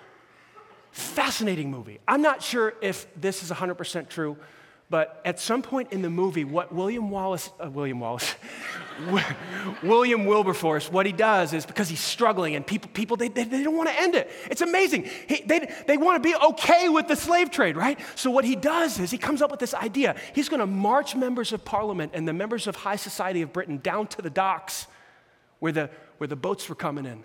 Fascinating 0.91 1.69
movie. 1.69 1.99
I'm 2.07 2.21
not 2.21 2.41
sure 2.41 2.73
if 2.81 3.07
this 3.15 3.43
is 3.43 3.51
100% 3.51 4.09
true, 4.09 4.37
but 4.89 5.21
at 5.25 5.37
some 5.39 5.61
point 5.61 5.91
in 5.91 6.01
the 6.01 6.09
movie, 6.09 6.45
what 6.45 6.73
William 6.73 7.09
Wallace, 7.09 7.49
uh, 7.59 7.69
William 7.69 7.99
Wallace, 7.99 8.35
William 9.83 10.25
Wilberforce, 10.25 10.89
what 10.89 11.05
he 11.05 11.11
does 11.11 11.53
is 11.53 11.65
because 11.65 11.89
he's 11.89 11.99
struggling 11.99 12.55
and 12.55 12.65
people, 12.65 12.89
people 12.93 13.17
they, 13.17 13.27
they, 13.27 13.43
they 13.43 13.63
don't 13.63 13.75
want 13.75 13.89
to 13.89 14.01
end 14.01 14.15
it. 14.15 14.31
It's 14.49 14.61
amazing. 14.61 15.09
He, 15.27 15.43
they, 15.45 15.71
they 15.87 15.97
want 15.97 16.23
to 16.23 16.27
be 16.27 16.35
okay 16.35 16.87
with 16.87 17.09
the 17.09 17.17
slave 17.17 17.51
trade, 17.51 17.75
right? 17.75 17.99
So 18.15 18.31
what 18.31 18.45
he 18.45 18.55
does 18.55 18.97
is 18.97 19.11
he 19.11 19.17
comes 19.17 19.41
up 19.41 19.51
with 19.51 19.59
this 19.59 19.73
idea. 19.73 20.15
He's 20.33 20.47
going 20.47 20.61
to 20.61 20.65
march 20.65 21.15
members 21.15 21.51
of 21.51 21.65
parliament 21.65 22.13
and 22.15 22.25
the 22.25 22.33
members 22.33 22.65
of 22.65 22.77
high 22.77 22.95
society 22.95 23.41
of 23.41 23.51
Britain 23.51 23.79
down 23.83 24.07
to 24.07 24.21
the 24.21 24.29
docks 24.29 24.87
where 25.59 25.71
the, 25.71 25.89
where 26.17 26.27
the 26.27 26.35
boats 26.35 26.67
were 26.69 26.75
coming 26.75 27.05
in. 27.05 27.23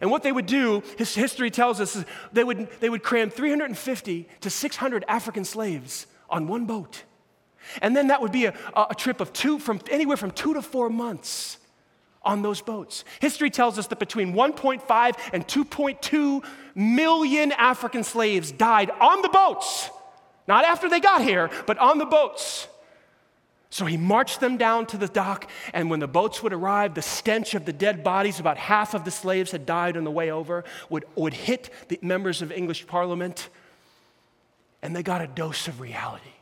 And 0.00 0.10
what 0.10 0.22
they 0.22 0.32
would 0.32 0.46
do, 0.46 0.82
his 0.96 1.14
history 1.14 1.50
tells 1.50 1.80
us, 1.80 1.94
is 1.96 2.04
they 2.32 2.44
would, 2.44 2.68
they 2.80 2.88
would 2.88 3.02
cram 3.02 3.30
350 3.30 4.28
to 4.40 4.50
600 4.50 5.04
African 5.08 5.44
slaves 5.44 6.06
on 6.30 6.48
one 6.48 6.64
boat. 6.64 7.04
And 7.80 7.96
then 7.96 8.08
that 8.08 8.20
would 8.20 8.32
be 8.32 8.46
a, 8.46 8.54
a 8.74 8.94
trip 8.94 9.20
of 9.20 9.32
two, 9.32 9.58
from 9.58 9.80
anywhere 9.90 10.16
from 10.16 10.30
two 10.30 10.54
to 10.54 10.62
four 10.62 10.88
months 10.88 11.58
on 12.22 12.42
those 12.42 12.60
boats. 12.60 13.04
History 13.20 13.50
tells 13.50 13.78
us 13.78 13.86
that 13.88 13.98
between 13.98 14.32
1.5 14.32 15.12
and 15.32 15.46
2.2 15.46 16.44
million 16.74 17.52
African 17.52 18.02
slaves 18.04 18.50
died 18.50 18.90
on 18.90 19.22
the 19.22 19.28
boats. 19.28 19.90
Not 20.48 20.64
after 20.64 20.88
they 20.88 21.00
got 21.00 21.22
here, 21.22 21.50
but 21.66 21.78
on 21.78 21.98
the 21.98 22.06
boats. 22.06 22.68
So 23.74 23.86
he 23.86 23.96
marched 23.96 24.38
them 24.38 24.56
down 24.56 24.86
to 24.86 24.96
the 24.96 25.08
dock, 25.08 25.50
and 25.72 25.90
when 25.90 25.98
the 25.98 26.06
boats 26.06 26.44
would 26.44 26.52
arrive, 26.52 26.94
the 26.94 27.02
stench 27.02 27.54
of 27.54 27.64
the 27.64 27.72
dead 27.72 28.04
bodies, 28.04 28.38
about 28.38 28.56
half 28.56 28.94
of 28.94 29.04
the 29.04 29.10
slaves 29.10 29.50
had 29.50 29.66
died 29.66 29.96
on 29.96 30.04
the 30.04 30.12
way 30.12 30.30
over, 30.30 30.62
would, 30.90 31.04
would 31.16 31.34
hit 31.34 31.70
the 31.88 31.98
members 32.00 32.40
of 32.40 32.52
English 32.52 32.86
Parliament, 32.86 33.48
and 34.80 34.94
they 34.94 35.02
got 35.02 35.22
a 35.22 35.26
dose 35.26 35.66
of 35.66 35.80
reality. 35.80 36.36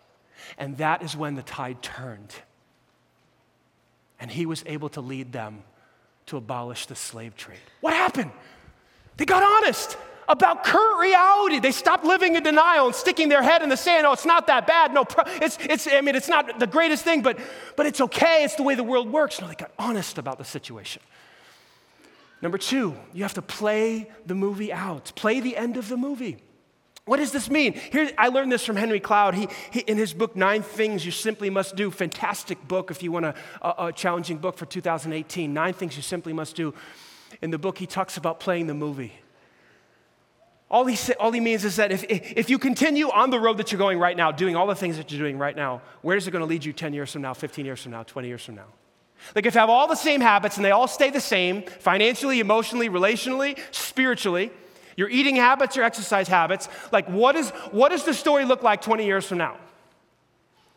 And 0.58 0.76
that 0.76 1.02
is 1.02 1.16
when 1.16 1.34
the 1.34 1.42
tide 1.42 1.80
turned. 1.80 2.34
And 4.20 4.30
he 4.30 4.44
was 4.44 4.62
able 4.66 4.90
to 4.90 5.00
lead 5.00 5.32
them 5.32 5.62
to 6.26 6.36
abolish 6.36 6.84
the 6.84 6.94
slave 6.94 7.34
trade. 7.34 7.56
What 7.80 7.94
happened? 7.94 8.32
They 9.16 9.24
got 9.24 9.42
honest 9.42 9.96
about 10.28 10.64
current 10.64 11.00
reality. 11.00 11.58
They 11.58 11.72
stopped 11.72 12.04
living 12.04 12.36
in 12.36 12.42
denial 12.42 12.86
and 12.86 12.94
sticking 12.94 13.28
their 13.28 13.42
head 13.42 13.62
in 13.62 13.68
the 13.68 13.76
sand. 13.76 14.06
Oh, 14.06 14.12
it's 14.12 14.26
not 14.26 14.46
that 14.46 14.66
bad. 14.66 14.94
No, 14.94 15.04
it's, 15.40 15.58
it's, 15.60 15.86
I 15.86 16.00
mean, 16.00 16.14
it's 16.14 16.28
not 16.28 16.58
the 16.58 16.66
greatest 16.66 17.04
thing, 17.04 17.22
but, 17.22 17.38
but 17.76 17.86
it's 17.86 18.00
okay. 18.00 18.44
It's 18.44 18.54
the 18.54 18.62
way 18.62 18.74
the 18.74 18.84
world 18.84 19.10
works. 19.10 19.40
No, 19.40 19.48
they 19.48 19.54
got 19.54 19.72
honest 19.78 20.18
about 20.18 20.38
the 20.38 20.44
situation. 20.44 21.02
Number 22.40 22.58
two, 22.58 22.96
you 23.12 23.22
have 23.22 23.34
to 23.34 23.42
play 23.42 24.10
the 24.26 24.34
movie 24.34 24.72
out, 24.72 25.12
play 25.14 25.40
the 25.40 25.56
end 25.56 25.76
of 25.76 25.88
the 25.88 25.96
movie. 25.96 26.38
What 27.04 27.16
does 27.16 27.32
this 27.32 27.50
mean? 27.50 27.72
Here, 27.72 28.10
I 28.16 28.28
learned 28.28 28.52
this 28.52 28.64
from 28.64 28.76
Henry 28.76 29.00
Cloud. 29.00 29.34
He, 29.34 29.48
he, 29.72 29.80
in 29.80 29.96
his 29.96 30.12
book, 30.12 30.36
Nine 30.36 30.62
Things 30.62 31.04
You 31.04 31.10
Simply 31.10 31.50
Must 31.50 31.74
Do, 31.74 31.90
fantastic 31.90 32.66
book 32.68 32.90
if 32.90 33.02
you 33.02 33.10
want 33.10 33.26
a, 33.26 33.34
a, 33.60 33.86
a 33.86 33.92
challenging 33.92 34.38
book 34.38 34.56
for 34.56 34.66
2018. 34.66 35.52
Nine 35.52 35.72
Things 35.72 35.96
You 35.96 36.02
Simply 36.02 36.32
Must 36.32 36.54
Do. 36.54 36.74
In 37.40 37.50
the 37.50 37.58
book, 37.58 37.78
he 37.78 37.86
talks 37.86 38.16
about 38.16 38.38
playing 38.38 38.68
the 38.68 38.74
movie. 38.74 39.12
All 40.72 40.86
he, 40.86 41.12
all 41.20 41.30
he 41.30 41.40
means 41.40 41.66
is 41.66 41.76
that 41.76 41.92
if, 41.92 42.02
if 42.08 42.48
you 42.48 42.58
continue 42.58 43.10
on 43.10 43.28
the 43.28 43.38
road 43.38 43.58
that 43.58 43.70
you're 43.70 43.78
going 43.78 43.98
right 43.98 44.16
now, 44.16 44.32
doing 44.32 44.56
all 44.56 44.66
the 44.66 44.74
things 44.74 44.96
that 44.96 45.12
you're 45.12 45.20
doing 45.20 45.36
right 45.36 45.54
now, 45.54 45.82
where 46.00 46.16
is 46.16 46.26
it 46.26 46.30
going 46.30 46.40
to 46.40 46.46
lead 46.46 46.64
you 46.64 46.72
10 46.72 46.94
years 46.94 47.12
from 47.12 47.20
now, 47.20 47.34
15 47.34 47.66
years 47.66 47.82
from 47.82 47.92
now, 47.92 48.02
20 48.04 48.26
years 48.26 48.42
from 48.42 48.54
now? 48.54 48.64
Like 49.34 49.44
if 49.44 49.54
you 49.54 49.60
have 49.60 49.68
all 49.68 49.86
the 49.86 49.94
same 49.94 50.22
habits 50.22 50.56
and 50.56 50.64
they 50.64 50.70
all 50.70 50.88
stay 50.88 51.10
the 51.10 51.20
same 51.20 51.62
financially, 51.62 52.40
emotionally, 52.40 52.88
relationally, 52.88 53.58
spiritually, 53.70 54.50
your 54.96 55.10
eating 55.10 55.36
habits, 55.36 55.76
your 55.76 55.84
exercise 55.84 56.26
habits, 56.26 56.70
like 56.90 57.06
what, 57.06 57.36
is, 57.36 57.50
what 57.70 57.90
does 57.90 58.04
the 58.04 58.14
story 58.14 58.46
look 58.46 58.62
like 58.62 58.80
20 58.80 59.04
years 59.04 59.26
from 59.26 59.36
now? 59.38 59.58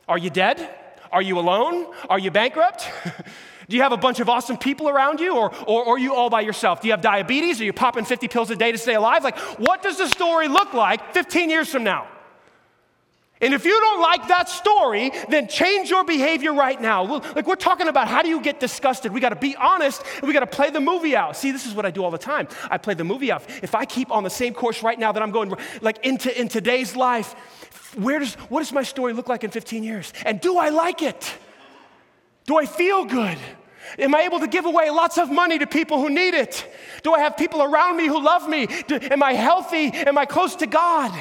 Are 0.10 0.18
you 0.18 0.30
dead? 0.30 0.70
Are 1.10 1.22
you 1.22 1.40
alone? 1.40 1.88
Are 2.10 2.20
you 2.20 2.32
bankrupt? 2.32 2.90
Do 3.68 3.76
you 3.76 3.82
have 3.82 3.92
a 3.92 3.98
bunch 3.98 4.20
of 4.20 4.30
awesome 4.30 4.58
people 4.58 4.90
around 4.90 5.20
you, 5.20 5.36
or, 5.36 5.54
or, 5.68 5.86
or, 5.86 5.96
are 5.96 6.00
you 6.00 6.14
all 6.14 6.30
by 6.30 6.42
yourself? 6.42 6.82
Do 6.82 6.88
you 6.88 6.94
have 6.94 7.02
diabetes? 7.02 7.60
Are 7.62 7.66
you 7.66 7.74
popping 7.74 8.06
50 8.06 8.28
pills 8.28 8.52
a 8.52 8.56
day 8.56 8.72
to 8.72 8.78
stay 8.78 8.96
alive? 8.96 9.24
Like, 9.24 9.38
what 9.60 9.82
does 9.82 9.98
the 9.98 10.08
story 10.08 10.48
look 10.48 10.74
like 10.74 11.14
15 11.14 11.50
years 11.50 11.70
from 11.70 11.84
now? 11.84 12.08
And 13.42 13.54
if 13.54 13.66
you 13.66 13.78
don't 13.80 14.02
like 14.02 14.30
that 14.30 14.48
story, 14.48 15.12
then 15.30 15.48
change 15.48 15.90
your 15.90 16.06
behavior 16.06 16.54
right 16.54 16.80
now. 16.80 17.04
Like, 17.36 17.46
we're 17.46 17.56
talking 17.56 17.90
about 17.90 18.08
how 18.08 18.22
do 18.22 18.30
you 18.30 18.40
get 18.40 18.62
disgusted? 18.62 19.12
We 19.12 19.20
got 19.20 19.30
to 19.30 19.36
be 19.36 19.58
honest 19.58 20.04
and 20.18 20.28
we 20.28 20.34
got 20.34 20.40
to 20.40 20.48
play 20.48 20.70
the 20.70 20.80
movie 20.80 21.18
out. 21.18 21.36
See, 21.36 21.52
this 21.52 21.66
is 21.66 21.74
what 21.74 21.86
I 21.86 21.92
do 21.92 22.04
all 22.04 22.12
the 22.12 22.18
time. 22.18 22.48
I 22.72 22.78
play 22.78 22.94
the 22.94 23.04
movie 23.04 23.32
out. 23.32 23.44
If 23.62 23.76
I 23.76 23.84
keep 23.84 24.10
on 24.10 24.24
the 24.24 24.30
same 24.30 24.54
course 24.54 24.82
right 24.84 24.98
now 24.98 25.12
that 25.12 25.22
I'm 25.22 25.32
going, 25.32 25.54
like, 25.82 26.06
into 26.06 26.40
in 26.40 26.48
today's 26.48 26.96
life, 26.96 27.34
where 27.96 28.20
does, 28.20 28.36
what 28.36 28.62
does 28.62 28.72
my 28.72 28.84
story 28.84 29.12
look 29.12 29.28
like 29.28 29.44
in 29.44 29.52
15 29.52 29.84
years? 29.84 30.14
And 30.26 30.40
do 30.40 30.58
I 30.58 30.70
like 30.70 31.02
it? 31.02 31.38
Do 32.46 32.58
I 32.58 32.66
feel 32.66 33.06
good? 33.06 33.38
Am 34.00 34.16
I 34.16 34.22
able 34.22 34.40
to 34.40 34.48
give 34.48 34.66
away 34.66 34.90
lots 34.90 35.18
of 35.18 35.32
money 35.32 35.60
to 35.60 35.68
people 35.68 36.00
who 36.00 36.10
need 36.10 36.34
it? 36.34 36.68
Do 37.04 37.14
I 37.14 37.20
have 37.20 37.38
people 37.38 37.62
around 37.62 37.98
me 37.98 38.08
who 38.08 38.22
love 38.22 38.48
me? 38.48 38.68
Do, 38.88 39.00
am 39.02 39.22
I 39.22 39.34
healthy? 39.34 39.92
Am 39.94 40.18
I 40.18 40.26
close 40.26 40.56
to 40.58 40.68
God? 40.68 41.12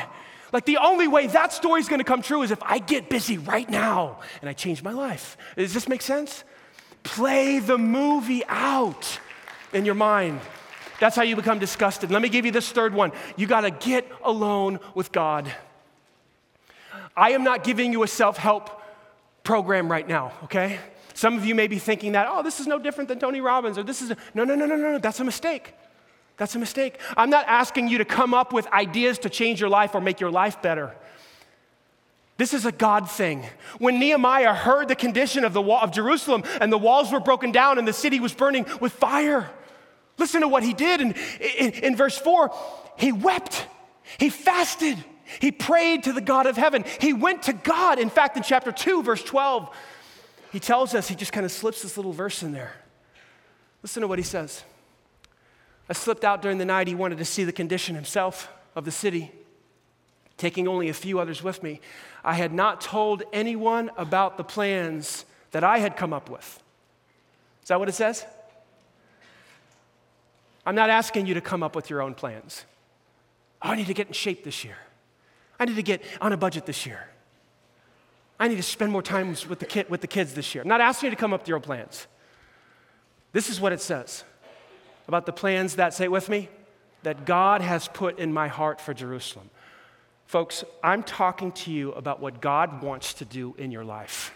Like 0.52 0.66
the 0.66 0.78
only 0.78 1.08
way 1.08 1.26
that 1.26 1.52
story 1.52 1.80
is 1.80 1.88
going 1.88 1.98
to 1.98 2.04
come 2.04 2.22
true 2.22 2.42
is 2.42 2.50
if 2.50 2.62
I 2.62 2.78
get 2.78 3.10
busy 3.10 3.38
right 3.38 3.68
now 3.68 4.20
and 4.40 4.48
I 4.48 4.52
change 4.52 4.82
my 4.82 4.92
life. 4.92 5.37
Does 5.56 5.74
this 5.74 5.88
make 5.88 6.02
sense? 6.02 6.44
Play 7.02 7.58
the 7.58 7.76
movie 7.76 8.44
out 8.46 9.18
in 9.72 9.84
your 9.84 9.94
mind. 9.94 10.40
That's 11.00 11.16
how 11.16 11.22
you 11.22 11.37
become 11.37 11.58
disgusted. 11.58 12.10
Let 12.10 12.22
me 12.22 12.28
give 12.28 12.46
you 12.46 12.52
this 12.52 12.70
third 12.70 12.94
one. 12.94 13.12
You 13.37 13.46
got 13.46 13.62
to 13.62 13.70
get 13.70 14.08
alone 14.22 14.78
with 14.94 15.12
God. 15.12 15.52
I 17.16 17.32
am 17.32 17.44
not 17.44 17.64
giving 17.64 17.92
you 17.92 18.02
a 18.02 18.08
self 18.08 18.37
help 18.37 18.80
program 19.42 19.90
right 19.90 20.06
now, 20.06 20.32
okay? 20.44 20.78
Some 21.14 21.37
of 21.37 21.44
you 21.44 21.55
may 21.55 21.68
be 21.68 21.79
thinking 21.79 22.12
that, 22.12 22.27
oh, 22.29 22.42
this 22.42 22.61
is 22.61 22.66
no 22.66 22.79
different 22.79 23.09
than 23.09 23.18
Tony 23.18 23.40
Robbins, 23.40 23.79
or 23.79 23.85
this 23.85 24.03
is, 24.03 24.11
a... 24.11 24.16
no, 24.35 24.44
no, 24.44 24.55
no, 24.55 24.66
no, 24.66 24.77
no, 24.77 24.98
that's 24.98 25.20
a 25.20 25.24
mistake. 25.24 25.72
That's 26.37 26.57
a 26.57 26.59
mistake. 26.59 27.00
I'm 27.16 27.31
not 27.31 27.46
asking 27.46 27.88
you 27.88 27.98
to 27.98 28.05
come 28.05 28.35
up 28.35 28.53
with 28.53 28.66
ideas 28.72 29.18
to 29.20 29.31
change 29.31 29.61
your 29.61 29.70
life 29.70 29.94
or 29.94 30.00
make 30.00 30.18
your 30.18 30.33
life 30.33 30.61
better. 30.61 30.94
This 32.37 32.53
is 32.53 32.66
a 32.66 32.72
God 32.72 33.09
thing. 33.09 33.44
When 33.79 34.00
Nehemiah 34.00 34.55
heard 34.55 34.88
the 34.88 34.96
condition 34.96 35.44
of 35.44 35.53
the 35.53 35.62
wall 35.62 35.81
of 35.81 35.92
Jerusalem 35.92 36.42
and 36.61 36.72
the 36.72 36.79
walls 36.79 37.12
were 37.12 37.20
broken 37.20 37.53
down 37.53 37.79
and 37.79 37.87
the 37.87 37.92
city 37.92 38.18
was 38.18 38.35
burning 38.35 38.66
with 38.81 38.92
fire, 38.92 39.48
listen 40.18 40.40
to 40.40 40.48
what 40.48 40.64
he 40.64 40.74
did. 40.74 41.00
in, 41.00 41.14
in, 41.57 41.70
in 41.70 41.96
verse 41.96 42.18
4, 42.18 42.53
he 42.98 43.12
wept, 43.12 43.68
he 44.18 44.31
fasted, 44.31 44.98
he 45.40 45.53
prayed 45.53 46.05
to 46.05 46.12
the 46.12 46.20
God 46.20 46.46
of 46.46 46.57
heaven. 46.57 46.85
He 47.00 47.12
went 47.12 47.44
to 47.44 47.53
God. 47.53 48.00
In 48.00 48.11
fact, 48.11 48.37
in 48.37 48.42
chapter 48.42 48.72
2, 48.72 49.05
verse 49.05 49.22
12, 49.22 49.70
he 50.55 50.61
tells 50.61 50.95
us, 50.95 51.09
he 51.09 51.17
just 51.17 51.33
kind 51.33 51.45
of 51.45 51.51
slips 51.51 51.83
this 51.83 51.97
little 51.97 52.12
verse 52.12 52.45
in 52.45 52.53
there. 52.53 52.75
Listen 53.83 54.03
to 54.03 54.07
what 54.07 54.21
he 54.21 54.23
says. 54.23 54.62
I 55.88 55.95
slipped 55.95 56.23
out 56.23 56.43
during 56.43 56.59
the 56.59 56.64
night. 56.64 56.87
He 56.87 56.95
wanted 56.95 57.19
to 57.19 57.25
see 57.25 57.43
the 57.43 57.51
condition 57.51 57.97
himself 57.97 58.49
of 58.77 58.85
the 58.85 58.93
city, 58.93 59.33
taking 60.37 60.69
only 60.69 60.88
a 60.88 60.95
few 60.95 61.19
others 61.19 61.43
with 61.43 61.61
me. 61.64 61.81
I 62.23 62.35
had 62.35 62.53
not 62.53 62.81
told 62.81 63.25
anyone 63.33 63.90
about 63.97 64.37
the 64.37 64.45
plans 64.45 65.25
that 65.51 65.64
I 65.64 65.79
had 65.79 65.97
come 65.97 66.12
up 66.12 66.31
with. 66.31 66.62
Is 67.64 67.69
that 67.71 67.81
what 67.81 67.88
it 67.88 67.97
says? 67.97 68.25
I'm 70.64 70.77
not 70.77 70.88
asking 70.88 71.27
you 71.27 71.35
to 71.35 71.40
come 71.40 71.64
up 71.64 71.75
with 71.75 71.90
your 71.90 72.01
own 72.01 72.14
plans. 72.14 72.64
Oh, 73.61 73.71
I 73.71 73.75
need 73.75 73.88
to 73.88 73.95
get 73.95 74.07
in 74.07 74.12
shape 74.12 74.45
this 74.45 74.62
year. 74.62 74.77
I 75.59 75.64
need 75.64 75.75
to 75.75 75.83
get 75.83 76.01
on 76.21 76.33
a 76.33 76.37
budget 76.37 76.64
this 76.64 76.87
year. 76.87 77.09
I 78.38 78.49
need 78.49 78.57
to 78.57 78.62
spend 78.62 78.90
more 78.90 79.03
time 79.03 79.29
with 79.49 79.59
the, 79.59 79.66
kid, 79.66 79.88
with 79.88 80.01
the 80.01 80.07
kids 80.07 80.35
this 80.35 80.55
year. 80.55 80.62
I'm 80.62 80.68
not 80.68 80.81
asking 80.81 81.09
you 81.09 81.11
to 81.11 81.20
come 81.20 81.33
up 81.33 81.42
with 81.42 81.49
your 81.49 81.57
own 81.57 81.62
plans. 81.62 82.07
This 83.33 83.49
is 83.49 83.61
what 83.61 83.73
it 83.73 83.81
says 83.81 84.25
about 85.07 85.27
the 85.27 85.33
plans 85.33 85.77
that, 85.77 85.92
say 85.92 86.09
with 86.09 86.29
me, 86.29 86.49
that 87.03 87.27
God 87.27 87.61
has 87.61 87.88
put 87.88 88.18
in 88.18 88.33
my 88.33 88.49
heart 88.49 88.81
for 88.81 88.94
Jerusalem. 88.94 89.51
Folks, 90.27 90.64
I'm 90.83 91.03
talking 91.03 91.53
to 91.53 91.70
you 91.70 91.92
about 91.92 92.20
what 92.20 92.40
God 92.40 92.83
wants 92.83 93.14
to 93.14 93.25
do 93.25 93.55
in 93.59 93.70
your 93.70 93.85
life. 93.85 94.35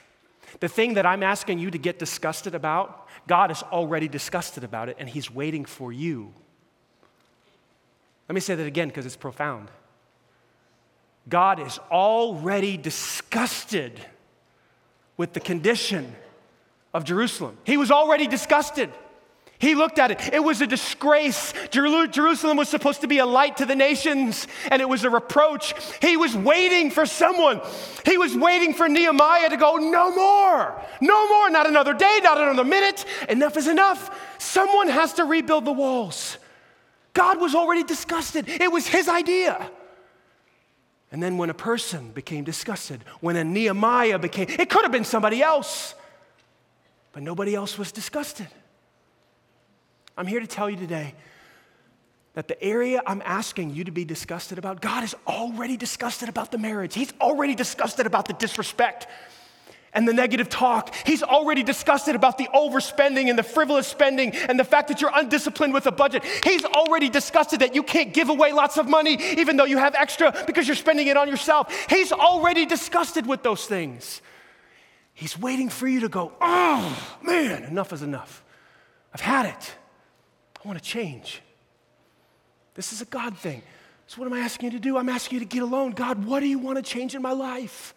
The 0.60 0.68
thing 0.68 0.94
that 0.94 1.06
I'm 1.06 1.22
asking 1.22 1.58
you 1.58 1.70
to 1.70 1.78
get 1.78 1.98
disgusted 1.98 2.54
about, 2.54 3.08
God 3.26 3.50
is 3.50 3.62
already 3.64 4.08
disgusted 4.08 4.64
about 4.64 4.88
it, 4.88 4.96
and 4.98 5.08
He's 5.08 5.30
waiting 5.30 5.64
for 5.64 5.92
you. 5.92 6.32
Let 8.28 8.34
me 8.34 8.40
say 8.40 8.54
that 8.54 8.66
again 8.66 8.88
because 8.88 9.06
it's 9.06 9.16
profound. 9.16 9.70
God 11.28 11.60
is 11.60 11.78
already 11.90 12.76
disgusted 12.76 14.00
with 15.16 15.32
the 15.32 15.40
condition 15.40 16.14
of 16.94 17.04
Jerusalem. 17.04 17.58
He 17.64 17.76
was 17.76 17.90
already 17.90 18.26
disgusted. 18.26 18.90
He 19.58 19.74
looked 19.74 19.98
at 19.98 20.12
it. 20.12 20.32
It 20.32 20.42
was 20.42 20.60
a 20.60 20.66
disgrace. 20.68 21.52
Jerusalem 21.70 22.56
was 22.56 22.68
supposed 22.68 23.00
to 23.00 23.08
be 23.08 23.18
a 23.18 23.26
light 23.26 23.56
to 23.56 23.66
the 23.66 23.74
nations, 23.74 24.46
and 24.70 24.80
it 24.80 24.88
was 24.88 25.02
a 25.02 25.10
reproach. 25.10 25.74
He 26.00 26.16
was 26.16 26.36
waiting 26.36 26.92
for 26.92 27.04
someone. 27.06 27.60
He 28.04 28.16
was 28.16 28.36
waiting 28.36 28.72
for 28.72 28.88
Nehemiah 28.88 29.50
to 29.50 29.56
go, 29.56 29.76
No 29.76 30.14
more, 30.14 30.80
no 31.00 31.28
more, 31.28 31.50
not 31.50 31.66
another 31.66 31.92
day, 31.92 32.20
not 32.22 32.38
another 32.38 32.62
minute. 32.62 33.04
Enough 33.28 33.56
is 33.56 33.66
enough. 33.66 34.16
Someone 34.38 34.88
has 34.88 35.14
to 35.14 35.24
rebuild 35.24 35.64
the 35.64 35.72
walls. 35.72 36.38
God 37.12 37.40
was 37.40 37.56
already 37.56 37.82
disgusted. 37.82 38.48
It 38.48 38.70
was 38.70 38.86
his 38.86 39.08
idea. 39.08 39.68
And 41.10 41.22
then 41.22 41.38
when 41.38 41.48
a 41.48 41.54
person 41.54 42.10
became 42.10 42.44
disgusted, 42.44 43.02
when 43.20 43.36
a 43.36 43.44
Nehemiah 43.44 44.18
became, 44.18 44.48
it 44.48 44.68
could 44.68 44.82
have 44.82 44.92
been 44.92 45.04
somebody 45.04 45.42
else, 45.42 45.94
but 47.12 47.22
nobody 47.22 47.54
else 47.54 47.78
was 47.78 47.92
disgusted. 47.92 48.48
I'm 50.16 50.26
here 50.26 50.40
to 50.40 50.46
tell 50.46 50.68
you 50.68 50.76
today 50.76 51.14
that 52.34 52.46
the 52.46 52.62
area 52.62 53.00
I'm 53.06 53.22
asking 53.24 53.74
you 53.74 53.84
to 53.84 53.90
be 53.90 54.04
disgusted 54.04 54.58
about, 54.58 54.80
God 54.80 55.02
is 55.02 55.14
already 55.26 55.76
disgusted 55.76 56.28
about 56.28 56.52
the 56.52 56.58
marriage. 56.58 56.94
He's 56.94 57.12
already 57.20 57.54
disgusted 57.54 58.06
about 58.06 58.26
the 58.26 58.34
disrespect 58.34 59.06
and 59.92 60.06
the 60.06 60.12
negative 60.12 60.48
talk. 60.48 60.94
He's 61.06 61.22
already 61.22 61.62
disgusted 61.62 62.14
about 62.14 62.38
the 62.38 62.48
overspending 62.54 63.28
and 63.28 63.38
the 63.38 63.42
frivolous 63.42 63.86
spending 63.86 64.34
and 64.34 64.58
the 64.58 64.64
fact 64.64 64.88
that 64.88 65.00
you're 65.00 65.12
undisciplined 65.14 65.74
with 65.74 65.86
a 65.86 65.92
budget. 65.92 66.24
He's 66.44 66.64
already 66.64 67.08
disgusted 67.08 67.60
that 67.60 67.74
you 67.74 67.82
can't 67.82 68.12
give 68.12 68.28
away 68.28 68.52
lots 68.52 68.76
of 68.76 68.88
money 68.88 69.18
even 69.38 69.56
though 69.56 69.64
you 69.64 69.78
have 69.78 69.94
extra 69.94 70.34
because 70.46 70.66
you're 70.66 70.76
spending 70.76 71.06
it 71.06 71.16
on 71.16 71.28
yourself. 71.28 71.86
He's 71.88 72.12
already 72.12 72.66
disgusted 72.66 73.26
with 73.26 73.42
those 73.42 73.66
things. 73.66 74.20
He's 75.14 75.38
waiting 75.38 75.68
for 75.68 75.88
you 75.88 76.00
to 76.00 76.08
go, 76.08 76.32
oh, 76.40 77.16
man, 77.22 77.64
enough 77.64 77.92
is 77.92 78.02
enough. 78.02 78.44
I've 79.12 79.20
had 79.20 79.46
it. 79.46 79.74
I 80.64 80.68
want 80.68 80.78
to 80.78 80.84
change. 80.84 81.42
This 82.74 82.92
is 82.92 83.00
a 83.00 83.04
God 83.04 83.36
thing. 83.36 83.62
So, 84.06 84.20
what 84.20 84.26
am 84.26 84.32
I 84.32 84.40
asking 84.40 84.70
you 84.70 84.78
to 84.78 84.80
do? 84.80 84.96
I'm 84.96 85.08
asking 85.08 85.40
you 85.40 85.44
to 85.44 85.48
get 85.48 85.62
alone. 85.62 85.90
God, 85.90 86.24
what 86.24 86.40
do 86.40 86.46
you 86.46 86.58
want 86.58 86.76
to 86.76 86.82
change 86.82 87.16
in 87.16 87.22
my 87.22 87.32
life? 87.32 87.94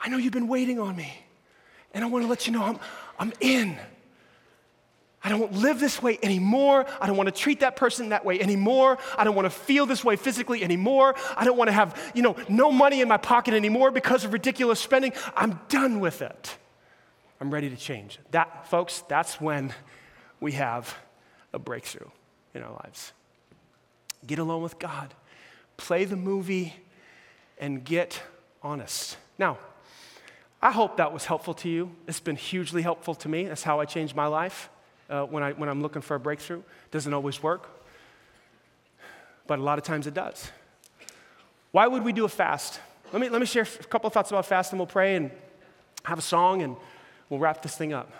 I 0.00 0.08
know 0.08 0.16
you've 0.16 0.32
been 0.32 0.48
waiting 0.48 0.78
on 0.78 0.96
me, 0.96 1.12
and 1.92 2.04
I 2.04 2.08
want 2.08 2.24
to 2.24 2.28
let 2.28 2.46
you 2.46 2.52
know 2.52 2.64
I'm, 2.64 2.78
I'm 3.18 3.32
in. 3.40 3.76
I 5.22 5.28
don't 5.28 5.52
live 5.52 5.78
this 5.78 6.02
way 6.02 6.18
anymore. 6.22 6.86
I 6.98 7.06
don't 7.06 7.16
want 7.16 7.26
to 7.26 7.34
treat 7.34 7.60
that 7.60 7.76
person 7.76 8.08
that 8.08 8.24
way 8.24 8.40
anymore. 8.40 8.96
I 9.18 9.24
don't 9.24 9.34
want 9.34 9.44
to 9.44 9.50
feel 9.50 9.84
this 9.84 10.02
way 10.02 10.16
physically 10.16 10.64
anymore. 10.64 11.14
I 11.36 11.44
don't 11.44 11.58
want 11.58 11.68
to 11.68 11.72
have, 11.72 12.12
you 12.14 12.22
know, 12.22 12.36
no 12.48 12.72
money 12.72 13.02
in 13.02 13.08
my 13.08 13.18
pocket 13.18 13.52
anymore 13.52 13.90
because 13.90 14.24
of 14.24 14.32
ridiculous 14.32 14.80
spending. 14.80 15.12
I'm 15.36 15.60
done 15.68 16.00
with 16.00 16.22
it. 16.22 16.56
I'm 17.38 17.52
ready 17.52 17.68
to 17.68 17.76
change. 17.76 18.18
That, 18.30 18.68
folks, 18.68 19.04
that's 19.08 19.38
when 19.38 19.74
we 20.40 20.52
have 20.52 20.94
a 21.52 21.58
breakthrough 21.58 22.08
in 22.54 22.62
our 22.62 22.72
lives. 22.72 23.12
Get 24.26 24.38
alone 24.38 24.62
with 24.62 24.78
God, 24.78 25.14
play 25.76 26.04
the 26.04 26.16
movie, 26.16 26.74
and 27.58 27.84
get 27.84 28.22
honest. 28.62 29.18
Now, 29.38 29.58
I 30.62 30.72
hope 30.72 30.98
that 30.98 31.12
was 31.12 31.24
helpful 31.24 31.54
to 31.54 31.68
you. 31.68 31.90
It's 32.06 32.20
been 32.20 32.36
hugely 32.36 32.82
helpful 32.82 33.14
to 33.16 33.28
me. 33.28 33.46
That's 33.46 33.62
how 33.62 33.80
I 33.80 33.86
changed 33.86 34.14
my 34.14 34.26
life 34.26 34.68
uh, 35.08 35.24
when, 35.24 35.42
I, 35.42 35.52
when 35.52 35.68
I'm 35.68 35.80
looking 35.80 36.02
for 36.02 36.14
a 36.14 36.20
breakthrough. 36.20 36.62
Doesn't 36.90 37.14
always 37.14 37.42
work, 37.42 37.68
but 39.46 39.58
a 39.58 39.62
lot 39.62 39.78
of 39.78 39.84
times 39.84 40.06
it 40.06 40.14
does. 40.14 40.50
Why 41.72 41.86
would 41.86 42.04
we 42.04 42.12
do 42.12 42.24
a 42.24 42.28
fast? 42.28 42.80
Let 43.12 43.20
me, 43.20 43.28
let 43.28 43.40
me 43.40 43.46
share 43.46 43.62
a 43.62 43.84
couple 43.84 44.08
of 44.08 44.12
thoughts 44.12 44.30
about 44.30 44.44
fast 44.46 44.72
and 44.72 44.78
we'll 44.78 44.86
pray 44.86 45.16
and 45.16 45.30
have 46.04 46.18
a 46.18 46.22
song 46.22 46.62
and 46.62 46.76
we'll 47.28 47.40
wrap 47.40 47.62
this 47.62 47.76
thing 47.76 47.92
up. 47.92 48.10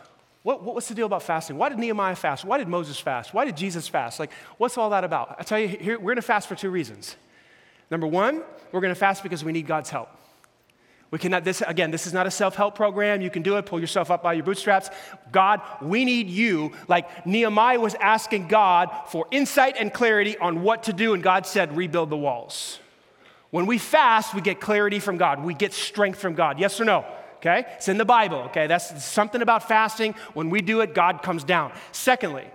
What, 0.42 0.62
what's 0.62 0.88
the 0.88 0.94
deal 0.94 1.07
about 1.07 1.22
fasting? 1.22 1.59
Why 1.59 1.68
did 1.68 1.79
Nehemiah 1.79 2.16
fast? 2.16 2.46
Why 2.46 2.57
did 2.57 2.68
Moses 2.68 2.98
fast? 2.98 3.35
Why 3.35 3.44
did 3.44 3.57
Jesus 3.57 3.87
fast? 3.87 4.18
Like, 4.18 4.33
what's 4.57 4.79
all 4.79 4.90
that 4.90 5.05
about? 5.05 5.37
I 5.38 5.42
tell 5.42 5.59
you, 5.59 5.68
here, 5.68 5.98
we're 5.98 6.12
going 6.12 6.16
to 6.16 6.22
fast 6.22 6.48
for 6.48 6.55
two 6.55 6.70
reasons. 6.70 7.16
Number 7.90 8.07
one, 8.07 8.42
we're 8.72 8.81
going 8.81 8.94
to 8.94 8.98
fast 8.98 9.22
because 9.22 9.44
we 9.44 9.53
need 9.53 9.66
God's 9.66 9.90
help. 9.90 10.09
We 11.10 11.18
cannot, 11.18 11.42
this, 11.42 11.60
again, 11.66 11.90
this 11.90 12.06
is 12.06 12.12
not 12.12 12.26
a 12.26 12.30
self 12.30 12.54
help 12.54 12.76
program. 12.76 13.20
You 13.20 13.30
can 13.30 13.42
do 13.42 13.56
it, 13.56 13.66
pull 13.66 13.80
yourself 13.80 14.10
up 14.10 14.22
by 14.22 14.34
your 14.34 14.44
bootstraps. 14.44 14.90
God, 15.32 15.60
we 15.82 16.04
need 16.04 16.28
you. 16.28 16.72
Like 16.86 17.26
Nehemiah 17.26 17.80
was 17.80 17.94
asking 17.96 18.48
God 18.48 18.90
for 19.08 19.26
insight 19.30 19.76
and 19.78 19.92
clarity 19.92 20.38
on 20.38 20.62
what 20.62 20.84
to 20.84 20.92
do, 20.92 21.14
and 21.14 21.22
God 21.22 21.46
said, 21.46 21.76
rebuild 21.76 22.10
the 22.10 22.16
walls. 22.16 22.78
When 23.50 23.66
we 23.66 23.78
fast, 23.78 24.34
we 24.34 24.40
get 24.40 24.60
clarity 24.60 25.00
from 25.00 25.16
God, 25.16 25.42
we 25.42 25.54
get 25.54 25.72
strength 25.72 26.20
from 26.20 26.34
God. 26.34 26.60
Yes 26.60 26.80
or 26.80 26.84
no? 26.84 27.04
okay? 27.40 27.64
It's 27.76 27.88
in 27.88 27.96
the 27.96 28.04
Bible, 28.04 28.38
okay? 28.48 28.66
That's 28.66 29.02
something 29.04 29.42
about 29.42 29.66
fasting. 29.66 30.14
When 30.34 30.50
we 30.50 30.60
do 30.60 30.80
it, 30.82 30.94
God 30.94 31.22
comes 31.22 31.42
down. 31.42 31.72
Secondly, 31.90 32.46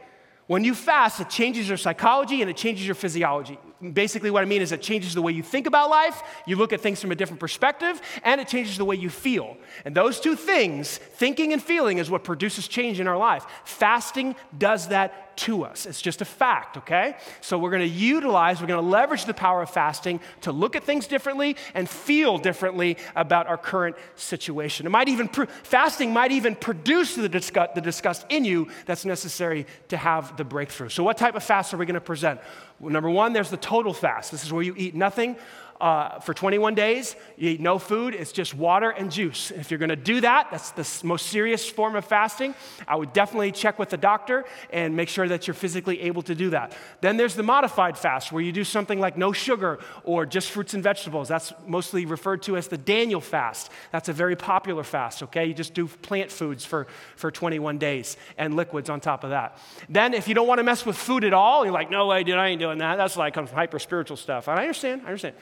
when 0.47 0.63
you 0.63 0.75
fast, 0.75 1.19
it 1.19 1.29
changes 1.29 1.67
your 1.67 1.77
psychology 1.77 2.41
and 2.41 2.49
it 2.49 2.55
changes 2.55 2.85
your 2.85 2.95
physiology. 2.95 3.57
Basically, 3.93 4.31
what 4.31 4.41
I 4.41 4.45
mean 4.45 4.61
is 4.61 4.71
it 4.71 4.81
changes 4.81 5.13
the 5.13 5.21
way 5.21 5.33
you 5.33 5.43
think 5.43 5.67
about 5.67 5.89
life, 5.89 6.23
you 6.45 6.55
look 6.55 6.71
at 6.71 6.81
things 6.81 7.01
from 7.01 7.11
a 7.11 7.15
different 7.15 7.39
perspective, 7.39 8.01
and 8.23 8.39
it 8.39 8.47
changes 8.47 8.77
the 8.77 8.85
way 8.85 8.95
you 8.95 9.09
feel. 9.09 9.57
And 9.83 9.93
those 9.93 10.19
two 10.19 10.35
things, 10.35 10.97
thinking 10.97 11.51
and 11.51 11.61
feeling, 11.61 11.97
is 11.97 12.09
what 12.09 12.23
produces 12.23 12.67
change 12.67 12.99
in 12.99 13.07
our 13.07 13.17
life. 13.17 13.45
Fasting 13.65 14.35
does 14.57 14.88
that 14.89 15.25
to 15.38 15.65
us. 15.65 15.85
It's 15.85 16.01
just 16.01 16.21
a 16.21 16.25
fact, 16.25 16.77
okay? 16.77 17.17
So 17.41 17.57
we're 17.57 17.71
to 17.77 17.85
utilize, 17.85 18.61
we're 18.61 18.67
to 18.67 18.79
leverage 18.79 19.25
the 19.25 19.33
power 19.33 19.61
of 19.61 19.69
fasting 19.69 20.19
to 20.41 20.51
look 20.51 20.75
at 20.75 20.83
things 20.83 21.07
differently 21.07 21.58
and 21.73 21.89
feel 21.89 22.37
differently 22.37 22.97
about 23.15 23.47
our 23.47 23.58
current 23.58 23.95
situation. 24.15 24.85
It 24.85 24.89
might 24.89 25.10
even, 25.10 25.27
fasting 25.27 26.13
might 26.13 26.31
even 26.31 26.56
produce 26.56 27.15
the 27.15 27.29
disgust, 27.29 27.75
the 27.75 27.81
disgust 27.81 28.25
in 28.29 28.45
you 28.45 28.69
that's 28.85 29.06
necessary 29.06 29.65
to 29.89 29.97
have 29.97 30.37
the 30.37 30.43
breakthrough. 30.45 30.89
So, 30.89 31.04
what 31.04 31.17
type 31.17 31.35
of 31.35 31.43
fast 31.43 31.73
are 31.73 31.77
we 31.77 31.85
to 31.85 32.02
present? 32.02 32.39
Number 32.80 33.10
one, 33.10 33.34
there's 33.34 33.50
the 33.50 33.58
total 33.58 33.94
fast. 33.94 34.32
This 34.32 34.44
is 34.44 34.52
where 34.52 34.63
you 34.63 34.73
eat 34.78 34.96
nothing 34.96 35.38
uh, 35.82 36.19
for 36.19 36.34
21 36.34 36.76
days. 36.76 37.15
You 37.38 37.50
eat 37.50 37.60
no 37.60 37.78
food, 37.80 38.15
it's 38.15 38.32
just 38.32 38.54
water 38.54 38.90
and 38.90 39.12
juice. 39.12 39.52
If 39.52 39.71
you're 39.71 39.78
gonna 39.78 39.96
do 39.96 40.21
that, 40.21 40.48
that's 40.52 40.71
the 40.71 41.08
most 41.08 41.28
serious 41.28 41.69
form 41.69 41.96
of 41.96 42.06
fasting. 42.06 42.56
I 42.88 42.96
would 42.96 43.13
definitely 43.13 43.52
check 43.52 43.78
with 43.78 43.90
the 43.90 43.98
doctor 43.98 44.46
and 44.71 44.96
make 44.96 45.10
sure 45.10 45.28
that 45.28 45.48
you're 45.48 45.54
physically 45.54 46.02
able 46.02 46.21
to 46.23 46.36
do 46.36 46.52
that. 46.52 46.76
Then 47.02 47.17
there's 47.17 47.36
the 47.36 47.44
modified 47.44 47.98
fast, 47.98 48.32
where 48.32 48.42
you 48.42 48.52
do 48.52 48.63
something 48.63 49.00
like 49.00 49.17
no 49.17 49.32
sugar 49.32 49.80
or 50.04 50.26
just 50.26 50.52
fruits 50.52 50.73
and 50.73 50.84
vegetables. 50.84 51.28
That's 51.28 51.54
mostly 51.67 52.06
referred 52.06 52.44
to 52.44 52.56
as 52.58 52.67
the 52.67 52.78
Daniel 52.78 53.21
fast. 53.21 53.69
That's 53.92 54.10
a 54.10 54.13
very 54.13 54.36
popular 54.36 54.84
fast, 54.84 55.23
okay? 55.23 55.46
You 55.46 55.54
just 55.54 55.73
do 55.73 55.88
plant 55.88 56.32
foods 56.32 56.63
for, 56.63 56.88
for 57.15 57.32
21 57.32 57.78
days 57.78 58.17
and 58.38 58.56
liquids 58.56 58.90
on 58.90 59.02
top 59.02 59.23
of 59.23 59.32
that. 59.32 59.58
Then, 59.90 60.13
if 60.13 60.28
you 60.28 60.34
don't 60.34 60.48
wanna 60.48 60.63
mess 60.63 60.86
with 60.86 60.96
food 60.96 61.23
at 61.23 61.34
all, 61.34 61.65
you're 61.65 61.73
like, 61.73 61.92
no 61.92 62.08
way, 62.08 62.23
dude, 62.23 62.36
I 62.36 62.48
ain't 62.48 62.60
doing 62.60 62.78
that. 62.78 62.96
That's 62.96 63.17
like 63.17 63.36
hyper 63.36 63.80
spiritual 63.80 64.17
stuff. 64.17 64.48
And 64.48 64.58
I 64.60 64.63
understand, 64.63 65.02
I 65.04 65.08
understand. 65.08 65.36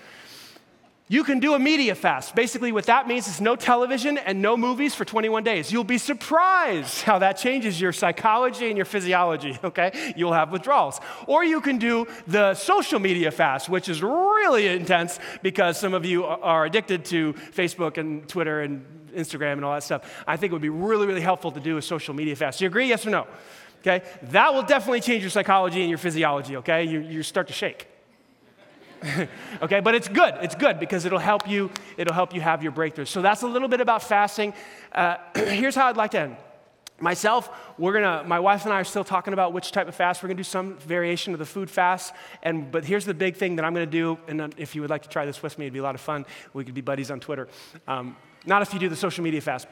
You 1.13 1.23
can 1.23 1.39
do 1.39 1.53
a 1.53 1.59
media 1.59 1.93
fast. 1.93 2.33
Basically, 2.33 2.71
what 2.71 2.87
that 2.87 3.07
means 3.07 3.27
is 3.27 3.39
no 3.39 3.55
television 3.55 4.17
and 4.17 4.41
no 4.41 4.57
movies 4.57 4.95
for 4.95 5.05
21 5.05 5.43
days. 5.43 5.71
You'll 5.71 5.83
be 5.83 5.99
surprised 5.99 7.03
how 7.03 7.19
that 7.19 7.33
changes 7.33 7.79
your 7.79 7.93
psychology 7.93 8.65
and 8.69 8.75
your 8.75 8.87
physiology, 8.87 9.55
okay? 9.63 10.13
You'll 10.17 10.33
have 10.33 10.51
withdrawals. 10.51 10.99
Or 11.27 11.43
you 11.43 11.61
can 11.61 11.77
do 11.77 12.07
the 12.25 12.55
social 12.55 12.99
media 12.99 13.29
fast, 13.29 13.69
which 13.69 13.89
is 13.89 14.01
really 14.01 14.65
intense 14.65 15.19
because 15.43 15.79
some 15.79 15.93
of 15.93 16.03
you 16.03 16.25
are 16.25 16.65
addicted 16.65 17.05
to 17.05 17.33
Facebook 17.33 17.99
and 17.99 18.27
Twitter 18.27 18.61
and 18.61 18.83
Instagram 19.13 19.53
and 19.53 19.65
all 19.65 19.75
that 19.75 19.83
stuff. 19.83 20.23
I 20.25 20.35
think 20.35 20.49
it 20.49 20.53
would 20.53 20.63
be 20.63 20.69
really, 20.69 21.05
really 21.05 21.21
helpful 21.21 21.51
to 21.51 21.59
do 21.59 21.77
a 21.77 21.81
social 21.83 22.15
media 22.15 22.35
fast. 22.35 22.57
Do 22.57 22.65
you 22.65 22.69
agree? 22.69 22.87
Yes 22.87 23.05
or 23.05 23.11
no? 23.11 23.27
Okay? 23.81 24.03
That 24.31 24.51
will 24.55 24.63
definitely 24.63 25.01
change 25.01 25.21
your 25.21 25.29
psychology 25.29 25.81
and 25.81 25.89
your 25.91 25.99
physiology, 25.99 26.57
okay? 26.57 26.85
You, 26.85 27.01
you 27.01 27.21
start 27.21 27.45
to 27.49 27.53
shake. 27.53 27.92
okay, 29.61 29.79
but 29.79 29.95
it's 29.95 30.07
good. 30.07 30.35
It's 30.41 30.55
good 30.55 30.79
because 30.79 31.05
it'll 31.05 31.19
help 31.19 31.47
you. 31.47 31.71
It'll 31.97 32.13
help 32.13 32.33
you 32.33 32.41
have 32.41 32.63
your 32.63 32.71
breakthrough. 32.71 33.05
So 33.05 33.21
that's 33.21 33.43
a 33.43 33.47
little 33.47 33.67
bit 33.67 33.81
about 33.81 34.03
fasting. 34.03 34.53
Uh, 34.91 35.17
here's 35.35 35.75
how 35.75 35.87
I'd 35.87 35.97
like 35.97 36.11
to 36.11 36.19
end. 36.19 36.37
Myself, 36.99 37.49
we're 37.77 37.93
gonna. 37.93 38.23
My 38.25 38.39
wife 38.39 38.65
and 38.65 38.73
I 38.73 38.79
are 38.79 38.85
still 38.85 39.03
talking 39.03 39.33
about 39.33 39.51
which 39.51 39.71
type 39.71 39.87
of 39.87 39.95
fast. 39.95 40.23
We're 40.23 40.27
gonna 40.27 40.37
do 40.37 40.43
some 40.43 40.77
variation 40.77 41.33
of 41.33 41.39
the 41.39 41.45
food 41.45 41.69
fast. 41.69 42.13
And 42.43 42.71
but 42.71 42.85
here's 42.85 43.05
the 43.05 43.13
big 43.13 43.35
thing 43.35 43.57
that 43.57 43.65
I'm 43.65 43.73
gonna 43.73 43.85
do. 43.85 44.17
And 44.27 44.53
if 44.57 44.75
you 44.75 44.81
would 44.81 44.89
like 44.89 45.03
to 45.03 45.09
try 45.09 45.25
this 45.25 45.43
with 45.43 45.57
me, 45.57 45.65
it'd 45.65 45.73
be 45.73 45.79
a 45.79 45.83
lot 45.83 45.95
of 45.95 46.01
fun. 46.01 46.25
We 46.53 46.63
could 46.63 46.75
be 46.75 46.81
buddies 46.81 47.11
on 47.11 47.19
Twitter. 47.19 47.47
Um, 47.87 48.15
not 48.45 48.61
if 48.61 48.73
you 48.73 48.79
do 48.79 48.89
the 48.89 48.95
social 48.95 49.23
media 49.23 49.41
fast, 49.41 49.67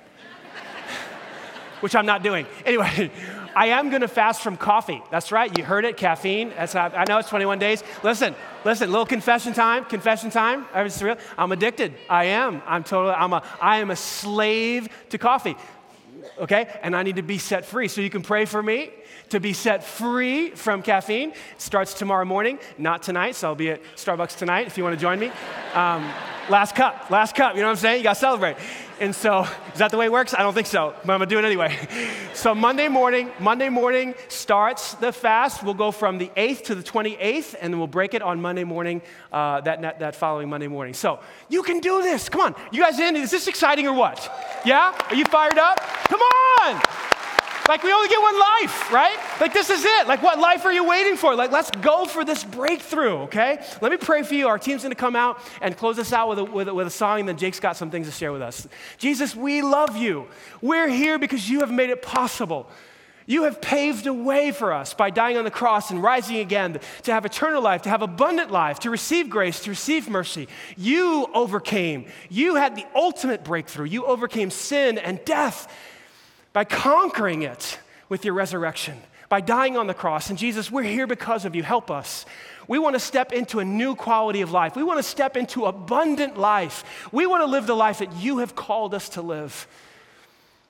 which 1.81 1.95
I'm 1.95 2.05
not 2.05 2.23
doing. 2.23 2.45
Anyway. 2.65 3.11
I 3.55 3.67
am 3.67 3.89
going 3.89 4.01
to 4.01 4.07
fast 4.07 4.41
from 4.41 4.57
coffee. 4.57 5.01
That's 5.11 5.31
right. 5.31 5.55
You 5.57 5.63
heard 5.63 5.85
it, 5.85 5.97
caffeine. 5.97 6.51
That's 6.55 6.75
I 6.75 7.03
know 7.07 7.17
it's 7.17 7.29
21 7.29 7.59
days. 7.59 7.83
Listen, 8.03 8.35
listen, 8.63 8.89
little 8.89 9.05
confession 9.05 9.53
time. 9.53 9.85
Confession 9.85 10.29
time. 10.29 10.65
I'm 10.73 11.51
addicted. 11.51 11.93
I 12.09 12.25
am. 12.25 12.61
I'm 12.65 12.83
totally, 12.83 13.13
I'm 13.13 13.33
a, 13.33 13.43
I 13.59 13.79
am 13.79 13.91
a 13.91 13.95
slave 13.95 14.87
to 15.09 15.17
coffee. 15.17 15.55
Okay? 16.39 16.67
And 16.81 16.95
I 16.95 17.03
need 17.03 17.17
to 17.17 17.23
be 17.23 17.37
set 17.37 17.65
free. 17.65 17.87
So 17.87 18.01
you 18.01 18.09
can 18.09 18.21
pray 18.21 18.45
for 18.45 18.61
me 18.61 18.89
to 19.29 19.39
be 19.39 19.53
set 19.53 19.83
free 19.83 20.51
from 20.51 20.81
caffeine. 20.81 21.33
Starts 21.57 21.93
tomorrow 21.93 22.25
morning, 22.25 22.59
not 22.77 23.03
tonight. 23.03 23.35
So 23.35 23.49
I'll 23.49 23.55
be 23.55 23.71
at 23.71 23.83
Starbucks 23.95 24.37
tonight 24.37 24.67
if 24.67 24.77
you 24.77 24.83
want 24.83 24.95
to 24.95 25.01
join 25.01 25.19
me. 25.19 25.31
Um, 25.73 26.09
last 26.49 26.75
cup, 26.75 27.09
last 27.09 27.35
cup. 27.35 27.55
You 27.55 27.61
know 27.61 27.67
what 27.67 27.71
I'm 27.71 27.77
saying? 27.77 27.97
You 27.97 28.03
got 28.03 28.13
to 28.13 28.19
celebrate. 28.19 28.57
And 29.01 29.15
so, 29.15 29.47
is 29.73 29.79
that 29.79 29.89
the 29.89 29.97
way 29.97 30.05
it 30.05 30.11
works? 30.11 30.35
I 30.35 30.43
don't 30.43 30.53
think 30.53 30.67
so, 30.67 30.93
but 31.03 31.11
I'm 31.11 31.17
gonna 31.17 31.25
do 31.25 31.39
it 31.39 31.43
anyway. 31.43 31.75
So, 32.33 32.55
Monday 32.55 32.87
morning, 32.87 33.29
Monday 33.39 33.69
morning 33.69 34.15
starts 34.27 34.93
the 34.95 35.11
fast. 35.11 35.63
We'll 35.63 35.73
go 35.73 35.91
from 35.91 36.17
the 36.17 36.31
8th 36.37 36.63
to 36.65 36.75
the 36.75 36.81
28th, 36.81 37.55
and 37.59 37.73
then 37.73 37.79
we'll 37.79 37.87
break 37.87 38.13
it 38.13 38.21
on 38.21 38.41
Monday 38.41 38.63
morning, 38.63 39.01
uh, 39.31 39.61
that, 39.61 39.99
that 39.99 40.15
following 40.15 40.49
Monday 40.49 40.67
morning. 40.67 40.93
So, 40.93 41.19
you 41.49 41.61
can 41.61 41.79
do 41.79 42.01
this. 42.01 42.29
Come 42.29 42.41
on. 42.41 42.55
You 42.71 42.81
guys 42.81 42.99
in? 42.99 43.15
Is 43.15 43.31
this 43.31 43.47
exciting 43.47 43.87
or 43.87 43.93
what? 43.93 44.19
Yeah? 44.65 44.95
Are 45.09 45.15
you 45.15 45.25
fired 45.25 45.57
up? 45.57 45.79
Come 45.79 46.21
on. 46.21 47.10
Like, 47.67 47.83
we 47.83 47.91
only 47.93 48.09
get 48.09 48.21
one 48.21 48.39
life, 48.39 48.91
right? 48.91 49.17
Like, 49.39 49.53
this 49.53 49.69
is 49.69 49.85
it. 49.85 50.07
Like, 50.07 50.23
what 50.23 50.39
life 50.39 50.65
are 50.65 50.73
you 50.73 50.83
waiting 50.83 51.15
for? 51.15 51.35
Like, 51.35 51.51
let's 51.51 51.71
go 51.71 52.05
for 52.05 52.25
this 52.25 52.43
breakthrough, 52.43 53.19
okay? 53.23 53.63
Let 53.81 53.91
me 53.91 53.97
pray 53.97 54.23
for 54.23 54.33
you. 54.33 54.47
Our 54.47 54.59
team's 54.59 54.83
gonna 54.83 54.95
come 54.95 55.15
out 55.15 55.39
and 55.61 55.77
close 55.77 55.99
us 55.99 56.11
out 56.11 56.29
with 56.29 56.39
a, 56.39 56.43
with 56.43 56.67
a, 56.67 56.73
with 56.73 56.87
a 56.87 56.91
song, 56.91 57.19
and 57.19 57.29
then 57.29 57.37
Jake's 57.37 57.59
got 57.59 57.77
some 57.77 57.91
things 57.91 58.07
to 58.07 58.11
share 58.11 58.31
with 58.31 58.41
us. 58.41 58.67
Jesus, 58.97 59.35
we 59.35 59.61
love 59.61 59.95
you. 59.95 60.27
We're 60.61 60.89
here 60.89 61.19
because 61.19 61.49
you 61.49 61.59
have 61.59 61.71
made 61.71 61.91
it 61.91 62.01
possible. 62.01 62.69
You 63.27 63.43
have 63.43 63.61
paved 63.61 64.07
a 64.07 64.13
way 64.13 64.51
for 64.51 64.73
us 64.73 64.93
by 64.93 65.09
dying 65.09 65.37
on 65.37 65.45
the 65.45 65.51
cross 65.51 65.91
and 65.91 66.01
rising 66.01 66.37
again 66.37 66.79
to 67.03 67.13
have 67.13 67.23
eternal 67.23 67.61
life, 67.61 67.83
to 67.83 67.89
have 67.89 68.01
abundant 68.01 68.51
life, 68.51 68.79
to 68.79 68.89
receive 68.89 69.29
grace, 69.29 69.61
to 69.61 69.69
receive 69.69 70.09
mercy. 70.09 70.47
You 70.75 71.27
overcame. 71.33 72.07
You 72.29 72.55
had 72.55 72.75
the 72.75 72.85
ultimate 72.95 73.43
breakthrough. 73.43 73.85
You 73.85 74.05
overcame 74.05 74.49
sin 74.49 74.97
and 74.97 75.23
death 75.23 75.71
by 76.53 76.63
conquering 76.63 77.43
it 77.43 77.79
with 78.09 78.25
your 78.25 78.33
resurrection, 78.33 78.97
by 79.29 79.41
dying 79.41 79.77
on 79.77 79.87
the 79.87 79.93
cross. 79.93 80.29
And 80.29 80.37
Jesus, 80.37 80.69
we're 80.69 80.83
here 80.83 81.07
because 81.07 81.45
of 81.45 81.55
you. 81.55 81.63
Help 81.63 81.89
us. 81.89 82.25
We 82.67 82.79
want 82.79 82.95
to 82.95 82.99
step 82.99 83.33
into 83.33 83.59
a 83.59 83.65
new 83.65 83.95
quality 83.95 84.41
of 84.41 84.51
life. 84.51 84.75
We 84.75 84.83
want 84.83 84.99
to 84.99 85.03
step 85.03 85.37
into 85.37 85.65
abundant 85.65 86.37
life. 86.37 86.83
We 87.11 87.25
want 87.25 87.41
to 87.41 87.47
live 87.47 87.67
the 87.67 87.75
life 87.75 87.99
that 87.99 88.13
you 88.15 88.39
have 88.39 88.55
called 88.55 88.93
us 88.93 89.09
to 89.09 89.21
live. 89.21 89.67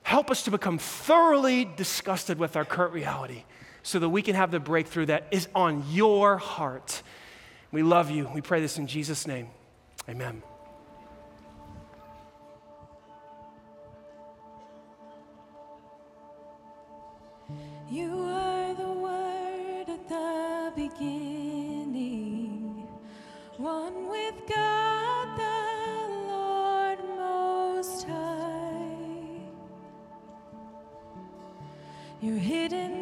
Help 0.02 0.30
us 0.30 0.44
to 0.44 0.50
become 0.50 0.78
thoroughly 0.78 1.64
disgusted 1.64 2.38
with 2.38 2.56
our 2.56 2.64
current 2.64 2.92
reality 2.92 3.44
so 3.82 3.98
that 3.98 4.08
we 4.08 4.22
can 4.22 4.34
have 4.34 4.50
the 4.50 4.60
breakthrough 4.60 5.06
that 5.06 5.26
is 5.30 5.48
on 5.54 5.84
your 5.90 6.38
heart. 6.38 7.02
We 7.70 7.82
love 7.82 8.10
you. 8.10 8.28
We 8.32 8.40
pray 8.40 8.60
this 8.60 8.78
in 8.78 8.86
Jesus' 8.86 9.26
name. 9.26 9.48
Amen. 10.08 10.42
You 17.90 18.10
are 18.28 18.74
the 18.74 18.92
Word 18.92 19.88
at 19.88 20.08
the 20.08 20.72
beginning, 20.74 22.34
one 23.58 24.08
with 24.08 24.34
God 24.48 25.36
the 25.38 26.08
Lord 26.28 26.98
Most 27.18 28.06
High. 28.06 29.40
Your 32.20 32.38
hidden 32.38 33.01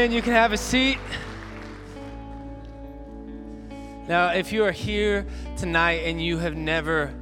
You 0.00 0.22
can 0.22 0.32
have 0.32 0.54
a 0.54 0.56
seat. 0.56 0.96
Now, 4.08 4.28
if 4.28 4.50
you 4.50 4.64
are 4.64 4.72
here 4.72 5.26
tonight 5.58 6.04
and 6.06 6.24
you 6.24 6.38
have 6.38 6.56
never 6.56 7.12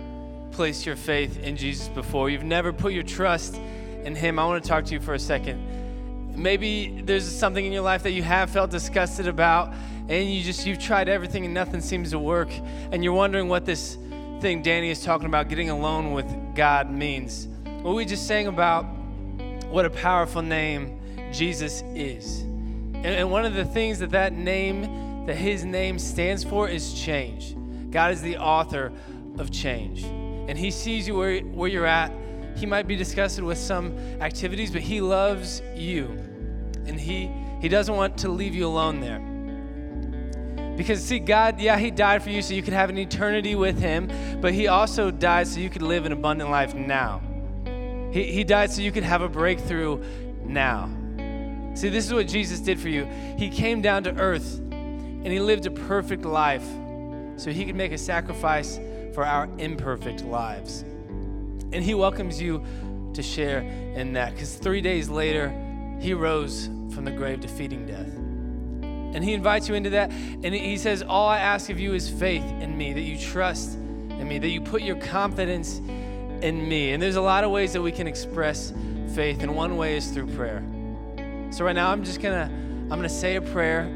placed 0.52 0.86
your 0.86 0.94
faith 0.94 1.40
in 1.40 1.56
Jesus 1.56 1.88
before, 1.88 2.30
you've 2.30 2.44
never 2.44 2.72
put 2.72 2.92
your 2.92 3.02
trust 3.02 3.56
in 4.04 4.14
Him, 4.14 4.38
I 4.38 4.46
want 4.46 4.62
to 4.62 4.68
talk 4.68 4.84
to 4.84 4.94
you 4.94 5.00
for 5.00 5.14
a 5.14 5.18
second. 5.18 5.60
Maybe 6.40 7.02
there's 7.02 7.28
something 7.28 7.66
in 7.66 7.72
your 7.72 7.82
life 7.82 8.04
that 8.04 8.12
you 8.12 8.22
have 8.22 8.48
felt 8.48 8.70
disgusted 8.70 9.26
about, 9.26 9.74
and 10.08 10.32
you 10.32 10.44
just 10.44 10.64
you've 10.64 10.78
tried 10.78 11.08
everything 11.08 11.44
and 11.44 11.52
nothing 11.52 11.80
seems 11.80 12.12
to 12.12 12.18
work, 12.20 12.48
and 12.92 13.02
you're 13.02 13.12
wondering 13.12 13.48
what 13.48 13.66
this 13.66 13.98
thing 14.40 14.62
Danny 14.62 14.90
is 14.90 15.02
talking 15.02 15.26
about, 15.26 15.48
getting 15.48 15.68
alone 15.68 16.12
with 16.12 16.32
God, 16.54 16.92
means. 16.92 17.48
What 17.82 17.96
we 17.96 18.04
just 18.04 18.28
sang 18.28 18.46
about 18.46 18.84
what 19.66 19.84
a 19.84 19.90
powerful 19.90 20.42
name 20.42 21.00
Jesus 21.32 21.82
is. 21.94 22.47
And, 22.98 23.06
and 23.06 23.30
one 23.30 23.44
of 23.44 23.54
the 23.54 23.64
things 23.64 23.98
that 24.00 24.10
that 24.10 24.32
name, 24.32 25.26
that 25.26 25.36
his 25.36 25.64
name 25.64 25.98
stands 25.98 26.44
for 26.44 26.68
is 26.68 26.94
change. 26.94 27.56
God 27.90 28.12
is 28.12 28.20
the 28.20 28.38
author 28.38 28.92
of 29.38 29.50
change. 29.50 30.04
And 30.04 30.58
he 30.58 30.70
sees 30.70 31.06
you 31.06 31.14
where, 31.16 31.40
where 31.40 31.68
you're 31.68 31.86
at. 31.86 32.12
He 32.56 32.66
might 32.66 32.86
be 32.88 32.96
disgusted 32.96 33.44
with 33.44 33.58
some 33.58 33.96
activities, 34.20 34.70
but 34.70 34.80
he 34.80 35.00
loves 35.00 35.62
you. 35.74 36.06
And 36.86 36.98
he, 36.98 37.30
he 37.60 37.68
doesn't 37.68 37.94
want 37.94 38.18
to 38.18 38.28
leave 38.28 38.54
you 38.54 38.66
alone 38.66 39.00
there. 39.00 39.20
Because, 40.78 41.02
see, 41.02 41.18
God, 41.18 41.60
yeah, 41.60 41.76
He 41.76 41.90
died 41.90 42.22
for 42.22 42.30
you 42.30 42.40
so 42.40 42.54
you 42.54 42.62
could 42.62 42.72
have 42.72 42.88
an 42.88 42.98
eternity 42.98 43.56
with 43.56 43.80
Him, 43.80 44.08
but 44.40 44.54
He 44.54 44.68
also 44.68 45.10
died 45.10 45.48
so 45.48 45.58
you 45.58 45.68
could 45.68 45.82
live 45.82 46.06
an 46.06 46.12
abundant 46.12 46.50
life 46.50 46.72
now. 46.72 47.20
He, 48.12 48.22
he 48.30 48.44
died 48.44 48.70
so 48.70 48.80
you 48.80 48.92
could 48.92 49.02
have 49.02 49.20
a 49.20 49.28
breakthrough 49.28 50.00
now. 50.44 50.88
See, 51.78 51.90
this 51.90 52.04
is 52.04 52.12
what 52.12 52.26
Jesus 52.26 52.58
did 52.58 52.80
for 52.80 52.88
you. 52.88 53.04
He 53.36 53.48
came 53.48 53.80
down 53.80 54.02
to 54.02 54.12
earth 54.18 54.58
and 54.58 55.28
He 55.28 55.38
lived 55.38 55.64
a 55.64 55.70
perfect 55.70 56.24
life 56.24 56.66
so 57.36 57.52
He 57.52 57.64
could 57.64 57.76
make 57.76 57.92
a 57.92 57.98
sacrifice 57.98 58.80
for 59.14 59.24
our 59.24 59.48
imperfect 59.58 60.24
lives. 60.24 60.80
And 60.80 61.76
He 61.76 61.94
welcomes 61.94 62.42
you 62.42 62.64
to 63.14 63.22
share 63.22 63.60
in 63.60 64.12
that 64.14 64.32
because 64.32 64.56
three 64.56 64.80
days 64.80 65.08
later, 65.08 65.54
He 66.00 66.14
rose 66.14 66.66
from 66.92 67.04
the 67.04 67.12
grave, 67.12 67.38
defeating 67.38 67.86
death. 67.86 68.08
And 69.14 69.22
he 69.22 69.32
invites 69.32 69.68
you 69.68 69.76
into 69.76 69.90
that. 69.90 70.10
And 70.10 70.52
he 70.52 70.76
says, 70.76 71.02
All 71.02 71.28
I 71.28 71.38
ask 71.38 71.70
of 71.70 71.78
you 71.78 71.94
is 71.94 72.08
faith 72.08 72.44
in 72.60 72.76
me, 72.76 72.92
that 72.92 73.02
you 73.02 73.16
trust 73.16 73.74
in 73.74 74.26
me, 74.26 74.40
that 74.40 74.48
you 74.48 74.60
put 74.60 74.82
your 74.82 74.96
confidence 74.96 75.78
in 75.78 76.68
me. 76.68 76.92
And 76.92 77.00
there's 77.00 77.14
a 77.14 77.22
lot 77.22 77.44
of 77.44 77.52
ways 77.52 77.72
that 77.72 77.82
we 77.82 77.92
can 77.92 78.08
express 78.08 78.72
faith, 79.14 79.44
and 79.44 79.54
one 79.54 79.76
way 79.76 79.96
is 79.96 80.08
through 80.08 80.26
prayer. 80.34 80.64
So 81.50 81.64
right 81.64 81.74
now 81.74 81.90
I'm 81.90 82.04
just 82.04 82.20
gonna 82.20 82.50
I'm 82.84 82.88
gonna 82.90 83.08
say 83.08 83.36
a 83.36 83.42
prayer 83.42 83.90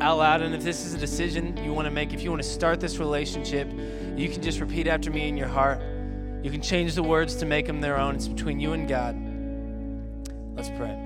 out 0.00 0.18
loud. 0.18 0.42
And 0.42 0.54
if 0.54 0.62
this 0.62 0.84
is 0.84 0.94
a 0.94 0.98
decision 0.98 1.56
you 1.58 1.72
want 1.72 1.86
to 1.86 1.90
make, 1.90 2.12
if 2.12 2.22
you 2.22 2.30
want 2.30 2.42
to 2.42 2.48
start 2.48 2.80
this 2.80 2.98
relationship, 2.98 3.68
you 4.16 4.28
can 4.28 4.42
just 4.42 4.60
repeat 4.60 4.86
after 4.86 5.10
me 5.10 5.28
in 5.28 5.36
your 5.36 5.48
heart. 5.48 5.80
You 6.42 6.50
can 6.50 6.62
change 6.62 6.94
the 6.94 7.02
words 7.02 7.36
to 7.36 7.46
make 7.46 7.66
them 7.66 7.80
their 7.80 7.98
own. 7.98 8.14
It's 8.14 8.28
between 8.28 8.60
you 8.60 8.72
and 8.72 8.88
God. 8.88 9.16
Let's 10.56 10.70
pray. 10.70 10.96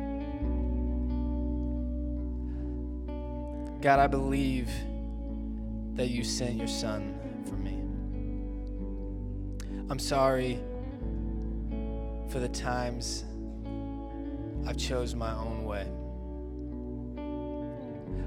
God, 3.80 3.98
I 3.98 4.07
believe 4.07 4.70
that 5.94 6.09
you 6.09 6.24
sent 6.24 6.57
your 6.57 6.68
son 6.68 7.14
for 7.46 7.57
me. 7.57 7.78
I'm 9.90 9.98
sorry 9.98 10.61
for 12.28 12.38
the 12.38 12.48
times 12.48 13.24
I've 14.66 14.76
chose 14.76 15.14
my 15.14 15.32
own 15.34 15.64
way. 15.64 15.86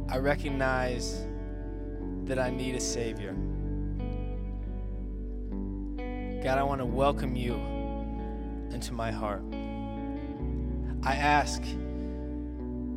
I 0.09 0.17
recognize 0.17 1.25
that 2.25 2.37
I 2.37 2.49
need 2.49 2.75
a 2.75 2.79
savior. 2.79 3.33
God, 6.43 6.57
I 6.57 6.63
want 6.63 6.81
to 6.81 6.85
welcome 6.85 7.35
you 7.35 7.55
into 8.71 8.93
my 8.93 9.11
heart. 9.11 9.43
I 11.03 11.15
ask 11.15 11.61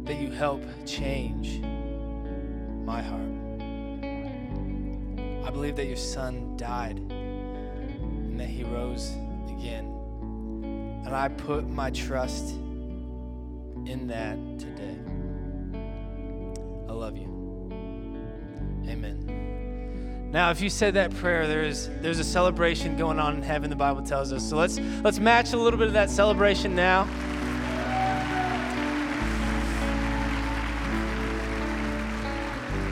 that 0.05 0.16
you 0.18 0.30
help 0.30 0.62
change 0.84 1.61
my 2.84 3.01
heart. 3.01 3.22
I 5.47 5.51
believe 5.51 5.76
that 5.76 5.86
your 5.86 5.97
son 5.97 6.57
died 6.57 6.99
and 6.99 8.41
that 8.41 8.49
he 8.49 8.64
rose 8.64 9.12
again. 9.49 9.95
And 11.07 11.14
I 11.14 11.28
put 11.28 11.68
my 11.68 11.91
trust 11.91 12.55
in 13.89 14.07
that 14.07 14.36
today. 14.59 14.99
I 16.89 16.93
love 16.93 17.16
you. 17.16 17.26
Amen. 18.86 20.28
Now, 20.30 20.51
if 20.51 20.61
you 20.61 20.68
said 20.68 20.93
that 20.95 21.14
prayer, 21.14 21.47
there's 21.47 21.89
there's 22.03 22.18
a 22.18 22.24
celebration 22.24 22.99
going 22.99 23.18
on 23.18 23.36
in 23.36 23.43
heaven. 23.43 23.70
The 23.70 23.76
Bible 23.76 24.03
tells 24.03 24.30
us. 24.30 24.47
So 24.47 24.57
let's 24.57 24.78
let's 25.03 25.18
match 25.18 25.55
a 25.55 25.57
little 25.57 25.78
bit 25.78 25.86
of 25.86 25.95
that 25.95 26.11
celebration 26.11 26.74
now. 26.74 27.09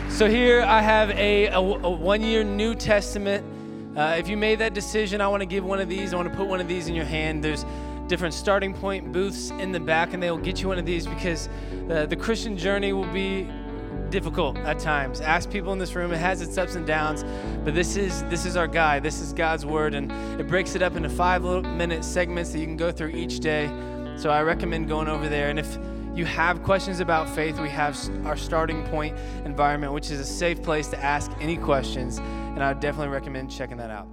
So 0.08 0.30
here 0.30 0.62
I 0.62 0.80
have 0.80 1.10
a, 1.10 1.48
a, 1.48 1.58
a 1.58 1.90
one-year 1.90 2.42
New 2.42 2.74
Testament. 2.74 3.44
Uh, 3.94 4.16
if 4.18 4.28
you 4.28 4.38
made 4.38 4.60
that 4.60 4.72
decision, 4.72 5.20
I 5.20 5.28
want 5.28 5.42
to 5.42 5.46
give 5.46 5.62
one 5.62 5.78
of 5.78 5.90
these. 5.90 6.14
I 6.14 6.16
want 6.16 6.30
to 6.30 6.34
put 6.34 6.46
one 6.46 6.58
of 6.62 6.68
these 6.68 6.88
in 6.88 6.94
your 6.94 7.04
hand. 7.04 7.44
There's 7.44 7.66
different 8.08 8.34
starting 8.34 8.72
point 8.72 9.12
booths 9.12 9.50
in 9.50 9.72
the 9.72 9.80
back, 9.80 10.14
and 10.14 10.22
they 10.22 10.30
will 10.30 10.38
get 10.38 10.60
you 10.60 10.68
one 10.68 10.78
of 10.78 10.86
these 10.86 11.06
because 11.06 11.48
uh, 11.90 12.06
the 12.06 12.16
Christian 12.16 12.56
journey 12.56 12.92
will 12.92 13.12
be 13.12 13.48
difficult 14.10 14.56
at 14.58 14.78
times. 14.78 15.20
Ask 15.20 15.50
people 15.50 15.72
in 15.72 15.78
this 15.78 15.94
room; 15.94 16.12
it 16.12 16.18
has 16.18 16.40
its 16.40 16.56
ups 16.58 16.74
and 16.74 16.86
downs, 16.86 17.24
but 17.64 17.74
this 17.74 17.96
is 17.96 18.22
this 18.24 18.46
is 18.46 18.56
our 18.56 18.68
guide. 18.68 19.02
This 19.02 19.20
is 19.20 19.32
God's 19.32 19.66
word, 19.66 19.94
and 19.94 20.12
it 20.40 20.46
breaks 20.46 20.74
it 20.74 20.82
up 20.82 20.96
into 20.96 21.08
five 21.08 21.44
little 21.44 21.62
minute 21.62 22.04
segments 22.04 22.52
that 22.52 22.58
you 22.58 22.66
can 22.66 22.76
go 22.76 22.92
through 22.92 23.10
each 23.10 23.40
day. 23.40 23.66
So 24.16 24.30
I 24.30 24.42
recommend 24.42 24.88
going 24.88 25.08
over 25.08 25.28
there. 25.28 25.50
And 25.50 25.58
if 25.58 25.78
you 26.14 26.24
have 26.24 26.62
questions 26.62 27.00
about 27.00 27.28
faith, 27.28 27.60
we 27.60 27.68
have 27.68 27.98
our 28.24 28.36
starting 28.36 28.82
point 28.86 29.16
environment, 29.44 29.92
which 29.92 30.10
is 30.10 30.18
a 30.18 30.24
safe 30.24 30.62
place 30.62 30.88
to 30.88 31.04
ask 31.04 31.30
any 31.40 31.56
questions, 31.56 32.18
and 32.18 32.62
I 32.62 32.72
would 32.72 32.80
definitely 32.80 33.12
recommend 33.12 33.50
checking 33.50 33.76
that 33.76 33.90
out. 33.90 34.08